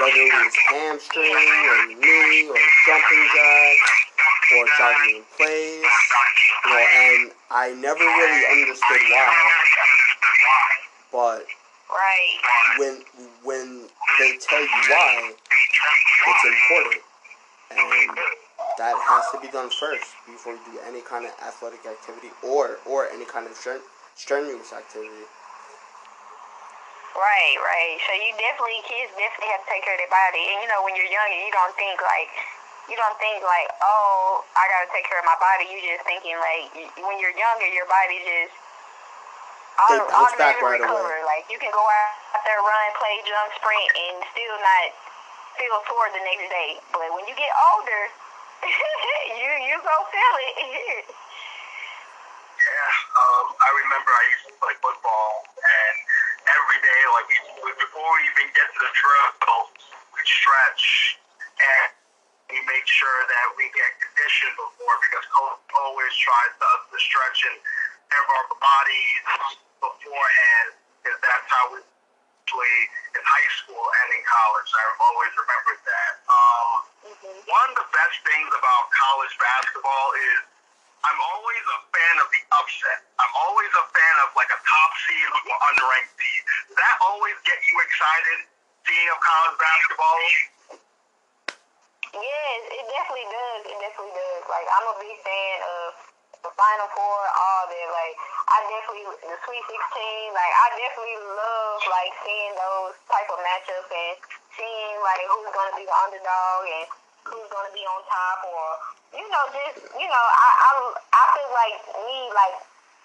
whether 0.00 0.14
it 0.14 0.32
was 0.32 0.54
hamstring 0.70 1.26
or 1.26 1.86
knee 1.88 2.48
or 2.48 2.56
jumping 2.86 3.24
jacks 3.34 3.92
or 4.56 4.66
jogging 4.78 5.16
in 5.16 5.24
place. 5.36 5.92
You 6.64 6.70
know, 6.70 6.78
and 6.78 7.32
I 7.50 7.74
never 7.74 7.98
really 8.00 8.62
understood 8.62 9.02
why, 9.10 9.52
but 11.12 11.46
Right. 11.90 12.78
when 12.78 13.04
when 13.42 13.88
they 14.18 14.38
tell 14.38 14.60
you 14.62 14.68
why, 14.88 15.34
it's 16.26 16.44
important, 16.44 17.02
and 17.72 18.18
that 18.78 18.96
has 18.96 19.24
to 19.32 19.40
be 19.40 19.48
done 19.48 19.68
first 19.78 20.06
before 20.26 20.54
you 20.54 20.60
do 20.72 20.78
any 20.88 21.00
kind 21.02 21.26
of 21.26 21.32
athletic 21.42 21.84
activity 21.84 22.30
or 22.42 22.78
or 22.86 23.08
any 23.10 23.24
kind 23.26 23.46
of 23.46 23.52
stre- 23.54 23.82
strenuous 24.14 24.72
activity. 24.72 25.26
Right, 27.12 27.56
right. 27.60 27.96
So 28.08 28.12
you 28.16 28.32
definitely 28.40 28.80
kids 28.88 29.12
definitely 29.12 29.52
have 29.52 29.62
to 29.64 29.68
take 29.68 29.84
care 29.84 29.92
of 29.96 30.00
their 30.00 30.08
body. 30.08 30.42
And 30.48 30.64
you 30.64 30.68
know, 30.72 30.80
when 30.80 30.96
you're 30.96 31.12
younger, 31.12 31.38
you 31.44 31.52
don't 31.52 31.76
think 31.76 32.00
like 32.00 32.32
you 32.88 32.96
don't 32.96 33.14
think 33.20 33.44
like, 33.44 33.68
oh, 33.84 34.42
I 34.56 34.64
gotta 34.72 34.88
take 34.90 35.04
care 35.06 35.20
of 35.20 35.28
my 35.28 35.36
body. 35.36 35.68
You 35.68 35.78
just 35.84 36.08
thinking 36.08 36.40
like 36.40 36.72
when 37.04 37.20
you're 37.20 37.36
younger, 37.36 37.68
your 37.68 37.84
body 37.84 38.16
just 38.24 38.56
auto- 39.76 40.08
automatically 40.08 40.64
right 40.64 40.80
recover. 40.80 41.20
Away. 41.20 41.28
Like 41.28 41.44
you 41.52 41.60
can 41.60 41.68
go 41.72 41.84
out 41.84 42.42
there, 42.48 42.60
run, 42.64 42.88
play, 42.96 43.20
jump, 43.28 43.48
sprint, 43.60 43.88
and 43.92 44.16
still 44.32 44.56
not 44.56 44.88
feel 45.60 45.76
sore 45.84 46.08
the 46.16 46.22
next 46.24 46.48
day. 46.48 46.80
But 46.96 47.12
when 47.12 47.28
you 47.28 47.36
get 47.36 47.52
older, 47.76 48.02
you 49.36 49.48
you 49.68 49.76
go 49.84 49.96
feel 50.08 50.34
it. 50.48 51.12
yeah, 52.72 52.94
um, 53.20 53.46
I 53.60 53.68
remember 53.84 54.08
I 54.08 54.24
used 54.32 54.46
to 54.48 54.54
play 54.56 54.72
football 54.80 55.32
and 55.60 55.96
every 56.48 56.80
day, 56.80 57.00
like 57.12 57.28
before 57.76 58.08
we 58.16 58.20
even 58.32 58.48
get 58.56 58.66
to 58.72 58.80
the 58.80 58.92
trail, 58.96 59.28
we 60.16 60.20
stretch 60.24 61.20
and 61.60 61.88
we 62.48 62.58
make 62.64 62.86
sure 62.88 63.20
that 63.28 63.46
we 63.60 63.68
get 63.76 63.90
conditioned 64.00 64.56
before 64.56 64.94
because 65.04 65.24
coach 65.32 65.60
always 65.76 66.12
tries 66.16 66.54
us 66.56 66.80
to 66.92 66.96
stretch 67.00 67.40
and 67.48 67.56
have 68.12 68.26
our 68.28 68.46
bodies 68.56 69.24
beforehand 69.80 70.68
because 71.00 71.18
that's 71.24 71.48
how 71.48 71.64
we 71.72 71.80
play 72.48 72.76
in 73.16 73.22
high 73.24 73.50
school 73.62 73.80
and 73.80 74.06
in 74.16 74.22
college. 74.24 74.68
I've 74.68 75.00
always 75.00 75.32
remembered 75.32 75.80
that. 75.88 76.12
Um, 76.28 76.68
mm-hmm. 77.08 77.36
One 77.48 77.66
of 77.72 77.76
the 77.80 77.88
best 77.88 78.16
things 78.28 78.50
about 78.52 78.82
college 78.92 79.34
basketball 79.40 80.08
is 80.16 80.51
I'm 81.02 81.18
always 81.18 81.64
a 81.66 81.78
fan 81.90 82.14
of 82.22 82.28
the 82.30 82.42
upset. 82.62 82.98
I'm 83.18 83.34
always 83.34 83.72
a 83.74 83.86
fan 83.90 84.16
of 84.22 84.28
like 84.38 84.50
a 84.54 84.60
top 84.62 84.90
seed 85.02 85.28
or 85.34 85.58
underranked 85.74 86.14
team. 86.14 86.42
Does 86.70 86.78
that 86.78 86.96
always 87.02 87.34
get 87.42 87.58
you 87.58 87.76
excited 87.82 88.38
seeing 88.86 89.08
of 89.10 89.18
college 89.18 89.56
basketball? 89.58 90.18
Yes, 92.14 92.60
it 92.70 92.84
definitely 92.86 93.28
does. 93.34 93.60
It 93.66 93.78
definitely 93.82 94.14
does. 94.14 94.42
Like 94.46 94.66
I'm 94.78 94.86
a 94.94 94.96
big 95.02 95.18
fan 95.26 95.58
of 95.66 95.90
the 96.46 96.52
Final 96.54 96.88
Four, 96.94 97.18
all 97.18 97.64
that. 97.66 97.88
Like 97.90 98.14
I 98.46 98.56
definitely 98.70 99.06
the 99.26 99.38
Sweet 99.42 99.64
Sixteen. 99.66 100.26
Like 100.30 100.54
I 100.54 100.66
definitely 100.86 101.18
love 101.18 101.78
like 101.90 102.12
seeing 102.22 102.52
those 102.54 102.94
type 103.10 103.26
of 103.26 103.42
matchups 103.42 103.90
and 103.90 104.16
seeing 104.54 104.94
like 105.02 105.22
who's 105.26 105.50
gonna 105.50 105.74
be 105.74 105.82
the 105.82 105.98
underdog 106.06 106.62
and 106.70 106.86
who's 107.26 107.48
gonna 107.50 107.74
be 107.74 107.84
on 107.86 108.00
top 108.08 108.38
or 108.46 108.66
you 109.12 109.26
know, 109.28 109.44
just 109.52 109.76
you 109.92 110.08
know, 110.08 110.24
I 110.32 110.50
I 110.56 110.70
I 111.12 111.22
feel 111.36 111.50
like 111.52 111.76
me 112.08 112.18
like 112.32 112.56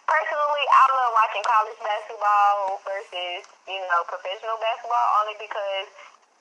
personally, 0.08 0.66
I 0.72 0.84
love 0.96 1.12
watching 1.12 1.44
college 1.44 1.80
basketball 1.84 2.80
versus 2.88 3.44
you 3.68 3.80
know 3.92 4.02
professional 4.08 4.56
basketball 4.64 5.08
only 5.20 5.36
because 5.36 5.88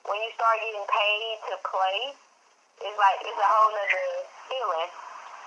when 0.07 0.23
you 0.23 0.31
start 0.39 0.55
getting 0.63 0.87
paid 0.87 1.35
to 1.51 1.55
play, 1.67 1.99
it's 2.79 2.97
like 2.97 3.19
it's 3.27 3.35
a 3.35 3.47
whole 3.47 3.71
nother 3.75 4.07
feeling 4.47 4.91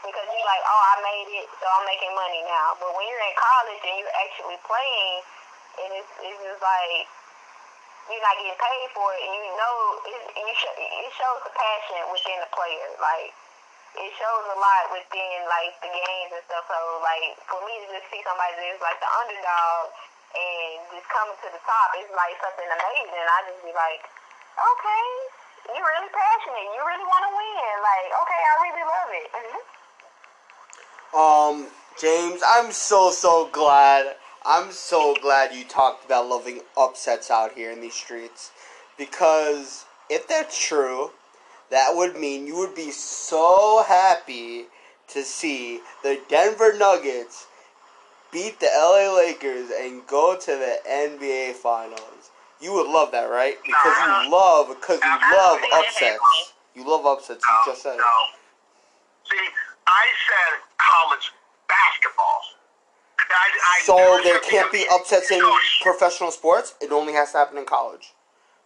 because 0.04 0.26
you're 0.28 0.48
like, 0.48 0.64
oh, 0.64 0.82
I 0.84 0.94
made 1.04 1.28
it, 1.44 1.48
so 1.60 1.64
I'm 1.64 1.84
making 1.88 2.12
money 2.16 2.40
now. 2.44 2.76
But 2.76 2.92
when 2.92 3.04
you're 3.08 3.24
in 3.24 3.36
college 3.36 3.82
and 3.84 3.96
you're 4.00 4.16
actually 4.20 4.60
playing, 4.68 5.20
and 5.80 5.90
it's 5.96 6.12
it's 6.20 6.40
just 6.44 6.60
like 6.60 7.08
you're 8.10 8.26
not 8.26 8.36
getting 8.36 8.58
paid 8.58 8.88
for 8.92 9.06
it, 9.14 9.22
and 9.24 9.32
you 9.32 9.54
know 9.54 9.74
it, 10.04 10.20
you 10.36 10.54
sh- 10.54 10.76
it 10.76 11.12
shows 11.14 11.40
the 11.46 11.52
passion 11.54 11.98
within 12.10 12.38
the 12.42 12.50
player, 12.52 12.90
like 13.00 13.30
it 13.98 14.10
shows 14.14 14.44
a 14.54 14.58
lot 14.58 14.84
within 14.94 15.38
like 15.50 15.74
the 15.82 15.90
games 15.90 16.30
and 16.30 16.44
stuff. 16.46 16.66
So 16.70 16.78
like 17.02 17.34
for 17.50 17.58
me 17.66 17.74
to 17.82 17.86
just 17.90 18.06
see 18.10 18.22
somebody 18.22 18.54
that's 18.54 18.82
like 18.82 18.98
the 19.02 19.10
underdog 19.10 19.90
and 20.30 20.78
just 20.94 21.08
coming 21.10 21.34
to 21.42 21.48
the 21.50 21.62
top, 21.66 21.88
it's 21.98 22.12
like 22.14 22.38
something 22.38 22.70
amazing. 22.70 23.26
I 23.26 23.38
just 23.50 23.62
be 23.66 23.74
like, 23.74 24.02
okay, 24.54 25.06
you're 25.74 25.82
really 25.82 26.12
passionate. 26.14 26.66
You 26.70 26.80
really 26.86 27.06
want 27.06 27.22
to 27.26 27.32
win. 27.34 27.72
Like, 27.82 28.08
okay, 28.14 28.40
I 28.40 28.54
really 28.62 28.86
love 28.86 29.10
it. 29.10 29.28
Mm-hmm. 29.34 29.62
Um, 31.10 31.56
James, 31.98 32.40
I'm 32.46 32.70
so 32.70 33.10
so 33.10 33.50
glad. 33.50 34.14
I'm 34.44 34.72
so 34.72 35.14
glad 35.20 35.54
you 35.54 35.64
talked 35.64 36.04
about 36.04 36.28
loving 36.28 36.60
upsets 36.76 37.30
out 37.30 37.52
here 37.52 37.70
in 37.70 37.80
these 37.80 37.94
streets 37.94 38.50
because 38.96 39.84
if 40.08 40.26
that's 40.26 40.58
true, 40.58 41.10
that 41.70 41.90
would 41.94 42.16
mean 42.16 42.46
you 42.46 42.56
would 42.56 42.74
be 42.74 42.90
so 42.90 43.84
happy 43.86 44.64
to 45.08 45.22
see 45.22 45.80
the 46.02 46.20
Denver 46.28 46.76
Nuggets 46.76 47.46
beat 48.32 48.60
the 48.60 48.68
LA 48.74 49.14
Lakers 49.14 49.70
and 49.78 50.06
go 50.06 50.36
to 50.36 50.46
the 50.46 50.78
NBA 50.88 51.54
Finals. 51.54 52.30
You 52.60 52.72
would 52.74 52.88
love 52.88 53.12
that, 53.12 53.24
right? 53.24 53.56
Because 53.64 53.96
you 53.98 54.30
love 54.30 54.68
because 54.68 55.00
you 55.02 55.36
love 55.36 55.60
upsets. 55.74 56.54
You 56.74 56.88
love 56.88 57.04
upsets. 57.06 57.44
You 57.44 57.72
just 57.72 57.82
said 57.82 57.96
no. 57.96 58.04
See, 59.24 59.36
I 59.86 60.06
said 60.28 60.60
college. 60.78 61.32
I, 63.30 63.46
I 63.46 63.76
so 63.84 64.20
there 64.24 64.40
can't 64.40 64.70
be 64.72 64.84
upsets 64.92 65.30
in 65.30 65.40
professional 65.82 66.30
sports. 66.30 66.74
It 66.80 66.92
only 66.92 67.12
has 67.14 67.32
to 67.32 67.38
happen 67.38 67.58
in 67.58 67.64
college. 67.64 68.12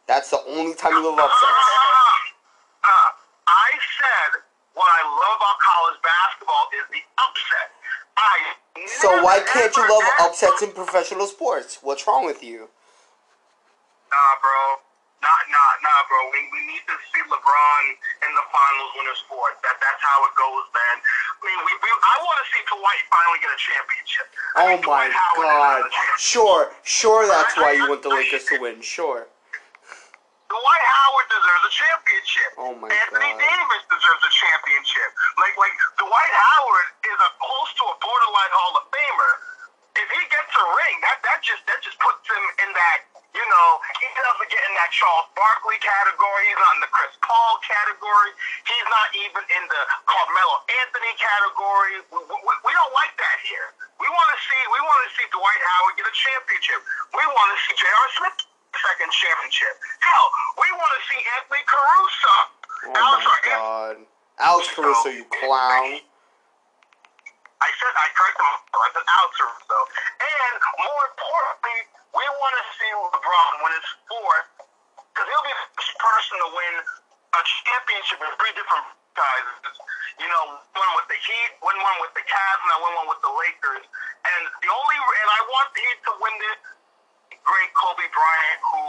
That's 0.06 0.30
the 0.30 0.40
only 0.48 0.74
time 0.74 0.92
you 0.92 1.04
love 1.04 1.18
upsets. 1.18 1.64
Uh, 2.84 3.10
I 3.46 3.70
said 3.96 4.40
what 4.74 4.88
I 4.88 5.02
love 5.06 5.36
about 5.38 5.58
college 5.62 5.98
basketball 6.02 6.64
is 6.76 6.84
the 6.90 7.02
upset. 7.16 7.68
I 8.16 8.54
so 8.86 9.22
why 9.22 9.40
can't 9.40 9.74
you 9.76 9.88
love 9.88 10.02
upsets 10.20 10.62
in 10.62 10.72
professional 10.72 11.26
sports? 11.26 11.78
What's 11.82 12.06
wrong 12.06 12.26
with 12.26 12.42
you? 12.42 12.68
Nah, 14.10 14.34
bro. 14.42 14.93
Bro. 16.08 16.20
We, 16.32 16.40
we 16.52 16.60
need 16.68 16.84
to 16.84 16.96
see 17.10 17.22
LeBron 17.24 17.82
in 18.24 18.30
the 18.34 18.44
finals 18.52 18.90
win 18.96 19.06
a 19.08 19.16
sport. 19.24 19.56
That 19.64 19.76
that's 19.80 20.02
how 20.02 20.18
it 20.28 20.34
goes, 20.36 20.66
man. 20.72 20.96
I 21.00 21.40
mean, 21.44 21.60
we, 21.64 21.72
we 21.80 21.88
I 21.88 22.16
want 22.20 22.38
to 22.40 22.46
see 22.52 22.62
Dwight 22.68 23.02
finally 23.08 23.38
get 23.40 23.50
a 23.52 23.60
championship. 23.60 24.26
I 24.54 24.62
oh 24.64 24.78
my 24.84 25.04
God! 25.10 25.88
Sure, 26.20 26.72
sure. 26.84 27.26
That's 27.26 27.56
why 27.56 27.72
you 27.76 27.88
want 27.88 28.02
the 28.04 28.12
Lakers 28.12 28.44
to 28.52 28.60
win. 28.60 28.80
Sure. 28.80 29.26
Dwight 30.54 30.84
Howard 30.86 31.26
deserves 31.34 31.64
a 31.66 31.72
championship. 31.72 32.50
Oh 32.60 32.72
my 32.78 32.86
Anthony 32.86 33.32
God. 33.34 33.42
Davis 33.42 33.82
deserves 33.90 34.22
a 34.22 34.32
championship. 34.32 35.10
Like 35.40 35.56
like 35.58 35.74
Dwight 35.98 36.34
Howard 36.36 36.88
is 37.10 37.18
a 37.18 37.30
close 37.42 37.70
to 37.80 37.84
a 37.90 37.96
borderline 37.98 38.52
Hall 38.54 38.78
of 38.78 38.86
Famer. 38.92 39.32
If 39.94 40.08
he 40.10 40.22
gets 40.26 40.52
a 40.58 40.66
ring, 40.66 40.96
that 41.06 41.22
that 41.22 41.38
just 41.46 41.62
that 41.70 41.78
just 41.86 41.94
puts 42.02 42.26
him 42.26 42.44
in 42.66 42.70
that 42.74 42.98
you 43.30 43.46
know 43.46 43.68
he 44.02 44.08
doesn't 44.10 44.50
get 44.50 44.62
in 44.66 44.74
that 44.74 44.90
Charles 44.90 45.30
Barkley 45.38 45.78
category. 45.78 46.50
He's 46.50 46.58
not 46.58 46.72
in 46.78 46.82
the 46.82 46.90
Chris 46.90 47.14
Paul 47.22 47.62
category. 47.62 48.34
He's 48.66 48.88
not 48.90 49.08
even 49.22 49.42
in 49.54 49.64
the 49.70 49.82
Carmelo 50.10 50.56
Anthony 50.82 51.14
category. 51.14 51.94
We, 52.10 52.20
we, 52.26 52.52
we 52.66 52.72
don't 52.74 52.94
like 52.94 53.14
that 53.22 53.38
here. 53.46 53.70
We 54.02 54.10
want 54.10 54.28
to 54.34 54.38
see 54.42 54.60
we 54.74 54.80
want 54.82 55.00
to 55.06 55.10
see 55.14 55.26
Dwight 55.30 55.62
Howard 55.62 55.94
get 55.94 56.06
a 56.10 56.16
championship. 56.16 56.80
We 57.14 57.22
want 57.22 57.48
to 57.54 57.58
see 57.62 57.74
J.R. 57.78 58.08
Smith 58.18 58.38
second 58.74 59.10
championship. 59.14 59.74
Hell, 60.02 60.26
we 60.58 60.68
want 60.74 60.90
to 60.90 61.00
see 61.06 61.20
Anthony 61.38 61.62
Caruso. 61.70 62.34
Oh 62.90 62.98
Alex, 62.98 63.22
my 63.22 63.40
God. 63.46 63.94
Alex 64.42 64.64
Caruso, 64.74 65.08
you 65.14 65.26
clown. 65.38 66.02
I 67.64 67.72
said, 67.80 67.92
I 67.96 68.06
corrected 68.12 68.44
myself. 68.44 68.76
I 68.76 68.88
said 68.92 69.04
Alex 69.08 69.32
Caruso. 69.40 69.78
And 70.20 70.54
more 70.84 71.02
importantly, 71.16 71.78
we 72.12 72.24
want 72.28 72.54
to 72.60 72.64
see 72.76 72.92
LeBron 72.92 73.52
win 73.64 73.72
his 73.72 73.88
fourth, 74.04 74.48
because 75.00 75.24
he'll 75.24 75.48
be 75.48 75.54
the 75.56 75.68
first 75.80 75.96
person 75.96 76.34
to 76.44 76.48
win 76.52 76.74
a 76.84 77.40
championship 77.64 78.20
in 78.20 78.28
three 78.36 78.52
different 78.52 78.84
guys. 79.16 79.48
You 80.20 80.28
know, 80.28 80.60
one 80.60 80.92
with 80.94 81.08
the 81.08 81.16
Heat, 81.16 81.50
win 81.64 81.74
one 81.80 81.98
with 82.04 82.12
the 82.12 82.22
Cavs, 82.28 82.60
and 82.68 82.70
I 82.70 82.78
win 82.84 82.92
one 83.00 83.08
with 83.08 83.22
the 83.24 83.32
Lakers. 83.32 83.84
And 83.88 84.42
the 84.60 84.68
only, 84.68 84.98
and 85.00 85.28
I 85.32 85.40
want 85.48 85.68
the 85.72 85.80
Heat 85.88 86.00
to 86.04 86.12
win 86.20 86.34
this 86.36 86.60
great 87.48 87.72
Kobe 87.72 88.06
Bryant, 88.12 88.60
who 88.60 88.84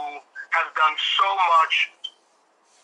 has 0.52 0.68
done 0.76 0.94
so 1.16 1.28
much 1.32 1.74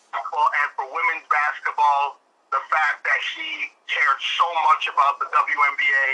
for, 0.09 0.41
and 0.41 0.69
for 0.73 0.85
women's 0.89 1.25
basketball. 1.29 2.22
The 2.53 2.61
fact 2.69 3.01
that 3.01 3.21
he 3.33 3.73
cared 3.89 4.21
so 4.37 4.45
much 4.69 4.85
about 4.85 5.17
the 5.17 5.25
WNBA, 5.33 6.09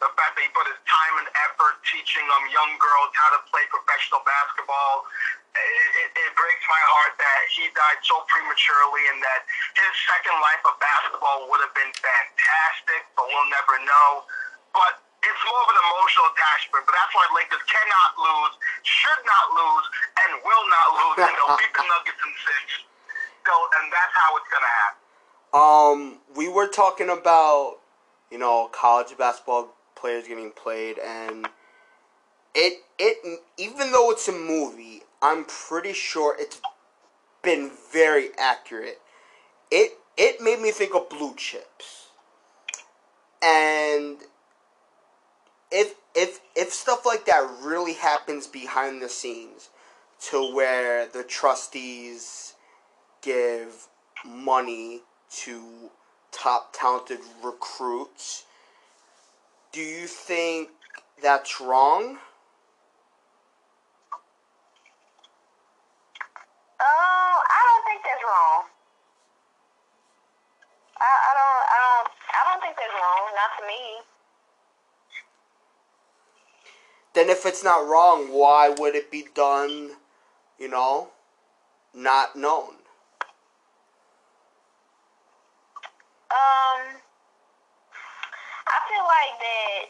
the 0.00 0.08
fact 0.16 0.32
that 0.32 0.40
he 0.40 0.48
put 0.56 0.64
his 0.64 0.80
time 0.88 1.14
and 1.20 1.28
effort 1.44 1.76
teaching 1.84 2.24
um, 2.24 2.48
young 2.48 2.72
girls 2.80 3.12
how 3.12 3.36
to 3.36 3.40
play 3.52 3.68
professional 3.68 4.24
basketball. 4.24 5.04
It, 5.52 6.08
it, 6.08 6.08
it 6.24 6.30
breaks 6.40 6.64
my 6.72 6.82
heart 6.88 7.20
that 7.20 7.40
he 7.52 7.68
died 7.76 8.00
so 8.00 8.24
prematurely 8.32 9.04
and 9.12 9.20
that 9.28 9.44
his 9.76 9.92
second 10.08 10.40
life 10.40 10.64
of 10.64 10.74
basketball 10.80 11.52
would 11.52 11.60
have 11.60 11.76
been 11.76 11.92
fantastic, 12.00 13.04
but 13.12 13.28
we'll 13.28 13.50
never 13.52 13.76
know. 13.84 14.24
But 14.72 15.04
it's 15.20 15.42
more 15.44 15.62
of 15.62 15.70
an 15.70 15.80
emotional 15.84 16.26
attachment, 16.32 16.82
but 16.88 16.96
that's 16.96 17.12
why 17.12 17.28
Lakers 17.36 17.64
cannot 17.68 18.10
lose, 18.16 18.56
should 18.88 19.20
not 19.28 19.46
lose, 19.52 19.86
and 20.16 20.30
will 20.48 20.66
not 20.72 20.88
lose, 20.96 21.16
and 21.28 21.32
they'll 21.36 21.60
beat 21.60 21.76
the 21.76 21.84
Nuggets 21.84 22.20
in 22.24 22.32
six. 22.40 22.88
So, 23.44 23.52
and 23.52 23.92
that's 23.92 24.14
how 24.16 24.32
it's 24.40 24.48
gonna 24.48 24.74
happen. 24.88 25.03
Um, 25.54 26.18
we 26.34 26.48
were 26.48 26.66
talking 26.66 27.08
about, 27.08 27.76
you 28.28 28.38
know, 28.38 28.68
college 28.72 29.16
basketball 29.16 29.68
players 29.94 30.26
getting 30.26 30.50
played, 30.50 30.98
and 30.98 31.46
it 32.56 32.82
it 32.98 33.40
even 33.56 33.92
though 33.92 34.10
it's 34.10 34.26
a 34.26 34.32
movie, 34.32 35.02
I'm 35.22 35.44
pretty 35.44 35.92
sure 35.92 36.36
it's 36.36 36.60
been 37.42 37.70
very 37.92 38.30
accurate. 38.36 39.00
It 39.70 39.92
it 40.16 40.40
made 40.40 40.60
me 40.60 40.72
think 40.72 40.92
of 40.92 41.08
blue 41.08 41.36
chips. 41.36 42.08
And 43.40 44.18
if 45.70 45.94
if 46.16 46.40
if 46.56 46.72
stuff 46.72 47.06
like 47.06 47.26
that 47.26 47.48
really 47.62 47.94
happens 47.94 48.48
behind 48.48 49.00
the 49.00 49.08
scenes 49.08 49.68
to 50.30 50.52
where 50.52 51.06
the 51.06 51.22
trustees 51.22 52.54
give 53.22 53.86
money 54.24 55.02
to 55.30 55.90
top 56.32 56.72
talented 56.72 57.20
recruits, 57.42 58.44
do 59.72 59.80
you 59.80 60.06
think 60.06 60.70
that's 61.22 61.60
wrong? 61.60 62.18
Um, 66.80 67.36
I 67.50 67.60
don't 67.66 67.84
think 67.86 68.02
that's 68.04 68.22
wrong. 68.22 68.64
I, 71.00 71.04
I 71.04 71.32
don't, 71.34 71.64
I 71.70 71.78
don't, 71.82 72.08
I 72.30 72.40
don't 72.50 72.60
think 72.62 72.76
that's 72.76 72.94
wrong. 72.94 73.22
Not 73.34 73.50
to 73.58 73.66
me. 73.66 73.82
Then 77.14 77.30
if 77.30 77.46
it's 77.46 77.62
not 77.64 77.86
wrong, 77.86 78.28
why 78.32 78.68
would 78.68 78.94
it 78.94 79.10
be 79.10 79.26
done, 79.34 79.90
you 80.58 80.68
know, 80.68 81.10
not 81.94 82.36
known? 82.36 82.83
Um, 86.34 86.98
I 88.66 88.78
feel 88.90 89.04
like 89.04 89.40
that. 89.40 89.86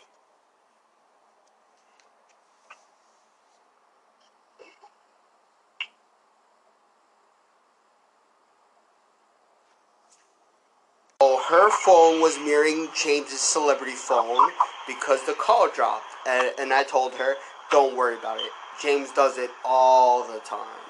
Oh, 11.20 11.42
her 11.48 11.70
phone 11.70 12.20
was 12.20 12.38
mirroring 12.38 12.88
James's 12.94 13.40
celebrity 13.40 13.94
phone 13.94 14.50
because 14.86 15.24
the 15.26 15.32
call 15.34 15.70
dropped. 15.74 16.04
And, 16.28 16.52
and 16.58 16.72
I 16.74 16.84
told 16.84 17.14
her, 17.14 17.36
don't 17.70 17.96
worry 17.96 18.16
about 18.16 18.38
it. 18.38 18.50
James 18.82 19.10
does 19.12 19.38
it 19.38 19.50
all 19.64 20.22
the 20.24 20.40
time. 20.40 20.84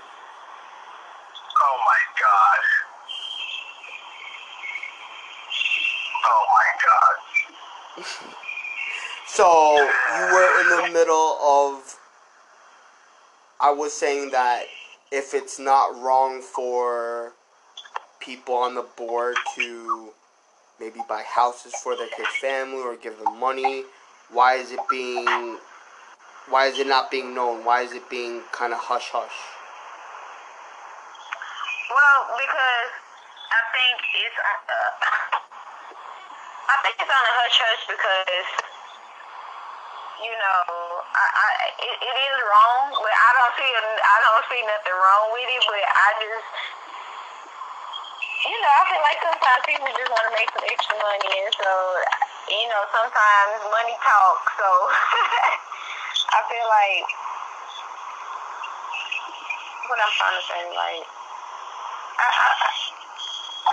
Oh 1.61 1.79
my 1.87 2.03
god. 2.21 2.74
Oh 6.25 6.45
my 6.57 6.68
god. 6.85 8.35
So 9.27 9.79
you 9.81 10.35
were 10.35 10.61
in 10.61 10.68
the 10.68 10.93
middle 10.93 11.39
of. 11.43 11.99
I 13.61 13.70
was 13.72 13.93
saying 13.93 14.31
that 14.31 14.66
if 15.11 15.35
it's 15.35 15.59
not 15.59 16.01
wrong 16.01 16.41
for 16.41 17.33
people 18.20 18.55
on 18.55 18.75
the 18.77 18.87
board 18.97 19.35
to 19.57 20.11
maybe 20.79 21.01
buy 21.09 21.22
houses 21.22 21.75
for 21.75 21.97
their 21.97 22.07
kid's 22.09 22.29
family 22.41 22.79
or 22.83 22.95
give 22.97 23.18
them 23.18 23.41
money, 23.41 23.85
why 24.31 24.55
is 24.55 24.70
it 24.70 24.81
being. 24.89 25.59
Why 26.49 26.66
is 26.66 26.79
it 26.79 26.87
not 26.87 27.11
being 27.11 27.35
known? 27.35 27.64
Why 27.64 27.81
is 27.83 27.93
it 27.93 28.09
being 28.11 28.43
kind 28.53 28.72
of 28.72 28.79
hush 28.79 29.09
hush? 29.11 29.33
Well, 31.91 32.39
because 32.39 32.93
I 33.51 33.61
think 33.72 33.97
it's, 34.14 34.39
uh, 34.39 35.54
I 36.65 36.75
think 36.81 36.97
it's 36.97 37.12
on 37.12 37.25
a 37.29 37.35
hush 37.45 37.59
hush 37.61 37.85
because, 37.93 38.49
you 40.25 40.33
know, 40.33 40.61
I, 41.12 41.25
I 41.29 41.49
it, 41.77 41.97
it 42.01 42.17
is 42.17 42.37
wrong, 42.49 42.97
but 42.97 43.12
I 43.12 43.31
don't 43.37 43.55
see, 43.61 43.69
I 43.69 44.17
don't 44.25 44.45
see 44.49 44.62
nothing 44.65 44.97
wrong 44.97 45.25
with 45.37 45.45
it. 45.45 45.62
But 45.69 45.85
I 45.85 46.09
just, 46.25 46.49
you 48.49 48.57
know, 48.57 48.73
I 48.81 48.83
feel 48.89 49.03
like 49.05 49.21
sometimes 49.21 49.61
people 49.69 49.89
just 49.93 50.09
want 50.09 50.25
to 50.25 50.33
make 50.33 50.49
some 50.57 50.65
extra 50.65 50.97
money, 50.97 51.33
and 51.45 51.53
so, 51.53 51.73
you 52.49 52.67
know, 52.73 52.83
sometimes 52.97 53.61
money 53.69 53.97
talks. 54.01 54.49
So 54.57 54.69
I 56.37 56.41
feel 56.49 56.67
like 56.69 57.07
what 59.93 60.01
I'm 60.01 60.12
trying 60.17 60.37
to 60.41 60.45
say, 60.49 60.65
like. 60.73 61.05
I, 62.15 62.27
I, 62.31 62.49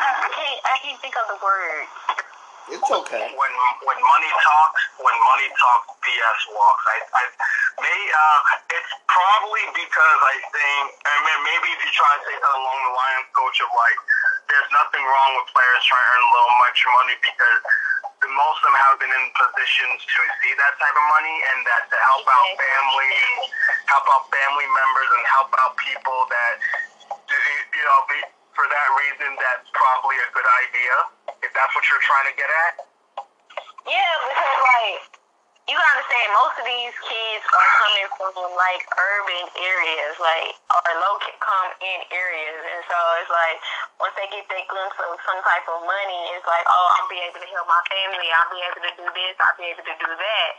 I, 0.02 0.10
I 0.26 0.30
can't 0.34 0.60
I 0.66 0.76
can't 0.82 1.00
think 1.00 1.14
of 1.14 1.30
the 1.30 1.38
word. 1.46 1.86
It's 2.70 2.92
okay. 2.92 3.26
When 3.34 3.54
when 3.82 4.00
money 4.00 4.32
talks, 4.38 4.82
when 5.02 5.18
money 5.18 5.50
talks, 5.58 5.88
BS 6.06 6.42
walks. 6.54 6.84
I, 6.86 6.98
I 7.18 7.24
may 7.82 8.00
uh, 8.14 8.40
it's 8.78 8.92
probably 9.10 9.66
because 9.74 10.20
I 10.22 10.36
think, 10.54 10.84
I 11.02 11.16
mean, 11.26 11.40
maybe 11.46 11.68
if 11.74 11.82
you 11.82 11.92
try 11.94 12.12
to 12.14 12.22
say 12.22 12.36
something 12.38 12.62
along 12.62 12.80
the 12.86 12.94
lines, 12.94 13.26
coach, 13.34 13.58
of 13.66 13.70
like, 13.74 14.00
there's 14.50 14.70
nothing 14.76 15.04
wrong 15.04 15.32
with 15.42 15.48
players 15.56 15.82
trying 15.90 16.06
to 16.06 16.12
earn 16.14 16.24
a 16.26 16.32
little 16.32 16.56
much 16.62 16.80
money 17.02 17.16
because 17.22 17.60
the 18.22 18.30
most 18.30 18.58
of 18.62 18.70
them 18.70 18.78
have 18.78 18.98
been 19.02 19.10
in 19.10 19.26
positions 19.34 20.00
to 20.06 20.22
see 20.46 20.54
that 20.54 20.74
type 20.78 20.94
of 20.94 21.06
money 21.10 21.38
and 21.54 21.66
that 21.66 21.90
to 21.90 21.98
help 22.06 22.26
out 22.30 22.48
family 22.54 23.14
help 23.90 24.06
out 24.14 24.30
family 24.30 24.68
members 24.70 25.10
and 25.18 25.24
help 25.26 25.50
out 25.58 25.74
people 25.82 26.30
that 26.30 26.62
you 27.10 27.84
know 27.84 28.00
for 28.54 28.66
that 28.70 28.88
reason 29.02 29.34
that's 29.42 29.66
probably 29.74 30.18
a 30.22 30.30
good 30.38 30.46
idea 30.70 30.94
that's 31.62 31.78
what 31.78 31.86
you're 31.86 32.02
trying 32.02 32.26
to 32.26 32.36
get 32.42 32.50
at. 32.50 32.74
Yeah, 33.86 34.14
because 34.26 34.58
like 34.66 35.22
you 35.70 35.78
gotta 35.78 35.94
understand, 35.94 36.28
most 36.34 36.58
of 36.58 36.66
these 36.66 36.96
kids 37.06 37.44
are 37.54 37.70
coming 37.78 38.08
from 38.18 38.50
like 38.58 38.82
urban 38.98 39.46
areas, 39.62 40.18
like 40.18 40.58
or 40.74 40.94
low 40.98 41.22
come 41.22 41.70
in 41.86 42.00
areas, 42.10 42.62
and 42.66 42.82
so 42.90 42.98
it's 43.22 43.30
like 43.30 43.62
once 44.02 44.18
they 44.18 44.26
get 44.34 44.50
that 44.50 44.66
glimpse 44.74 44.98
of 45.06 45.22
some 45.22 45.38
type 45.46 45.66
of 45.70 45.86
money, 45.86 46.22
it's 46.34 46.50
like, 46.50 46.66
oh, 46.66 46.88
I'll 46.98 47.12
be 47.14 47.22
able 47.22 47.38
to 47.38 47.50
help 47.54 47.70
my 47.70 47.82
family, 47.94 48.26
I'll 48.34 48.50
be 48.50 48.62
able 48.66 48.82
to 48.82 48.94
do 48.98 49.06
this, 49.06 49.38
I'll 49.38 49.58
be 49.62 49.70
able 49.70 49.86
to 49.86 49.96
do 50.02 50.10
that. 50.18 50.52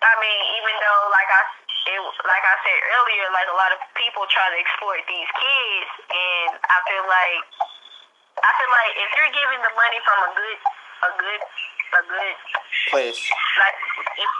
I 0.00 0.12
mean, 0.16 0.40
even 0.64 0.74
though 0.80 1.02
like 1.12 1.28
I 1.28 1.44
it, 1.84 2.00
like 2.24 2.44
I 2.48 2.56
said 2.64 2.80
earlier, 2.80 3.28
like 3.36 3.48
a 3.52 3.56
lot 3.60 3.68
of 3.76 3.80
people 3.92 4.24
try 4.32 4.48
to 4.48 4.56
exploit 4.56 5.04
these 5.04 5.28
kids, 5.36 5.92
and 6.08 6.56
I 6.72 6.76
feel 6.88 7.04
like 7.04 7.44
I 8.42 8.50
feel 8.58 8.70
like 8.70 8.92
if 8.98 9.10
you're 9.14 9.34
giving 9.34 9.60
the 9.62 9.72
money 9.78 10.00
from 10.02 10.18
a 10.26 10.30
good 10.34 10.58
a 11.04 11.10
good 11.20 11.42
a 11.94 12.02
good 12.02 12.36
Place. 12.90 13.20
like 13.60 13.78
if 14.18 14.30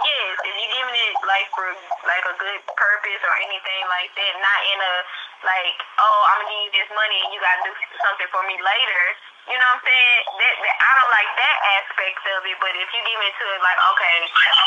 yes, 0.00 0.32
if 0.42 0.54
you're 0.56 0.74
giving 0.74 0.96
it 0.96 1.14
like 1.28 1.48
for 1.52 1.68
like 2.08 2.24
a 2.24 2.34
good 2.40 2.60
purpose 2.72 3.22
or 3.22 3.34
anything 3.44 3.82
like 3.92 4.10
that, 4.16 4.32
not 4.40 4.60
in 4.72 4.78
a 4.80 4.94
like, 5.42 5.76
oh, 5.98 6.20
I'm 6.32 6.38
gonna 6.42 6.54
give 6.54 6.62
you 6.70 6.72
this 6.82 6.90
money 6.94 7.18
and 7.18 7.30
you 7.34 7.38
gotta 7.42 7.62
do 7.66 7.72
something 8.02 8.30
for 8.30 8.42
me 8.46 8.56
later. 8.62 9.04
You 9.50 9.58
know 9.58 9.66
what 9.74 9.82
I'm 9.82 9.86
saying? 9.90 10.18
That, 10.38 10.54
that 10.54 10.76
I 10.86 10.90
don't 11.02 11.12
like 11.18 11.30
that 11.34 11.58
aspect 11.82 12.22
of 12.30 12.46
it, 12.46 12.56
but 12.62 12.72
if 12.78 12.88
you 12.94 13.00
give 13.02 13.20
it 13.26 13.34
to 13.42 13.44
it 13.50 13.58
like, 13.58 13.80
okay, 13.90 14.16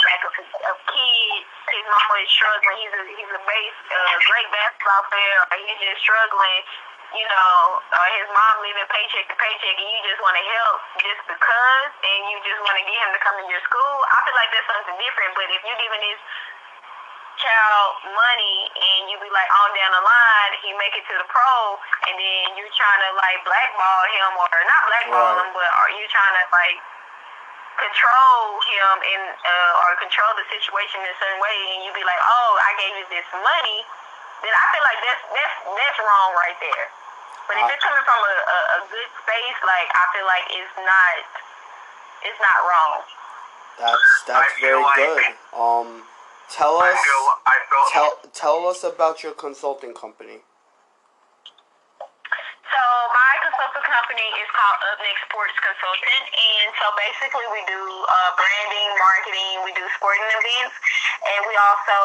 like 0.03 0.23
a, 0.27 0.31
a 0.36 0.73
kid, 0.91 1.39
his 1.71 1.86
mama 1.88 2.15
is 2.19 2.27
struggling, 2.27 2.75
he's 2.83 2.91
a 2.91 3.03
he's 3.07 3.31
a 3.31 3.41
base, 3.47 3.79
uh, 3.88 4.15
great 4.27 4.49
basketball 4.51 5.03
player, 5.07 5.39
or 5.47 5.55
he's 5.63 5.79
just 5.79 6.03
struggling, 6.03 6.59
you 7.16 7.28
know, 7.32 7.80
or 7.80 8.05
his 8.20 8.28
mom 8.36 8.55
living 8.61 8.88
paycheck 8.91 9.26
to 9.32 9.36
paycheck, 9.39 9.76
and 9.80 9.89
you 9.89 9.99
just 10.03 10.20
want 10.20 10.36
to 10.36 10.43
help 10.43 10.78
just 10.99 11.22
because, 11.32 11.89
and 12.03 12.20
you 12.30 12.38
just 12.43 12.59
want 12.61 12.76
to 12.76 12.84
get 12.84 12.97
him 12.99 13.11
to 13.16 13.22
come 13.24 13.36
to 13.39 13.45
your 13.47 13.63
school. 13.63 13.95
I 14.11 14.18
feel 14.28 14.36
like 14.36 14.51
that's 14.51 14.68
something 14.68 14.97
different. 14.99 15.32
But 15.39 15.47
if 15.55 15.61
you're 15.63 15.80
giving 15.80 16.03
this 16.03 16.22
child 17.36 17.89
money 18.16 18.57
and 18.72 19.11
you 19.11 19.20
be 19.20 19.28
like 19.28 19.49
on 19.51 19.70
down 19.76 19.91
the 19.91 20.03
line, 20.03 20.51
he 20.63 20.72
make 20.80 20.95
it 20.95 21.03
to 21.07 21.16
the 21.20 21.28
pro, 21.28 21.51
and 22.07 22.16
then 22.16 22.43
you're 22.55 22.72
trying 22.76 23.01
to 23.07 23.11
like 23.20 23.39
blackball 23.43 24.01
him 24.11 24.32
or 24.39 24.47
not 24.72 24.82
blackball 24.88 25.30
Right. 25.36 25.39
him, 25.43 25.49
but 25.51 25.68
are 25.68 25.91
you 25.99 26.05
trying 26.11 26.36
to 26.36 26.45
like 26.55 26.80
control 27.76 28.39
him 28.63 28.95
in 29.03 29.22
uh, 29.36 29.84
or 29.84 29.99
control 29.99 30.32
the 30.39 30.47
situation 30.47 31.03
in 31.03 31.11
a 31.11 31.18
certain 31.20 31.39
way, 31.43 31.55
and 31.76 31.80
you 31.84 31.91
be 31.91 32.07
like, 32.07 32.22
oh, 32.24 32.51
I 32.63 32.72
gave 32.80 32.93
you 33.03 33.05
this 33.11 33.28
money, 33.36 33.80
then 34.43 34.53
I 34.55 34.63
feel 34.72 34.84
like 34.88 34.99
that's 35.03 35.24
that's 35.36 35.55
that's 35.76 35.99
wrong 35.99 36.30
right 36.39 36.55
there. 36.63 36.88
But 37.48 37.58
if 37.58 37.64
Uh, 37.64 37.74
it's 37.74 37.84
coming 37.84 38.06
from 38.06 38.20
a, 38.26 38.36
a, 38.56 38.58
a 38.78 38.80
good 38.89 39.10
space, 39.22 39.60
like 39.66 39.88
I 39.93 40.04
feel 40.14 40.26
like 40.26 40.46
it's 40.50 40.76
not 40.82 41.14
it's 42.26 42.41
not 42.41 42.58
wrong. 42.66 42.93
That's 43.78 44.10
that's 44.26 44.39
I 44.39 44.60
feel 44.60 44.70
very 44.70 44.84
like- 44.84 44.96
good. 44.98 45.24
Um, 45.54 45.89
tell 46.50 46.78
I 46.82 46.89
us 46.91 47.00
feel 47.06 47.26
I 47.46 47.56
feel 47.70 47.86
tell 47.93 48.12
tell 48.34 48.60
us 48.68 48.84
about 48.84 49.22
your 49.24 49.34
consulting 49.34 49.93
company. 49.93 50.41
So 52.00 52.82
my 53.14 53.24
consulting 53.56 53.88
company 53.88 54.28
is 54.36 54.49
called 54.51 54.80
Up 54.91 54.99
Next 54.99 55.24
Sports 55.32 55.56
Consultant, 55.64 56.26
and 56.28 56.68
so 56.76 56.86
basically 56.99 57.47
we 57.56 57.62
do 57.72 57.80
uh, 57.80 58.32
branding, 58.36 58.89
marketing, 58.99 59.56
we 59.64 59.72
do 59.72 59.86
sporting 59.95 60.28
events, 60.28 60.76
and 61.24 61.39
we 61.47 61.56
also 61.56 61.99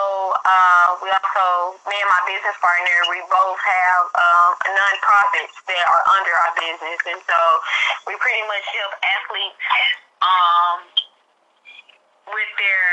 uh, 0.46 0.88
we 1.02 1.10
also 1.10 1.74
me 1.90 1.96
and 1.98 2.10
my 2.10 2.22
business 2.30 2.54
partner 2.62 2.96
we 3.10 3.18
both 3.26 3.58
have 3.58 4.04
um, 4.14 4.50
non-profits 4.62 5.54
that 5.66 5.84
are 5.90 6.04
under 6.14 6.34
our 6.38 6.52
business, 6.54 7.00
and 7.10 7.20
so 7.26 7.38
we 8.06 8.14
pretty 8.22 8.44
much 8.46 8.66
help 8.70 8.94
athletes 9.02 9.58
um, 10.22 10.78
with 12.30 12.50
their 12.62 12.86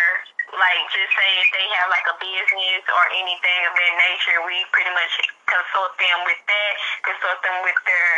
like 0.56 0.84
just 0.96 1.12
say 1.12 1.30
if 1.44 1.50
they 1.52 1.68
have 1.78 1.92
like 1.92 2.08
a 2.08 2.16
business 2.24 2.84
or 2.88 3.04
anything 3.12 3.60
of 3.68 3.74
that 3.76 3.94
nature, 4.00 4.40
we 4.48 4.64
pretty 4.72 4.94
much 4.96 5.14
consult 5.44 5.92
them 6.00 6.24
with 6.24 6.40
that, 6.48 6.74
consult 7.04 7.40
them 7.44 7.58
with 7.68 7.76
their 7.84 8.10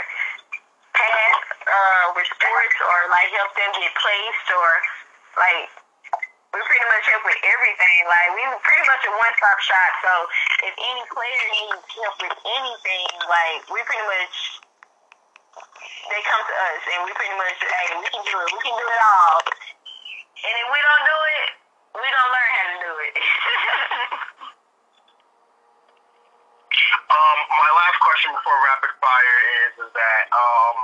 path 1.00 1.40
uh, 1.64 2.06
with 2.16 2.28
sports 2.28 2.78
or 2.84 2.98
like 3.08 3.32
help 3.32 3.52
them 3.56 3.72
get 3.80 3.94
placed 3.96 4.48
or 4.52 4.70
like 5.40 5.72
we 6.52 6.60
pretty 6.66 6.88
much 6.90 7.06
help 7.08 7.24
with 7.24 7.40
everything. 7.46 8.00
Like 8.10 8.30
we 8.36 8.44
pretty 8.66 8.86
much 8.90 9.02
a 9.08 9.12
one 9.16 9.34
stop 9.40 9.60
shop. 9.64 9.92
So 10.04 10.12
if 10.68 10.74
any 10.76 11.04
player 11.14 11.44
needs 11.56 11.88
help 11.96 12.16
with 12.20 12.36
anything, 12.36 13.08
like 13.32 13.62
we 13.72 13.80
pretty 13.88 14.08
much 14.12 14.36
they 16.10 16.22
come 16.26 16.44
to 16.44 16.56
us 16.56 16.82
and 16.90 17.00
we 17.06 17.12
pretty 17.16 17.38
much 17.38 17.58
hey 17.64 17.88
we 17.96 18.08
can 18.12 18.24
do 18.28 18.36
it. 18.44 18.48
We 18.52 18.60
can 18.60 18.76
do 18.76 18.88
it 18.88 19.02
all. 19.06 19.40
And 20.40 20.54
if 20.56 20.68
we 20.72 20.80
don't 20.80 21.06
do 21.08 21.18
it, 21.40 21.48
we 22.00 22.08
don't 22.08 22.32
learn 22.32 22.52
how 22.52 22.66
to 22.68 22.78
do 22.84 22.92
it. 23.08 23.14
Um, 27.10 27.38
my 27.50 27.72
last 27.74 27.98
question 28.06 28.30
before 28.38 28.54
rapid 28.70 28.94
fire 29.02 29.38
is, 29.66 29.74
is 29.82 29.92
that 29.98 30.19
um, 30.40 30.78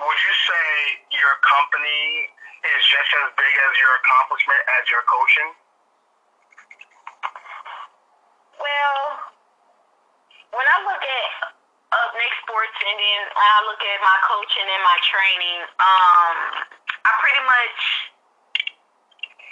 would 0.00 0.20
you 0.24 0.34
say 0.48 0.68
your 1.12 1.34
company 1.44 2.32
is 2.64 2.82
just 2.88 3.10
as 3.24 3.28
big 3.36 3.54
as 3.68 3.72
your 3.76 3.92
accomplishment 4.00 4.60
as 4.80 4.84
your 4.88 5.04
coaching? 5.04 5.50
well, 8.66 9.00
when 10.52 10.66
I 10.66 10.76
look 10.84 11.02
at 11.02 11.30
Up 11.92 12.10
Next 12.16 12.38
Sports 12.44 12.76
and 12.82 12.96
then 12.98 13.20
I 13.36 13.54
look 13.68 13.80
at 13.80 13.98
my 14.02 14.18
coaching 14.26 14.66
and 14.66 14.82
my 14.82 14.98
training, 15.06 15.60
um, 15.78 16.36
I 17.06 17.10
pretty 17.22 17.44
much, 17.46 17.78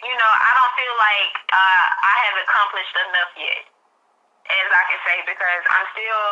you 0.03 0.15
know, 0.17 0.33
I 0.35 0.51
don't 0.57 0.75
feel 0.75 0.97
like 0.99 1.35
uh, 1.53 1.87
I 2.05 2.15
have 2.29 2.37
accomplished 2.43 2.95
enough 3.09 3.33
yet, 3.39 3.63
as 4.51 4.69
I 4.73 4.83
can 4.91 5.01
say, 5.07 5.17
because 5.29 5.63
I'm 5.71 5.87
still. 5.95 6.25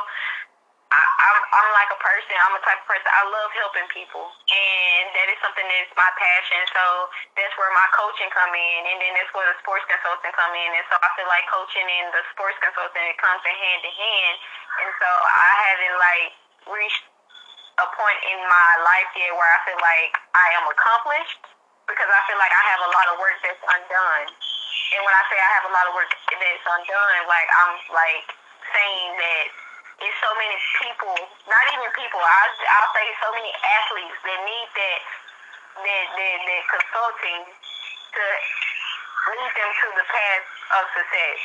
I, 0.92 1.00
I'm, 1.00 1.38
I'm 1.40 1.68
like 1.72 1.88
a 1.88 2.00
person. 2.04 2.36
I'm 2.36 2.52
a 2.52 2.62
type 2.68 2.84
of 2.84 2.88
person. 2.88 3.08
I 3.08 3.24
love 3.32 3.50
helping 3.56 3.88
people, 3.88 4.28
and 4.28 5.04
that 5.16 5.26
is 5.32 5.40
something 5.40 5.64
that's 5.64 5.92
my 5.96 6.10
passion. 6.20 6.60
So 6.76 6.84
that's 7.32 7.54
where 7.56 7.72
my 7.72 7.88
coaching 7.96 8.28
come 8.28 8.52
in, 8.52 8.80
and 8.92 8.96
then 9.00 9.12
that's 9.16 9.32
where 9.32 9.48
the 9.48 9.56
sports 9.64 9.88
consulting 9.88 10.32
come 10.36 10.52
in. 10.52 10.70
And 10.76 10.84
so 10.92 11.00
I 11.00 11.08
feel 11.16 11.28
like 11.32 11.48
coaching 11.48 11.88
and 11.88 12.12
the 12.12 12.22
sports 12.36 12.60
consulting 12.60 13.08
it 13.08 13.16
comes 13.16 13.40
in 13.48 13.56
hand 13.56 13.80
in 13.88 13.94
hand. 13.96 14.36
And 14.84 14.90
so 15.00 15.08
I 15.08 15.50
haven't 15.72 15.96
like 15.96 16.30
reached 16.68 17.04
a 17.80 17.86
point 17.96 18.20
in 18.28 18.38
my 18.44 18.70
life 18.84 19.10
yet 19.16 19.32
where 19.32 19.48
I 19.48 19.58
feel 19.64 19.80
like 19.80 20.12
I 20.36 20.46
am 20.60 20.68
accomplished 20.68 21.40
because 21.88 22.10
I 22.12 22.20
feel 22.28 22.36
like 22.36 22.52
I 22.52 22.64
have 22.68 22.82
a 22.84 22.90
lot 22.92 23.06
of 23.12 23.16
work 23.16 23.36
that's 23.40 23.64
undone. 23.64 24.28
And 24.92 25.00
when 25.08 25.14
I 25.16 25.22
say 25.32 25.40
I 25.40 25.50
have 25.56 25.66
a 25.68 25.72
lot 25.72 25.88
of 25.88 25.96
work 25.96 26.12
that's 26.12 26.66
undone, 26.68 27.20
like 27.24 27.48
I'm 27.48 27.72
like 27.96 28.28
saying 28.76 29.10
that 29.16 29.46
it's 30.02 30.18
so 30.18 30.30
many 30.34 30.58
people, 30.82 31.14
not 31.46 31.64
even 31.70 31.88
people, 31.94 32.18
I, 32.18 32.42
I'll 32.50 32.90
say 32.90 33.06
so 33.22 33.28
many 33.38 33.52
athletes 33.54 34.18
that 34.26 34.38
need 34.42 34.68
that, 34.74 35.00
that, 35.78 36.06
that, 36.10 36.38
that 36.42 36.62
consulting 36.66 37.42
to 37.46 38.24
lead 39.30 39.52
them 39.54 39.70
to 39.70 39.86
the 39.94 40.06
path 40.10 40.44
of 40.74 40.84
success. 40.90 41.40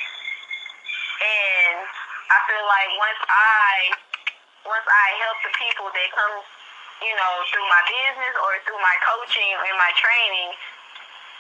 And 1.22 1.78
I 2.34 2.38
feel 2.50 2.66
like 2.66 2.90
once 2.98 3.22
I, 3.30 3.72
once 4.66 4.88
I 4.90 5.08
help 5.22 5.38
the 5.46 5.54
people 5.54 5.88
that 5.94 6.08
come, 6.18 6.36
you 7.06 7.14
know, 7.14 7.34
through 7.54 7.68
my 7.70 7.84
business 7.86 8.36
or 8.42 8.58
through 8.66 8.82
my 8.82 8.98
coaching 9.06 9.54
and 9.54 9.76
my 9.78 9.94
training, 10.02 10.50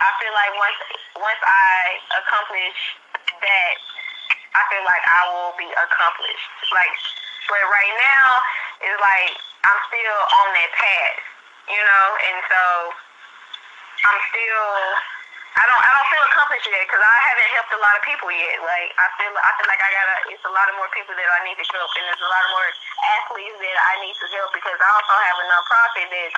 I 0.05 0.09
feel 0.21 0.33
like 0.37 0.53
once, 0.53 0.79
once 1.17 1.41
I 1.41 1.97
accomplish 2.21 2.77
that, 3.41 3.96
I 4.55 4.61
feel 4.71 4.85
like 4.87 5.03
I 5.03 5.21
will 5.33 5.55
be 5.59 5.67
accomplished. 5.67 6.49
Like, 6.71 6.93
but 7.47 7.63
right 7.67 7.93
now, 7.99 8.27
it's 8.83 8.99
like 9.01 9.33
I'm 9.67 9.79
still 9.89 10.19
on 10.43 10.47
that 10.55 10.71
path, 10.75 11.19
you 11.71 11.81
know, 11.81 12.05
and 12.15 12.37
so 12.47 12.61
I'm 14.07 14.19
still. 14.31 14.69
I 15.57 15.65
don't. 15.65 15.81
I 15.81 15.89
don't 15.89 16.09
feel 16.13 16.25
accomplished 16.29 16.69
yet 16.69 16.85
because 16.85 17.01
I 17.01 17.17
haven't 17.17 17.49
helped 17.57 17.73
a 17.73 17.81
lot 17.81 17.97
of 17.97 18.03
people 18.05 18.29
yet. 18.29 18.61
Like 18.61 18.93
I 18.93 19.07
feel. 19.17 19.33
I 19.33 19.49
feel 19.57 19.67
like 19.67 19.81
I 19.81 19.89
gotta. 19.89 20.17
It's 20.29 20.45
a 20.45 20.53
lot 20.53 20.69
of 20.69 20.77
more 20.77 20.89
people 20.93 21.17
that 21.17 21.29
I 21.33 21.39
need 21.49 21.57
to 21.57 21.65
help, 21.73 21.89
and 21.97 22.03
there's 22.05 22.21
a 22.21 22.29
lot 22.29 22.43
of 22.45 22.51
more 22.53 22.69
athletes 23.17 23.57
that 23.57 23.77
I 23.89 23.93
need 24.05 24.15
to 24.21 24.27
help 24.37 24.53
because 24.53 24.77
I 24.77 24.89
also 24.93 25.15
have 25.17 25.37
a 25.41 25.45
nonprofit 25.49 26.07
that 26.13 26.31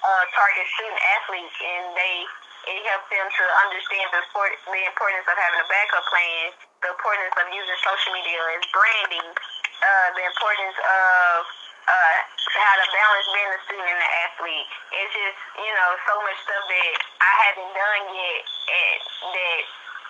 uh, 0.00 0.24
targets 0.32 0.70
student 0.80 1.00
athletes, 1.20 1.56
and 1.60 1.84
they 1.92 2.16
it 2.64 2.80
helps 2.88 3.08
them 3.12 3.26
to 3.28 3.44
understand 3.68 4.08
the, 4.12 4.22
sport, 4.32 4.50
the 4.64 4.82
importance 4.88 5.26
of 5.28 5.36
having 5.36 5.60
a 5.60 5.68
backup 5.68 6.04
plan, 6.08 6.52
the 6.80 6.90
importance 6.92 7.34
of 7.36 7.46
using 7.52 7.78
social 7.84 8.12
media 8.16 8.40
as 8.56 8.64
branding, 8.72 9.28
uh, 9.30 10.08
the 10.16 10.24
importance 10.24 10.76
of 10.80 11.38
uh, 11.84 12.16
how 12.56 12.74
to 12.80 12.86
balance 12.88 13.26
being 13.28 13.52
a 13.52 13.60
student 13.68 13.88
and 13.88 14.00
an 14.00 14.12
athlete. 14.24 14.68
It's 14.96 15.12
just, 15.12 15.38
you 15.60 15.72
know, 15.76 15.90
so 16.08 16.14
much 16.24 16.38
stuff 16.40 16.64
that 16.64 16.92
I 17.20 17.32
haven't 17.48 17.72
done 17.76 18.02
yet 18.16 18.42
and 18.64 19.00
that 19.36 19.62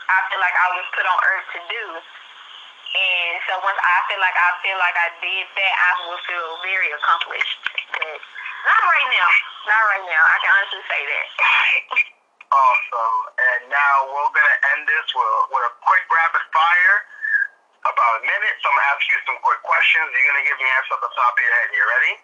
I 0.07 0.17
feel 0.31 0.41
like 0.41 0.57
I 0.57 0.69
was 0.79 0.87
put 0.95 1.07
on 1.11 1.19
earth 1.19 1.49
to 1.59 1.61
do. 1.67 1.85
And 2.95 3.35
so 3.51 3.59
once 3.67 3.81
I 3.83 3.97
feel 4.07 4.23
like 4.23 4.39
I 4.39 4.51
feel 4.63 4.79
like 4.79 4.95
I 4.95 5.09
did 5.19 5.47
that, 5.51 5.75
I 5.75 5.91
will 6.07 6.21
feel 6.31 6.49
very 6.63 6.95
accomplished. 6.95 7.59
But 7.91 8.23
not 8.71 8.83
right 8.87 9.09
now. 9.11 9.29
Not 9.67 9.83
right 9.91 10.07
now. 10.07 10.23
I 10.23 10.37
can 10.39 10.51
honestly 10.55 10.85
say 10.87 11.03
that. 11.03 11.27
Awesome. 12.55 13.19
And 13.35 13.61
now 13.67 13.95
we're 14.15 14.31
gonna 14.31 14.59
end 14.79 14.87
this 14.87 15.07
with, 15.11 15.35
with 15.51 15.65
a 15.67 15.73
quick 15.83 16.07
rapid 16.07 16.45
fire, 16.55 16.97
about 17.83 18.13
a 18.21 18.23
minute. 18.23 18.55
So 18.63 18.71
I'm 18.71 18.79
gonna 18.79 18.95
ask 18.95 19.03
you 19.11 19.19
some 19.27 19.39
quick 19.43 19.59
questions. 19.67 20.07
You're 20.07 20.29
gonna 20.31 20.47
give 20.47 20.59
me 20.63 20.71
answers 20.71 20.95
off 20.95 21.03
the 21.03 21.11
top 21.19 21.35
of 21.35 21.43
your 21.43 21.51
head. 21.51 21.69
You 21.75 21.83
ready? 21.83 22.15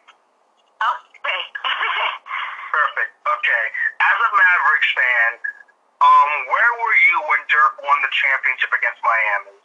Okay. 0.86 1.42
Perfect. 2.70 3.12
Okay. 3.26 3.64
As 4.06 4.16
a 4.22 4.30
Mavericks 4.30 4.90
fan, 4.94 5.30
um, 5.98 6.30
where 6.46 6.72
were 6.78 6.96
you 7.10 7.16
when 7.26 7.42
Dirk 7.50 7.74
won 7.82 7.98
the 8.00 8.12
championship 8.14 8.70
against 8.70 9.02
Miami? 9.02 9.58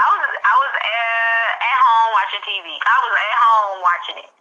I 0.00 0.06
was 0.10 0.22
I 0.32 0.54
was 0.64 0.72
uh, 0.80 1.48
at 1.60 1.78
home 1.78 2.10
watching 2.16 2.42
TV. 2.42 2.68
I 2.72 2.96
was 3.04 3.14
at 3.14 3.36
home 3.36 3.78
watching 3.84 4.18
it. 4.24 4.32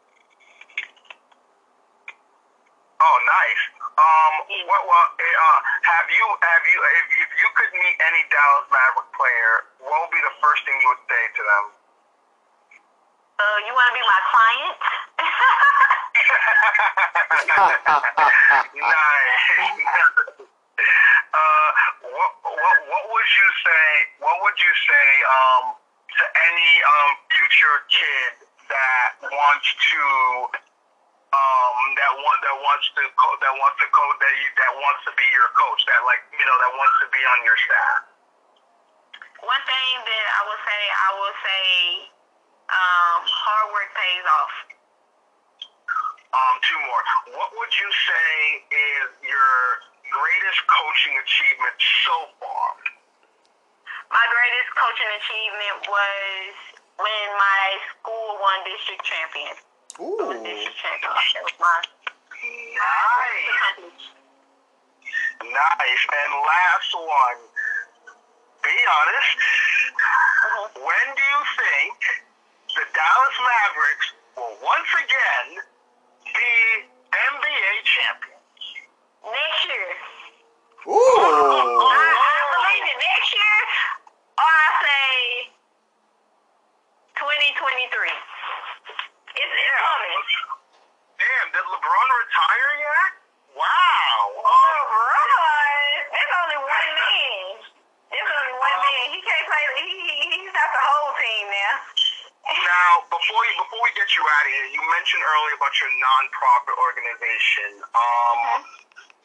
Oh, 3.04 3.18
nice. 3.28 3.64
Um, 4.00 4.34
what, 4.64 4.82
what, 4.88 5.08
uh, 5.20 5.60
have 5.84 6.08
you, 6.08 6.24
have 6.40 6.64
you, 6.64 6.78
if, 6.80 7.08
if 7.20 7.32
you 7.36 7.48
could 7.52 7.72
meet 7.76 8.00
any 8.00 8.24
Dallas 8.32 8.64
Maverick 8.72 9.12
player, 9.12 9.68
what 9.84 10.08
would 10.08 10.14
be 10.16 10.24
the 10.24 10.32
first 10.40 10.64
thing 10.64 10.80
you 10.80 10.88
would 10.88 11.04
say 11.12 11.24
to 11.36 11.44
them? 11.44 11.66
Uh, 13.44 13.58
you 13.68 13.76
want 13.76 13.92
to 13.92 13.96
be 14.00 14.06
my 14.08 14.22
client? 14.32 14.80
nice. 18.72 19.46
uh, 21.44 21.70
what, 22.08 22.32
what, 22.40 22.78
what 22.88 23.04
would 23.12 23.30
you 23.36 23.48
say? 23.68 23.86
What 24.24 24.36
would 24.48 24.58
you 24.64 24.74
say 24.88 25.08
um, 25.28 25.76
to 25.76 26.24
any 26.48 26.72
um, 26.88 27.20
future 27.36 27.84
kid 27.92 28.48
that 28.72 29.28
wants 29.28 29.68
to 29.92 30.64
um, 31.34 31.78
that 31.98 32.14
want 32.14 32.40
that 32.46 32.58
wants 32.62 32.86
to 32.94 33.04
co- 33.18 33.40
that 33.42 33.54
wants 33.58 33.78
to 33.82 33.88
code 33.90 34.18
that 34.22 34.34
you, 34.38 34.48
that 34.62 34.74
wants 34.78 35.02
to 35.10 35.12
be 35.18 35.26
your 35.34 35.50
coach 35.58 35.82
that 35.90 36.02
like 36.06 36.22
you 36.30 36.46
know 36.46 36.58
that 36.62 36.72
wants 36.78 36.96
to 37.02 37.08
be 37.10 37.22
on 37.26 37.40
your 37.42 37.58
staff? 37.58 38.00
One 39.42 39.64
thing 39.68 39.94
that 40.08 40.26
I 40.40 40.42
will 40.48 40.62
say, 40.64 40.82
I 40.88 41.10
will 41.20 41.38
say, 41.44 41.64
um, 42.72 43.20
hard 43.28 43.68
work 43.76 43.90
pays 43.92 44.26
off. 44.30 44.56
Um, 46.34 46.56
two 46.66 46.80
more. 46.88 47.04
What 47.38 47.52
would 47.60 47.74
you 47.76 47.90
say 47.92 48.32
is 48.72 49.06
your 49.22 49.54
greatest 50.10 50.62
coaching 50.66 51.14
achievement 51.20 51.78
so 52.08 52.18
far? 52.42 52.68
My 54.10 54.26
greatest 54.32 54.70
coaching 54.74 55.12
achievement 55.14 55.78
was 55.92 56.54
when 56.98 57.26
my 57.38 57.66
school 57.94 58.40
won 58.42 58.58
district 58.66 59.04
champion. 59.06 59.54
Ooh. 60.00 60.34
District 60.42 60.78
champion. 60.80 61.14
That 61.34 61.44
was 61.44 61.58
my 61.60 61.82
Nice. 62.44 64.04
Nice. 65.44 66.04
And 66.12 66.32
last 66.44 66.92
one. 66.94 67.42
Be 68.64 68.76
honest. 68.88 69.38
When 70.80 71.08
do 71.20 71.24
you 71.24 71.42
think 71.60 71.98
the 72.80 72.86
Dallas 72.96 73.38
Mavericks 73.44 74.08
will 74.40 74.56
once 74.64 74.92
again 75.04 75.48
be 76.32 76.52
NBA 77.12 77.74
champions? 77.84 78.64
Next 79.24 79.62
year. 79.68 79.92
I, 80.84 80.92
Ooh. 80.92 81.88
I 81.92 82.38
believe 82.56 82.86
it 82.88 83.00
next 83.04 83.30
year, 83.36 83.60
or 84.40 84.48
I 84.48 84.70
say 84.84 85.12
2023. 87.20 88.16
It's, 88.84 89.44
it's 89.44 89.76
coming. 89.80 90.24
Damn, 91.20 91.48
did 91.52 91.68
LeBron 91.68 92.08
retire 92.20 92.72
yet? 92.80 93.12
Wow. 93.60 94.20
LeBron. 94.40 95.24
Now, 102.64 103.04
before 103.08 103.44
you, 103.50 103.54
before 103.60 103.82
we 103.84 103.92
get 103.96 104.08
you 104.16 104.24
out 104.24 104.44
of 104.46 104.52
here, 104.52 104.68
you 104.72 104.82
mentioned 104.88 105.24
earlier 105.24 105.56
about 105.56 105.74
your 105.80 105.92
nonprofit 106.00 106.76
organization. 106.76 107.70
Um, 107.92 108.66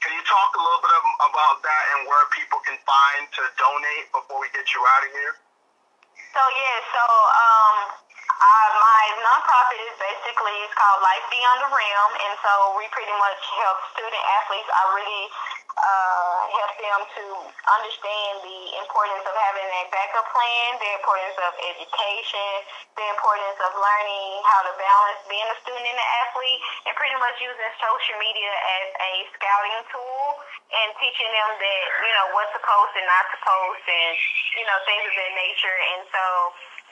Can 0.01 0.11
you 0.15 0.23
talk 0.27 0.51
a 0.55 0.63
little 0.63 0.83
bit 0.83 0.95
of, 0.95 1.05
about 1.33 1.63
that 1.63 1.85
and 1.99 2.01
where 2.07 2.25
people 2.35 2.63
can 2.63 2.79
find 2.83 3.27
to 3.27 3.43
donate 3.59 4.07
before 4.15 4.39
we 4.43 4.49
get 4.55 4.67
you 4.75 4.81
out 4.81 5.03
of 5.07 5.11
here? 5.11 5.35
So 6.35 6.43
yeah, 6.45 6.77
so 6.95 7.03
um, 7.03 7.77
uh, 8.37 8.69
my 8.79 9.03
nonprofit 9.23 9.81
is 9.87 9.97
basically 9.99 10.55
it's 10.67 10.68
called 10.79 11.03
Life 11.03 11.27
Beyond 11.27 11.59
the 11.67 11.71
Rim, 11.75 12.11
and 12.23 12.35
so 12.39 12.79
we 12.79 12.87
pretty 12.95 13.15
much 13.19 13.43
help 13.59 13.83
student 13.99 14.25
athletes. 14.39 14.71
I 14.71 14.83
really 14.95 15.27
uh, 15.75 16.39
help 16.55 16.73
them 16.79 17.01
to 17.19 17.25
understand 17.67 18.47
the 18.47 18.61
importance 18.79 19.27
of 19.27 19.35
having 19.35 19.67
a 19.67 19.83
backup 19.91 20.27
plan, 20.31 20.79
the 20.79 20.91
importance 21.03 21.35
of 21.43 21.51
education, 21.67 22.51
the 22.95 23.07
importance 23.11 23.59
of 23.59 23.75
learning 23.75 24.31
how 24.47 24.71
to 24.71 24.73
balance 24.79 25.19
being 25.27 25.51
a 25.51 25.57
student 25.67 25.83
and 25.83 25.99
an 25.99 26.11
athlete, 26.23 26.61
and 26.87 26.95
pretty 26.95 27.19
much 27.19 27.43
using 27.43 27.73
social 27.83 28.17
media 28.23 28.53
as 28.79 28.87
a 29.03 29.13
scouting 29.35 29.83
tool 29.91 30.27
and 30.79 30.95
teaching 31.03 31.31
them 31.35 31.51
that 31.59 31.83
you 32.07 32.13
know 32.23 32.27
what 32.39 32.47
to 32.55 32.59
post 32.63 32.95
and 32.95 33.07
not 33.07 33.27
to 33.35 33.39
post, 33.43 33.83
and 33.83 34.15
you 34.55 34.63
know 34.63 34.79
things 34.87 35.03
of 35.11 35.15
that 35.15 35.33
nature. 35.35 35.79
And 35.99 36.07
so 36.07 36.25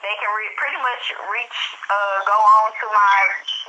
they 0.01 0.13
can 0.21 0.29
re- 0.29 0.55
pretty 0.61 0.77
much 0.77 1.03
reach, 1.33 1.59
uh, 1.89 2.17
go 2.29 2.37
on 2.37 2.69
to 2.69 2.85
my 2.93 3.17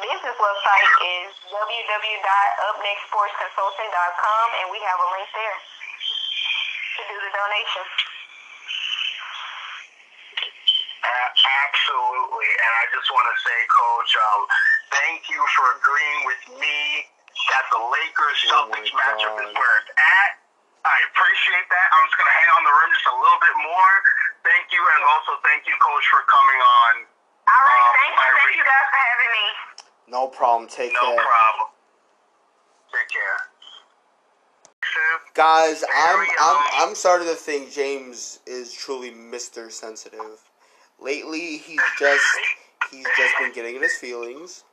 business 0.02 0.36
website 0.38 0.90
is 1.02 1.30
www.upnextsportsconsulting.com, 1.50 4.46
and 4.62 4.66
we 4.70 4.78
have 4.82 4.98
a 4.98 5.08
link 5.18 5.28
there 5.34 5.58
to 5.58 7.00
do 7.10 7.16
the 7.18 7.30
donation. 7.34 7.84
A- 10.98 11.32
absolutely, 11.66 12.50
and 12.58 12.72
I 12.78 12.84
just 12.94 13.08
want 13.10 13.26
to 13.30 13.36
say, 13.42 13.58
Coach, 13.70 14.12
um, 14.18 14.46
thank 14.92 15.28
you 15.30 15.40
for 15.56 15.64
agreeing 15.78 16.20
with 16.26 16.42
me 16.58 17.06
that 17.54 17.64
the 17.70 17.78
Lakers 17.80 18.38
Oh 18.50 18.66
my 18.70 18.78
Celtics 18.82 18.90
matchup 18.94 19.38
is 19.46 19.54
where 19.54 19.74
it's 19.82 19.90
at. 19.94 20.30
I 20.86 20.96
appreciate 21.10 21.66
that. 21.70 21.86
I'm 21.94 22.04
just 22.06 22.18
gonna 22.18 22.30
hang 22.34 22.50
on 22.54 22.62
the 22.66 22.72
rim 22.74 22.90
just 22.94 23.06
a 23.10 23.16
little 23.18 23.38
bit 23.42 23.56
more. 23.66 23.92
Thank 24.46 24.70
you, 24.74 24.82
and 24.82 25.02
also 25.10 25.38
thank 25.46 25.66
you, 25.66 25.74
Coach, 25.78 26.06
for 26.10 26.22
coming 26.26 26.60
on. 26.62 26.94
All 27.50 27.62
right, 27.62 27.82
Um, 27.82 27.94
thank 27.98 28.14
you, 28.14 28.20
thank 28.26 28.42
re- 28.46 28.56
you 28.58 28.64
guys 28.66 28.86
for 28.90 28.98
having 28.98 29.30
me. 29.32 29.46
No 30.10 30.28
problem. 30.28 30.68
Take 30.68 30.92
No 30.92 31.00
care. 31.00 31.10
No 31.10 31.16
problem. 31.16 31.68
Take 32.92 33.08
care. 33.08 33.48
Guys, 35.34 35.84
I'm 35.94 36.16
Very, 36.16 36.28
I'm 36.40 36.56
um, 36.56 36.62
I'm 36.88 36.94
starting 36.94 37.28
to 37.28 37.34
think 37.34 37.72
James 37.72 38.40
is 38.46 38.72
truly 38.72 39.10
Mr. 39.10 39.70
Sensitive. 39.70 40.40
Lately, 41.00 41.58
he's 41.58 41.80
just 41.98 42.24
he's 42.90 43.06
just 43.16 43.34
been 43.38 43.52
getting 43.52 43.76
in 43.76 43.82
his 43.82 43.94
feelings, 43.94 44.64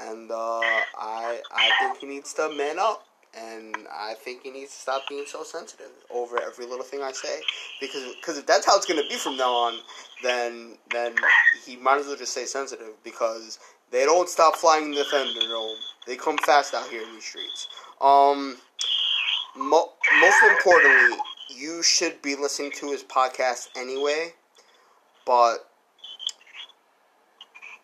and 0.00 0.30
uh, 0.30 0.60
I 0.60 1.40
I 1.52 1.70
think 1.80 1.98
he 1.98 2.06
needs 2.06 2.32
to 2.34 2.48
man 2.50 2.78
up, 2.78 3.04
and 3.36 3.76
I 3.92 4.14
think 4.14 4.44
he 4.44 4.50
needs 4.50 4.72
to 4.72 4.80
stop 4.80 5.02
being 5.08 5.24
so 5.26 5.42
sensitive 5.42 5.90
over 6.10 6.40
every 6.40 6.64
little 6.64 6.84
thing 6.84 7.02
I 7.02 7.12
say, 7.12 7.40
because 7.80 8.14
because 8.16 8.38
if 8.38 8.46
that's 8.46 8.64
how 8.64 8.76
it's 8.76 8.86
gonna 8.86 9.02
be 9.08 9.16
from 9.16 9.36
now 9.36 9.52
on, 9.52 9.74
then 10.22 10.78
then 10.90 11.16
he 11.66 11.76
might 11.76 11.98
as 11.98 12.06
well 12.06 12.16
just 12.16 12.32
say 12.32 12.46
sensitive 12.46 12.92
because 13.04 13.58
they 13.90 14.04
don't 14.04 14.28
stop 14.28 14.56
flying 14.56 14.90
the 14.90 15.04
Thunderdome. 15.04 15.76
They 16.06 16.16
come 16.16 16.38
fast 16.38 16.74
out 16.74 16.88
here 16.88 17.02
in 17.02 17.12
these 17.14 17.24
streets. 17.24 17.68
Um. 18.00 18.58
Mo- 19.56 19.92
most 20.20 20.42
importantly, 20.50 21.16
you 21.48 21.82
should 21.82 22.20
be 22.20 22.36
listening 22.36 22.72
to 22.72 22.90
his 22.90 23.02
podcast 23.02 23.68
anyway. 23.74 24.34
But 25.24 25.68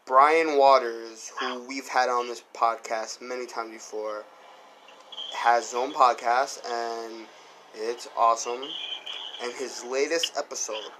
Brian 0.04 0.58
Waters, 0.58 1.32
who 1.40 1.66
we've 1.66 1.88
had 1.88 2.10
on 2.10 2.28
this 2.28 2.42
podcast 2.54 3.22
many 3.22 3.46
times 3.46 3.72
before, 3.72 4.24
has 5.34 5.70
his 5.70 5.74
own 5.74 5.92
podcast 5.94 6.60
and 6.70 7.26
it's 7.74 8.08
awesome. 8.16 8.62
And 9.42 9.52
his 9.54 9.82
latest 9.84 10.36
episode, 10.36 10.90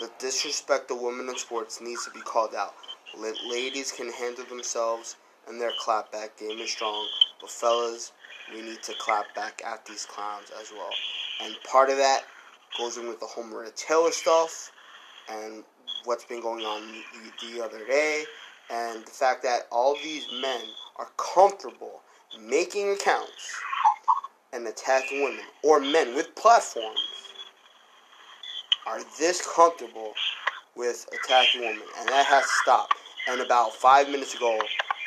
The 0.00 0.10
Disrespect 0.18 0.90
of 0.90 1.00
Women 1.00 1.28
in 1.28 1.36
Sports, 1.36 1.80
needs 1.80 2.04
to 2.04 2.12
be 2.12 2.20
called 2.20 2.54
out. 2.54 2.74
La- 3.18 3.50
ladies 3.50 3.92
can 3.92 4.10
handle 4.12 4.44
themselves 4.46 5.16
and 5.46 5.60
their 5.60 5.72
clapback 5.84 6.38
game 6.38 6.58
is 6.58 6.70
strong, 6.70 7.06
but 7.40 7.50
fellas, 7.50 8.12
we 8.54 8.62
need 8.62 8.82
to 8.82 8.94
clap 8.98 9.34
back 9.34 9.62
at 9.66 9.84
these 9.86 10.06
clowns 10.06 10.50
as 10.60 10.70
well. 10.72 10.90
And 11.42 11.54
part 11.70 11.90
of 11.90 11.96
that 11.96 12.22
goes 12.78 12.96
in 12.96 13.08
with 13.08 13.20
the 13.20 13.26
Homer 13.26 13.64
and 13.64 13.74
Taylor 13.76 14.12
stuff 14.12 14.70
and 15.30 15.64
what's 16.04 16.24
been 16.24 16.40
going 16.40 16.64
on 16.64 16.82
the 17.40 17.62
other 17.62 17.84
day, 17.86 18.24
and 18.70 19.04
the 19.04 19.10
fact 19.10 19.42
that 19.42 19.66
all 19.70 19.94
these 20.02 20.26
men 20.40 20.60
are 20.96 21.08
comfortable 21.16 22.00
making 22.40 22.90
accounts 22.90 23.60
and 24.52 24.66
attacking 24.66 25.22
women, 25.22 25.44
or 25.62 25.80
men 25.80 26.14
with 26.14 26.34
platforms 26.34 27.00
are 28.86 29.00
this 29.18 29.46
comfortable 29.54 30.12
with 30.76 31.06
attacking 31.12 31.60
women, 31.60 31.82
and 31.98 32.08
that 32.08 32.26
has 32.26 32.42
to 32.42 32.50
stop. 32.62 32.90
And 33.28 33.40
about 33.40 33.74
five 33.74 34.08
minutes 34.08 34.34
ago, 34.34 34.58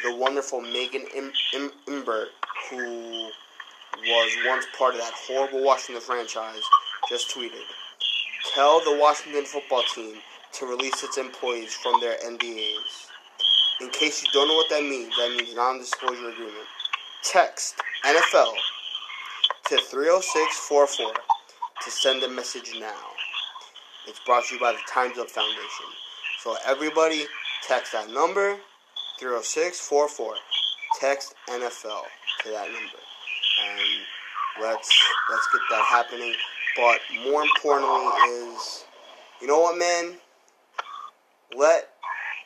the 0.03 0.16
wonderful 0.16 0.61
Megan 0.61 1.05
Im- 1.13 1.34
Im- 1.53 1.72
Imbert, 1.88 2.30
who 2.70 2.78
was 2.78 4.38
once 4.47 4.66
part 4.78 4.93
of 4.93 5.01
that 5.01 5.11
horrible 5.28 5.63
Washington 5.63 6.01
franchise, 6.01 6.61
just 7.09 7.30
tweeted, 7.30 7.66
"Tell 8.53 8.80
the 8.80 8.95
Washington 8.95 9.45
football 9.45 9.84
team 9.93 10.22
to 10.53 10.66
release 10.66 11.03
its 11.03 11.18
employees 11.18 11.74
from 11.76 11.99
their 11.99 12.18
NDAs." 12.24 13.07
In 13.82 13.89
case 13.89 14.24
you 14.24 14.30
don't 14.32 14.47
know 14.47 14.55
what 14.55 14.70
that 14.70 14.84
means, 14.84 15.13
that 15.18 15.32
means 15.32 15.53
non-disclosure 15.53 16.30
agreement. 16.30 16.68
Text 17.22 17.76
NFL 18.05 18.55
to 19.66 19.78
30644 19.78 21.13
to 21.82 21.91
send 21.91 22.24
a 22.24 22.30
message 22.30 22.74
now. 22.80 23.11
It's 24.07 24.20
brought 24.20 24.45
to 24.45 24.53
you 24.53 24.61
by 24.61 24.72
the 24.72 24.80
Times 24.88 25.18
Up 25.18 25.30
Foundation. 25.30 25.88
So 26.39 26.55
everybody 26.66 27.28
text 27.68 27.93
that 27.93 28.09
number 28.09 28.57
30644. 29.20 30.36
Text 30.99 31.36
NFL 31.49 32.03
to 32.43 32.49
that 32.49 32.68
number. 32.68 33.01
And 33.63 34.61
let's 34.61 34.89
let's 35.30 35.47
get 35.51 35.61
that 35.72 35.86
happening. 35.89 36.34
But 36.76 36.99
more 37.24 37.43
importantly 37.43 38.05
is 38.30 38.86
you 39.41 39.47
know 39.47 39.59
what 39.59 39.78
man? 39.78 40.13
Let 41.55 41.89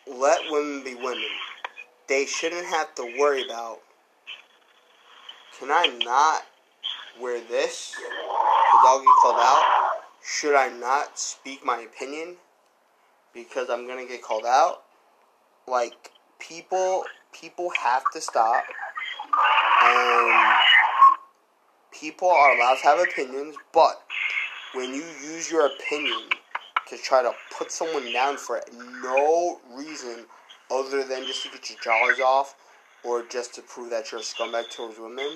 let 0.08 0.40
women 0.50 0.84
be 0.84 0.96
women. 0.96 1.24
They 2.08 2.26
shouldn't 2.26 2.66
have 2.66 2.96
to 2.96 3.04
worry 3.20 3.46
about 3.46 3.80
can 5.60 5.70
I 5.72 5.88
not 6.06 6.44
wear 7.22 7.42
this? 7.42 7.94
The 7.94 8.80
dog 8.84 9.02
get 9.02 9.14
called 9.22 9.36
out. 9.40 9.66
Should 10.24 10.56
I 10.56 10.70
not 10.70 11.20
speak 11.20 11.66
my 11.66 11.80
opinion 11.80 12.38
because 13.34 13.70
I'm 13.70 13.86
gonna 13.86 14.06
get 14.06 14.22
called 14.22 14.46
out? 14.46 14.84
Like 15.68 16.12
people, 16.40 17.04
people 17.34 17.72
have 17.82 18.04
to 18.14 18.22
stop, 18.22 18.64
and 19.84 20.56
people 21.92 22.30
are 22.30 22.56
allowed 22.56 22.78
to 22.78 22.84
have 22.84 23.00
opinions. 23.00 23.56
But 23.74 24.02
when 24.74 24.94
you 24.94 25.04
use 25.24 25.52
your 25.52 25.68
opinion 25.68 26.30
to 26.88 26.98
try 26.98 27.22
to 27.22 27.32
put 27.58 27.72
someone 27.72 28.12
down 28.12 28.38
for 28.38 28.62
no 29.04 29.60
reason 29.74 30.26
other 30.72 31.04
than 31.04 31.26
just 31.26 31.44
to 31.44 31.50
get 31.50 31.70
your 31.70 31.80
jollies 31.84 32.20
off 32.20 32.56
or 33.04 33.24
just 33.24 33.54
to 33.56 33.62
prove 33.62 33.90
that 33.90 34.12
you're 34.12 34.22
a 34.22 34.24
scumbag 34.24 34.70
towards 34.70 35.00
women, 35.00 35.30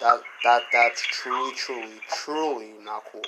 that 0.00 0.20
that 0.44 0.62
that's 0.72 1.02
truly, 1.02 1.52
truly, 1.54 2.00
truly 2.08 2.72
not 2.84 3.04
cool. 3.10 3.22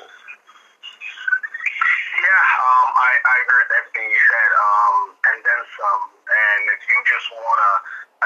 Yeah, 2.20 2.44
um, 2.60 2.88
I, 2.94 3.10
I 3.24 3.34
agree 3.44 3.60
with 3.64 3.72
everything 3.80 4.06
you 4.10 4.20
said, 4.28 4.50
um, 4.60 5.16
and 5.32 5.38
then 5.44 5.60
some. 5.78 6.19
And 6.30 6.62
if 6.70 6.80
you 6.86 6.98
just 7.10 7.28
want 7.34 7.58
to 7.58 7.72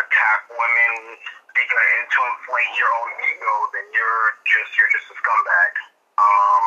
attack 0.05 0.41
women 0.53 1.17
because 1.57 1.87
and 1.97 2.07
to 2.11 2.21
inflate 2.21 2.73
your 2.77 2.91
own 3.01 3.11
ego, 3.25 3.55
then 3.73 3.87
you're 3.97 4.27
just 4.45 4.71
you're 4.77 4.93
just 4.93 5.09
a 5.09 5.17
scumbag. 5.17 5.73
Um, 6.21 6.67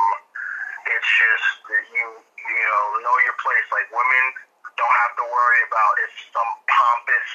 it's 0.89 1.11
just 1.13 1.47
you 1.93 2.05
you 2.25 2.57
know 2.65 2.83
know 3.03 3.15
your 3.21 3.37
place. 3.37 3.67
Like 3.69 3.87
women 3.93 4.25
don't 4.79 4.97
have 5.05 5.13
to 5.21 5.25
worry 5.27 5.61
about 5.67 5.93
if 6.07 6.11
some 6.33 6.51
pompous 6.65 7.27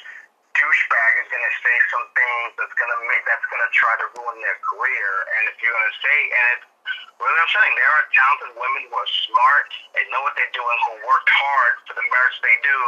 douchebag 0.57 1.11
is 1.23 1.27
gonna 1.31 1.55
say 1.63 1.75
some 1.93 2.05
things 2.17 2.49
that's 2.59 2.75
gonna 2.75 2.99
make 3.07 3.23
that's 3.23 3.47
gonna 3.47 3.71
try 3.71 3.93
to 4.03 4.07
ruin 4.19 4.37
their 4.43 4.59
career. 4.67 5.09
And 5.39 5.41
if 5.53 5.55
you're 5.63 5.73
gonna 5.73 5.99
say 6.01 6.17
and 6.27 6.59
it, 6.83 7.21
really 7.23 7.39
upsetting, 7.43 7.75
there 7.79 7.93
are 7.95 8.05
talented 8.11 8.51
women 8.59 8.81
who 8.91 8.95
are 8.99 9.11
smart 9.27 9.67
and 9.95 10.03
know 10.11 10.21
what 10.27 10.35
they're 10.35 10.51
doing, 10.55 10.77
who 10.91 10.93
worked 11.07 11.31
hard 11.31 11.73
for 11.87 11.93
the 11.95 12.05
merits 12.05 12.39
they 12.43 12.57
do. 12.63 12.79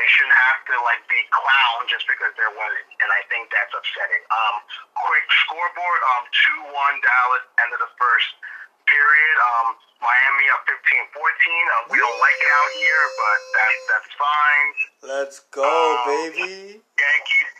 They 0.00 0.08
shouldn't 0.12 0.36
have 0.36 0.60
to 0.72 0.76
like 0.84 1.00
be 1.08 1.20
clowned 1.32 1.88
just 1.88 2.04
because 2.08 2.32
they're 2.36 2.52
women, 2.52 2.84
and 3.00 3.08
I 3.12 3.20
think 3.32 3.48
that's 3.48 3.72
upsetting. 3.72 4.24
Um, 4.28 4.56
quick 5.08 5.26
scoreboard: 5.48 6.00
um, 6.16 6.24
two 6.32 6.60
one 6.72 6.96
Dallas, 7.00 7.44
end 7.64 7.70
of 7.72 7.80
the 7.80 7.92
first. 7.96 8.30
period. 8.86 9.36
Um, 9.56 9.68
Miami 9.98 10.46
up 10.54 10.62
15-14. 10.68 11.10
Um, 11.16 11.82
we 11.90 11.98
don't 11.98 12.20
like 12.22 12.38
it 12.38 12.52
out 12.54 12.70
here, 12.78 13.04
but 13.18 13.38
that's 13.56 13.80
that's 13.90 14.10
fine. 14.14 14.68
Let's 15.02 15.38
go, 15.50 15.64
Um, 15.66 16.06
baby. 16.06 16.84
Yankees. 16.84 17.50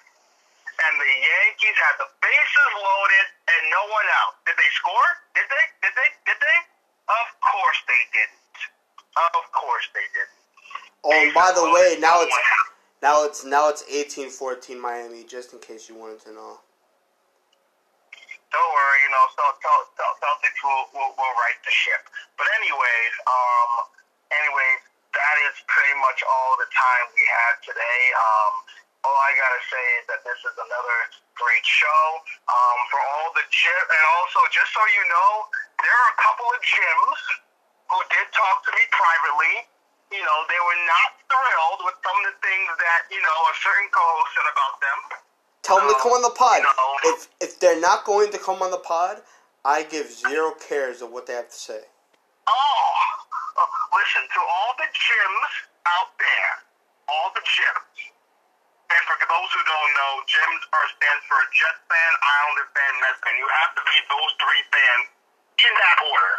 And 0.76 0.94
the 1.00 1.08
Yankees 1.08 1.78
had 1.80 1.96
the 2.04 2.08
bases 2.20 2.72
loaded 2.76 3.26
and 3.48 3.62
no 3.72 3.82
one 3.88 4.08
out. 4.20 4.36
Did 4.44 4.60
they 4.60 4.70
score? 4.76 5.08
Did 5.32 5.48
they? 5.48 5.64
Did 5.80 5.94
they? 5.96 6.08
Did 6.28 6.38
they? 6.38 6.58
Of 7.08 7.28
course 7.40 7.80
they 7.88 8.02
didn't. 8.12 8.56
Of 9.16 9.44
course 9.56 9.86
they 9.96 10.06
didn't. 10.12 10.42
Oh, 11.06 11.14
and 11.16 11.32
by 11.32 11.54
the 11.56 11.64
way, 11.72 11.96
now 12.02 12.20
it's 12.20 12.34
out. 12.34 12.68
now 13.00 13.16
it's 13.24 13.40
now 13.46 13.72
it's 13.72 13.86
18-14 13.88 14.76
Miami. 14.76 15.24
Just 15.24 15.56
in 15.56 15.62
case 15.64 15.88
you 15.88 15.96
wanted 15.96 16.20
to 16.28 16.32
know. 16.36 16.60
Don't 18.52 18.72
worry, 18.72 18.98
you 19.04 19.10
know, 19.10 19.26
so, 19.36 19.44
so, 19.58 19.72
so, 20.00 20.04
Celtics 20.22 20.60
will, 20.64 20.88
will, 20.94 21.12
will 21.18 21.34
right 21.36 21.60
the 21.66 21.74
ship. 21.74 22.08
But 22.38 22.46
anyways, 22.56 23.12
um, 23.26 23.70
anyways, 24.32 24.80
that 25.12 25.36
is 25.50 25.60
pretty 25.66 25.92
much 25.98 26.24
all 26.24 26.56
the 26.56 26.70
time 26.72 27.04
we 27.12 27.24
had 27.26 27.54
today. 27.66 28.00
Um, 28.16 28.52
all 29.07 29.18
I 29.22 29.32
gotta 29.38 29.62
say 29.70 29.84
is 30.02 30.04
that 30.11 30.20
this 30.26 30.40
is 30.42 30.57
another 30.59 30.98
great 31.38 31.62
show. 31.62 32.02
Um, 32.50 32.78
for 32.90 32.98
all 32.98 33.30
the 33.38 33.46
gym, 33.54 33.84
and 33.86 34.04
also 34.18 34.40
just 34.50 34.70
so 34.74 34.82
you 34.98 35.04
know, 35.07 35.30
there 35.78 35.94
are 35.94 36.11
a 36.11 36.18
couple 36.18 36.48
of 36.50 36.59
gyms 36.66 37.20
who 37.86 37.98
did 38.11 38.26
talk 38.34 38.66
to 38.66 38.70
me 38.74 38.82
privately. 38.90 39.54
You 40.11 40.22
know, 40.22 40.38
they 40.50 40.59
were 40.59 40.82
not 40.86 41.18
thrilled 41.26 41.80
with 41.86 41.98
some 42.02 42.16
of 42.18 42.24
the 42.30 42.36
things 42.42 42.70
that 42.78 43.00
you 43.14 43.22
know 43.22 43.38
a 43.46 43.54
certain 43.62 43.88
co-host 43.94 44.30
said 44.34 44.48
about 44.50 44.74
them. 44.82 44.98
Tell 45.62 45.78
them 45.82 45.90
to 45.90 45.98
come 45.98 46.14
on 46.14 46.22
the 46.22 46.34
pod. 46.34 46.62
If 47.14 47.30
if 47.38 47.59
they're 47.62 47.82
not 47.82 48.07
going 48.07 48.30
to 48.34 48.38
come 48.38 48.62
on 48.62 48.70
the 48.70 48.82
pod, 48.82 49.22
I 49.66 49.82
give 49.82 50.11
zero 50.11 50.54
cares 50.59 51.02
of 51.02 51.11
what 51.11 51.26
they 51.26 51.34
have 51.34 51.50
to 51.50 51.59
say. 51.59 51.82
Oh, 52.46 52.94
listen 53.94 54.22
to 54.30 54.40
all 54.42 54.72
the 54.78 54.86
gyms 54.94 55.52
out 55.90 56.14
there, 56.22 56.54
all 57.11 57.34
the 57.34 57.42
gyms. 57.42 58.14
And 58.87 59.03
for 59.03 59.18
those 59.18 59.51
who 59.51 59.62
don't 59.66 59.93
know, 59.99 60.12
are 60.22 60.89
stands 60.95 61.24
for 61.26 61.41
Jet 61.51 61.76
fan, 61.91 62.12
Islander 62.22 62.68
fan, 62.70 62.93
Mets 63.03 63.18
fan. 63.18 63.34
You 63.34 63.49
have 63.51 63.74
to 63.74 63.82
be 63.82 63.97
those 64.07 64.32
three 64.39 64.62
fans 64.70 65.05
in 65.59 65.72
that 65.74 65.99
order. 66.07 66.34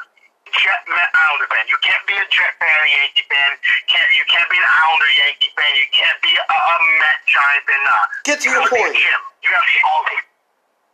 Jet, 0.55 0.79
Met, 0.87 1.11
Islander 1.11 1.49
fan. 1.51 1.67
You 1.67 1.75
can't 1.83 1.99
be 2.07 2.15
a 2.15 2.23
Jet 2.31 2.55
fan, 2.55 2.71
a 2.71 2.87
Yankee 2.87 3.27
fan. 3.27 3.51
Can't 3.91 4.09
you 4.15 4.23
can't 4.31 4.47
be 4.47 4.55
an 4.55 4.63
Islander 4.63 5.11
Yankee 5.27 5.51
fan. 5.59 5.71
You 5.75 5.87
can't 5.91 6.19
be 6.23 6.31
a, 6.31 6.43
a 6.47 6.75
Met 7.03 7.19
Giant 7.27 7.63
fan. 7.67 7.81
Nah. 7.83 8.03
Get 8.23 8.39
to 8.39 8.47
you 8.47 8.55
your 8.55 8.63
gotta 8.63 8.71
be 8.71 8.79
a 8.79 8.87
point. 8.87 8.95
Gym. 8.95 9.21
You 9.43 9.47
gotta 9.51 9.67
be 9.67 9.79
all. 9.83 10.01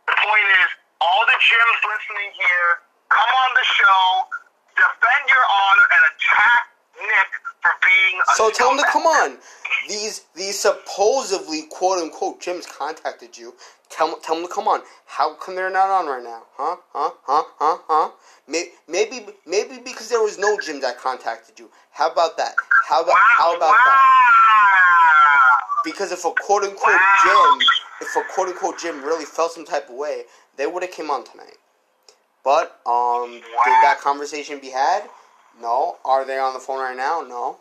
The 0.04 0.16
point 0.20 0.48
is, 0.58 0.70
all 1.00 1.22
the 1.30 1.38
gyms 1.38 1.80
listening 1.86 2.30
here, 2.34 2.70
come 3.08 3.30
on 3.30 3.50
the 3.56 3.66
show, 3.78 4.04
defend 4.76 5.24
your 5.30 5.46
honor, 5.48 5.86
and 5.96 6.02
attack 6.12 6.73
Nick 7.00 7.30
for 7.62 7.70
being 7.82 8.20
So 8.36 8.50
tell 8.50 8.68
them 8.68 8.78
to 8.78 8.90
come 8.90 9.02
on. 9.02 9.38
These 9.88 10.22
these 10.34 10.58
supposedly 10.58 11.62
quote 11.70 11.98
unquote 11.98 12.40
gyms 12.40 12.66
contacted 12.68 13.36
you. 13.36 13.54
Tell 13.90 14.16
tell 14.20 14.36
them 14.36 14.46
to 14.46 14.52
come 14.52 14.68
on. 14.68 14.82
How 15.06 15.34
come 15.34 15.54
they're 15.54 15.70
not 15.70 15.88
on 15.90 16.06
right 16.06 16.22
now? 16.22 16.42
Huh? 16.56 16.76
Huh? 16.92 17.10
Huh? 17.24 17.42
Huh? 17.58 17.78
Huh? 17.88 18.10
Maybe 18.48 18.70
maybe 18.88 19.26
maybe 19.46 19.78
because 19.84 20.08
there 20.08 20.22
was 20.22 20.38
no 20.38 20.58
gym 20.60 20.80
that 20.80 20.98
contacted 20.98 21.58
you. 21.58 21.70
How 21.92 22.10
about 22.10 22.36
that? 22.38 22.54
How 22.88 23.02
about 23.02 23.12
Wow, 23.14 23.34
how 23.36 23.56
about 23.56 23.70
wow. 23.70 23.78
that? 23.86 25.58
Because 25.84 26.12
if 26.12 26.24
a 26.24 26.30
quote 26.30 26.64
unquote 26.64 26.94
Wow. 26.94 27.56
gym, 27.58 27.68
if 28.08 28.16
a 28.16 28.22
quote 28.34 28.48
unquote 28.48 28.78
gym 28.78 29.02
really 29.04 29.24
felt 29.24 29.52
some 29.52 29.64
type 29.64 29.88
of 29.88 29.94
way, 29.96 30.24
they 30.56 30.66
would 30.66 30.82
have 30.82 30.92
came 30.92 31.10
on 31.10 31.24
tonight. 31.24 31.58
But 32.42 32.80
um, 32.86 33.30
did 33.32 33.76
that 33.82 33.98
conversation 34.00 34.58
be 34.60 34.70
had? 34.70 35.04
No. 35.60 35.96
Are 36.04 36.24
they 36.24 36.38
on 36.38 36.54
the 36.54 36.60
phone 36.60 36.78
right 36.78 36.96
now? 36.96 37.22
No. 37.22 37.58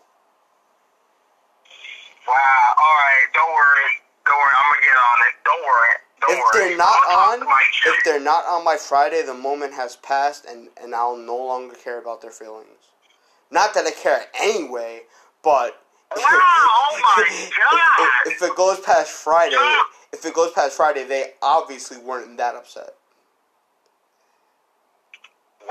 Wow. 2.27 2.35
All 2.77 2.95
right. 2.97 3.27
Don't 3.33 3.53
worry. 3.53 3.89
Don't 4.25 4.37
worry. 4.37 4.53
I'm 4.59 4.73
gonna 4.73 4.85
get 4.85 4.97
on 4.97 5.17
it. 5.27 5.33
Don't 5.45 5.63
worry. 5.63 5.95
Don't 6.21 6.29
worry 6.29 6.39
if 6.39 6.53
worry. 6.53 6.69
they're 6.69 6.77
not 6.77 6.99
I'll 7.07 7.41
on, 7.41 7.47
if 7.85 8.03
they're 8.05 8.19
not 8.19 8.45
on 8.45 8.63
by 8.63 8.77
Friday, 8.77 9.21
the 9.23 9.33
moment 9.33 9.73
has 9.73 9.97
passed, 9.97 10.45
and 10.45 10.69
and 10.81 10.95
I'll 10.95 11.17
no 11.17 11.35
longer 11.35 11.75
care 11.75 11.99
about 11.99 12.21
their 12.21 12.31
feelings. 12.31 12.93
Not 13.51 13.73
that 13.75 13.85
I 13.85 13.91
care 13.91 14.25
anyway, 14.39 15.01
but 15.43 15.79
Wow, 16.15 16.23
oh 16.23 16.99
my 17.01 17.23
if, 17.27 17.53
if, 17.53 18.33
if 18.33 18.49
it 18.49 18.55
goes 18.55 18.79
past 18.79 19.11
Friday, 19.11 19.55
if 20.11 20.23
it 20.25 20.33
goes 20.33 20.51
past 20.51 20.77
Friday, 20.77 21.05
they 21.05 21.31
obviously 21.41 21.97
weren't 21.97 22.37
that 22.37 22.55
upset. 22.55 22.93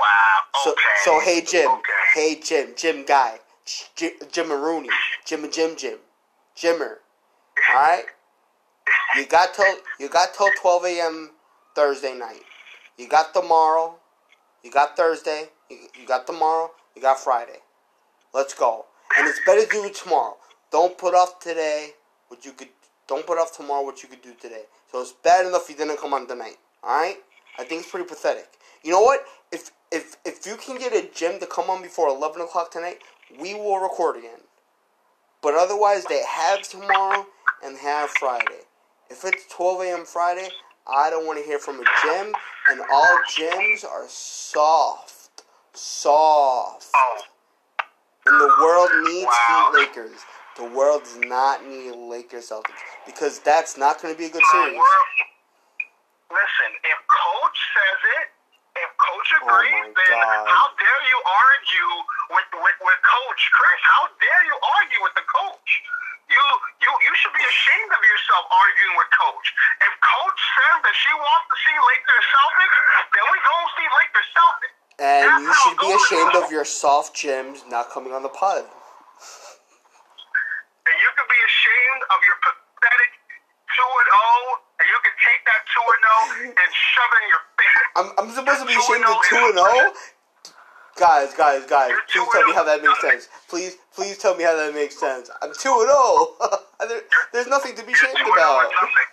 Wow. 0.03 0.63
So 0.63 0.71
Okay. 0.71 0.81
so 1.05 1.19
hey 1.21 1.41
Jim, 1.41 1.71
Okay. 1.71 1.81
hey 2.15 2.35
Jim, 2.41 2.73
Jim 2.77 3.05
guy, 3.05 3.39
Jim 3.95 4.11
Jim 4.31 4.51
Rooney, 4.51 4.89
Jim 5.25 5.49
Jim 5.51 5.75
Jim, 5.77 5.99
Jimmer. 6.57 6.97
All 7.69 7.75
right, 7.75 8.05
you 9.17 9.25
got 9.25 9.53
till 9.55 9.77
you 9.99 10.09
got 10.09 10.33
till 10.35 10.51
twelve 10.61 10.85
a.m. 10.85 11.31
Thursday 11.75 12.13
night. 12.15 12.43
You 12.97 13.07
got 13.07 13.33
tomorrow. 13.33 13.95
You 14.63 14.71
got 14.71 14.97
Thursday. 14.97 15.49
You, 15.69 15.77
you 15.99 16.07
got 16.07 16.27
tomorrow. 16.27 16.71
You 16.95 17.01
got 17.01 17.19
Friday. 17.19 17.59
Let's 18.33 18.53
go. 18.53 18.85
And 19.17 19.27
it's 19.27 19.39
better 19.45 19.63
to 19.65 19.71
do 19.71 19.85
it 19.85 19.95
tomorrow. 19.95 20.37
Don't 20.71 20.97
put 20.97 21.15
off 21.15 21.39
today 21.39 21.91
what 22.29 22.45
you 22.45 22.53
could. 22.53 22.69
Don't 23.07 23.25
put 23.27 23.37
off 23.39 23.55
tomorrow 23.57 23.83
what 23.83 24.03
you 24.03 24.09
could 24.09 24.21
do 24.23 24.33
today. 24.41 24.63
So 24.91 25.01
it's 25.01 25.13
bad 25.13 25.45
enough 25.47 25.69
you 25.69 25.75
didn't 25.75 25.99
come 25.99 26.13
on 26.13 26.27
tonight. 26.27 26.57
All 26.83 26.95
right. 27.01 27.17
I 27.59 27.65
think 27.65 27.81
it's 27.83 27.91
pretty 27.91 28.07
pathetic. 28.07 28.49
You 28.83 28.91
know 28.91 29.01
what? 29.01 29.25
If 29.51 29.71
if 29.93 30.17
if 30.25 30.45
you 30.45 30.55
can 30.57 30.77
get 30.77 30.93
a 30.93 31.07
gym 31.13 31.39
to 31.39 31.45
come 31.45 31.69
on 31.69 31.81
before 31.81 32.09
eleven 32.09 32.41
o'clock 32.41 32.71
tonight, 32.71 32.99
we 33.39 33.53
will 33.53 33.79
record 33.79 34.17
again. 34.17 34.41
But 35.41 35.53
otherwise, 35.55 36.05
they 36.05 36.23
have 36.23 36.61
tomorrow 36.63 37.25
and 37.63 37.77
have 37.77 38.09
Friday. 38.09 38.61
If 39.09 39.23
it's 39.25 39.45
12 39.53 39.81
a.m. 39.81 40.05
Friday, 40.05 40.49
I 40.87 41.09
don't 41.09 41.25
want 41.27 41.37
to 41.39 41.45
hear 41.45 41.59
from 41.59 41.79
a 41.79 41.83
gym, 42.01 42.33
and 42.69 42.81
all 42.91 43.17
gyms 43.37 43.85
are 43.85 44.05
soft. 44.07 45.43
Soft. 45.73 46.87
And 48.25 48.39
the 48.39 48.55
world 48.61 48.89
needs 49.03 49.25
Wow. 49.27 49.71
Heat 49.73 49.79
Lakers. 49.79 50.19
The 50.55 50.63
world 50.65 51.03
does 51.03 51.17
not 51.17 51.65
need 51.65 51.91
Lakers 51.95 52.49
Celtics 52.49 52.79
because 53.05 53.39
that's 53.39 53.77
not 53.77 54.01
going 54.01 54.13
to 54.13 54.17
be 54.17 54.25
a 54.25 54.29
good 54.29 54.43
series. 54.51 54.77
world- 54.77 54.87
Listen, 56.31 56.71
if 56.83 56.97
coach 57.07 57.59
says 57.75 57.99
it, 58.21 58.32
agrees, 59.31 59.71
Oh 59.71 59.95
then 59.95 60.19
God. 60.19 60.43
how 60.51 60.67
dare 60.75 61.01
you 61.07 61.19
argue 61.23 61.91
with, 62.35 62.49
with 62.59 62.77
with 62.83 62.99
coach 63.03 63.41
Cris? 63.55 63.81
How 63.87 64.03
dare 64.19 64.43
you 64.49 64.57
argue 64.79 64.99
with 65.03 65.15
the 65.15 65.23
coach? 65.27 65.69
You 66.27 66.43
you 66.83 66.91
you 66.91 67.13
should 67.19 67.35
be 67.35 67.43
ashamed 67.45 67.91
of 67.93 68.01
yourself 68.03 68.43
arguing 68.51 68.95
with 68.99 69.09
coach. 69.15 69.47
If 69.83 69.91
coach 70.03 70.39
says 70.57 70.77
that 70.83 70.95
she 70.95 71.11
wants 71.15 71.45
to 71.51 71.55
see 71.63 71.75
Lakers 71.77 72.25
Celtics, 72.33 72.77
then 73.13 73.25
we 73.31 73.37
go 73.43 73.55
see 73.77 73.87
Lakers 74.01 74.29
Celtics. 74.35 74.75
And 74.99 75.27
That's 75.27 75.43
you 75.43 75.53
should 75.63 75.79
be 75.79 75.91
ashamed 75.93 76.35
of 76.39 76.51
your 76.51 76.65
soft 76.65 77.15
gyms 77.15 77.63
not 77.69 77.89
coming 77.91 78.13
on 78.13 78.23
the 78.23 78.29
pod. 78.33 78.63
And 78.63 78.71
you 80.99 81.09
could 81.15 81.29
be 81.31 81.41
ashamed 81.47 82.01
of 82.11 82.19
your 82.27 82.37
pathetic 82.43 83.11
two 83.73 83.83
and 83.83 84.07
zero, 84.11 84.23
and 84.23 84.29
you 84.43 84.59
can 84.59 84.72
take 85.23 85.41
that 85.47 85.61
two 85.71 85.79
zero 85.79 86.11
oh 86.11 86.51
and 86.51 86.69
shove 86.75 87.11
it 87.15 87.21
in 87.23 87.29
your 87.31 87.43
face. 87.55 87.79
I'm, 87.99 88.07
I'm 88.19 88.29
supposed 88.35 88.61
to 88.61 88.67
be 88.67 88.75
ashamed 88.75 89.07
of 89.07 89.17
2 89.23 89.35
oh. 89.39 89.49
and 89.49 89.59
0? 89.59 90.51
Guys, 90.93 91.33
guys, 91.33 91.65
guys, 91.65 91.89
You're 92.13 92.25
please 92.25 92.29
tell 92.33 92.45
me 92.45 92.53
how 92.53 92.63
that 92.63 92.81
makes 92.81 93.01
0. 93.01 93.09
sense. 93.09 93.29
Please, 93.49 93.73
please 93.95 94.17
tell 94.17 94.35
me 94.37 94.43
how 94.43 94.55
that 94.55 94.73
makes 94.73 94.99
sense. 94.99 95.29
I'm 95.41 95.53
2 95.53 95.69
and 95.69 95.89
0. 95.89 96.59
There, 96.83 96.99
there's 97.31 97.47
nothing 97.47 97.79
to 97.79 97.83
be 97.87 97.95
ashamed 97.95 98.19
about. 98.19 98.67
is 98.67 98.75
nothing. 98.75 99.07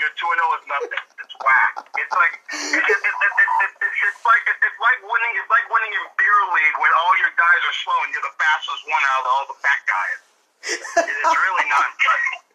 Your 0.00 0.08
two 0.16 0.28
and 0.28 0.40
zero 0.40 0.56
is 0.56 0.64
nothing. 0.68 1.00
It's 1.20 1.36
whack. 1.36 1.72
It's 2.00 2.14
like 2.16 2.34
it, 2.48 2.80
it, 2.80 2.96
it, 2.96 2.96
it, 2.96 3.32
it, 3.36 3.50
it, 3.60 3.72
it's 3.76 3.96
it's 4.08 4.22
like 4.24 4.44
it's 4.44 4.80
like 4.80 5.00
winning. 5.04 5.32
It's 5.36 5.52
like 5.52 5.66
winning 5.68 5.92
in 5.92 6.04
beer 6.16 6.40
league 6.56 6.76
when 6.80 6.92
all 6.96 7.14
your 7.20 7.32
guys 7.36 7.60
are 7.60 7.76
slow 7.76 7.98
and 8.04 8.10
you're 8.12 8.24
the 8.24 8.36
fastest 8.40 8.82
one 8.88 9.04
out 9.04 9.20
of 9.20 9.28
all 9.28 9.44
the 9.52 9.58
fat 9.60 9.80
guys. 9.84 10.20
It's 10.96 11.36
really 11.36 11.66
not. 11.68 11.92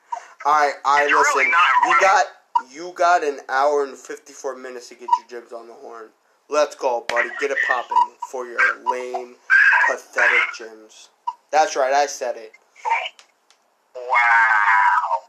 All 0.46 0.54
right. 0.54 0.74
It's 0.74 1.14
Listen, 1.14 1.38
really 1.38 1.52
you 1.88 2.00
got 2.02 2.26
you 2.74 2.94
got 2.96 3.24
an 3.24 3.40
hour 3.50 3.84
and 3.84 3.96
fifty 3.96 4.34
four 4.34 4.56
minutes 4.58 4.90
to 4.90 4.96
get 4.96 5.10
your 5.20 5.42
jibs 5.42 5.54
on 5.54 5.68
the 5.68 5.74
horn. 5.74 6.10
Let's 6.50 6.76
go, 6.76 7.06
buddy. 7.08 7.30
Get 7.40 7.52
it 7.52 7.58
popping 7.68 8.16
for 8.32 8.46
your 8.46 8.60
lame, 8.92 9.36
pathetic 9.88 10.42
gyms. 10.58 11.10
That's 11.52 11.76
right, 11.76 11.94
I 11.94 12.08
said 12.08 12.38
it. 12.38 12.52
Wow. 13.96 15.22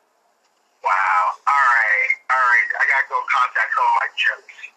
Wow. 0.83 1.25
All 1.47 1.53
right. 1.55 2.13
All 2.31 2.41
right. 2.41 2.69
I 2.81 2.85
gotta 2.89 3.07
go 3.09 3.21
contact 3.29 3.71
some 3.77 3.85
of 3.85 3.95
my 4.01 4.09
chips. 4.17 4.72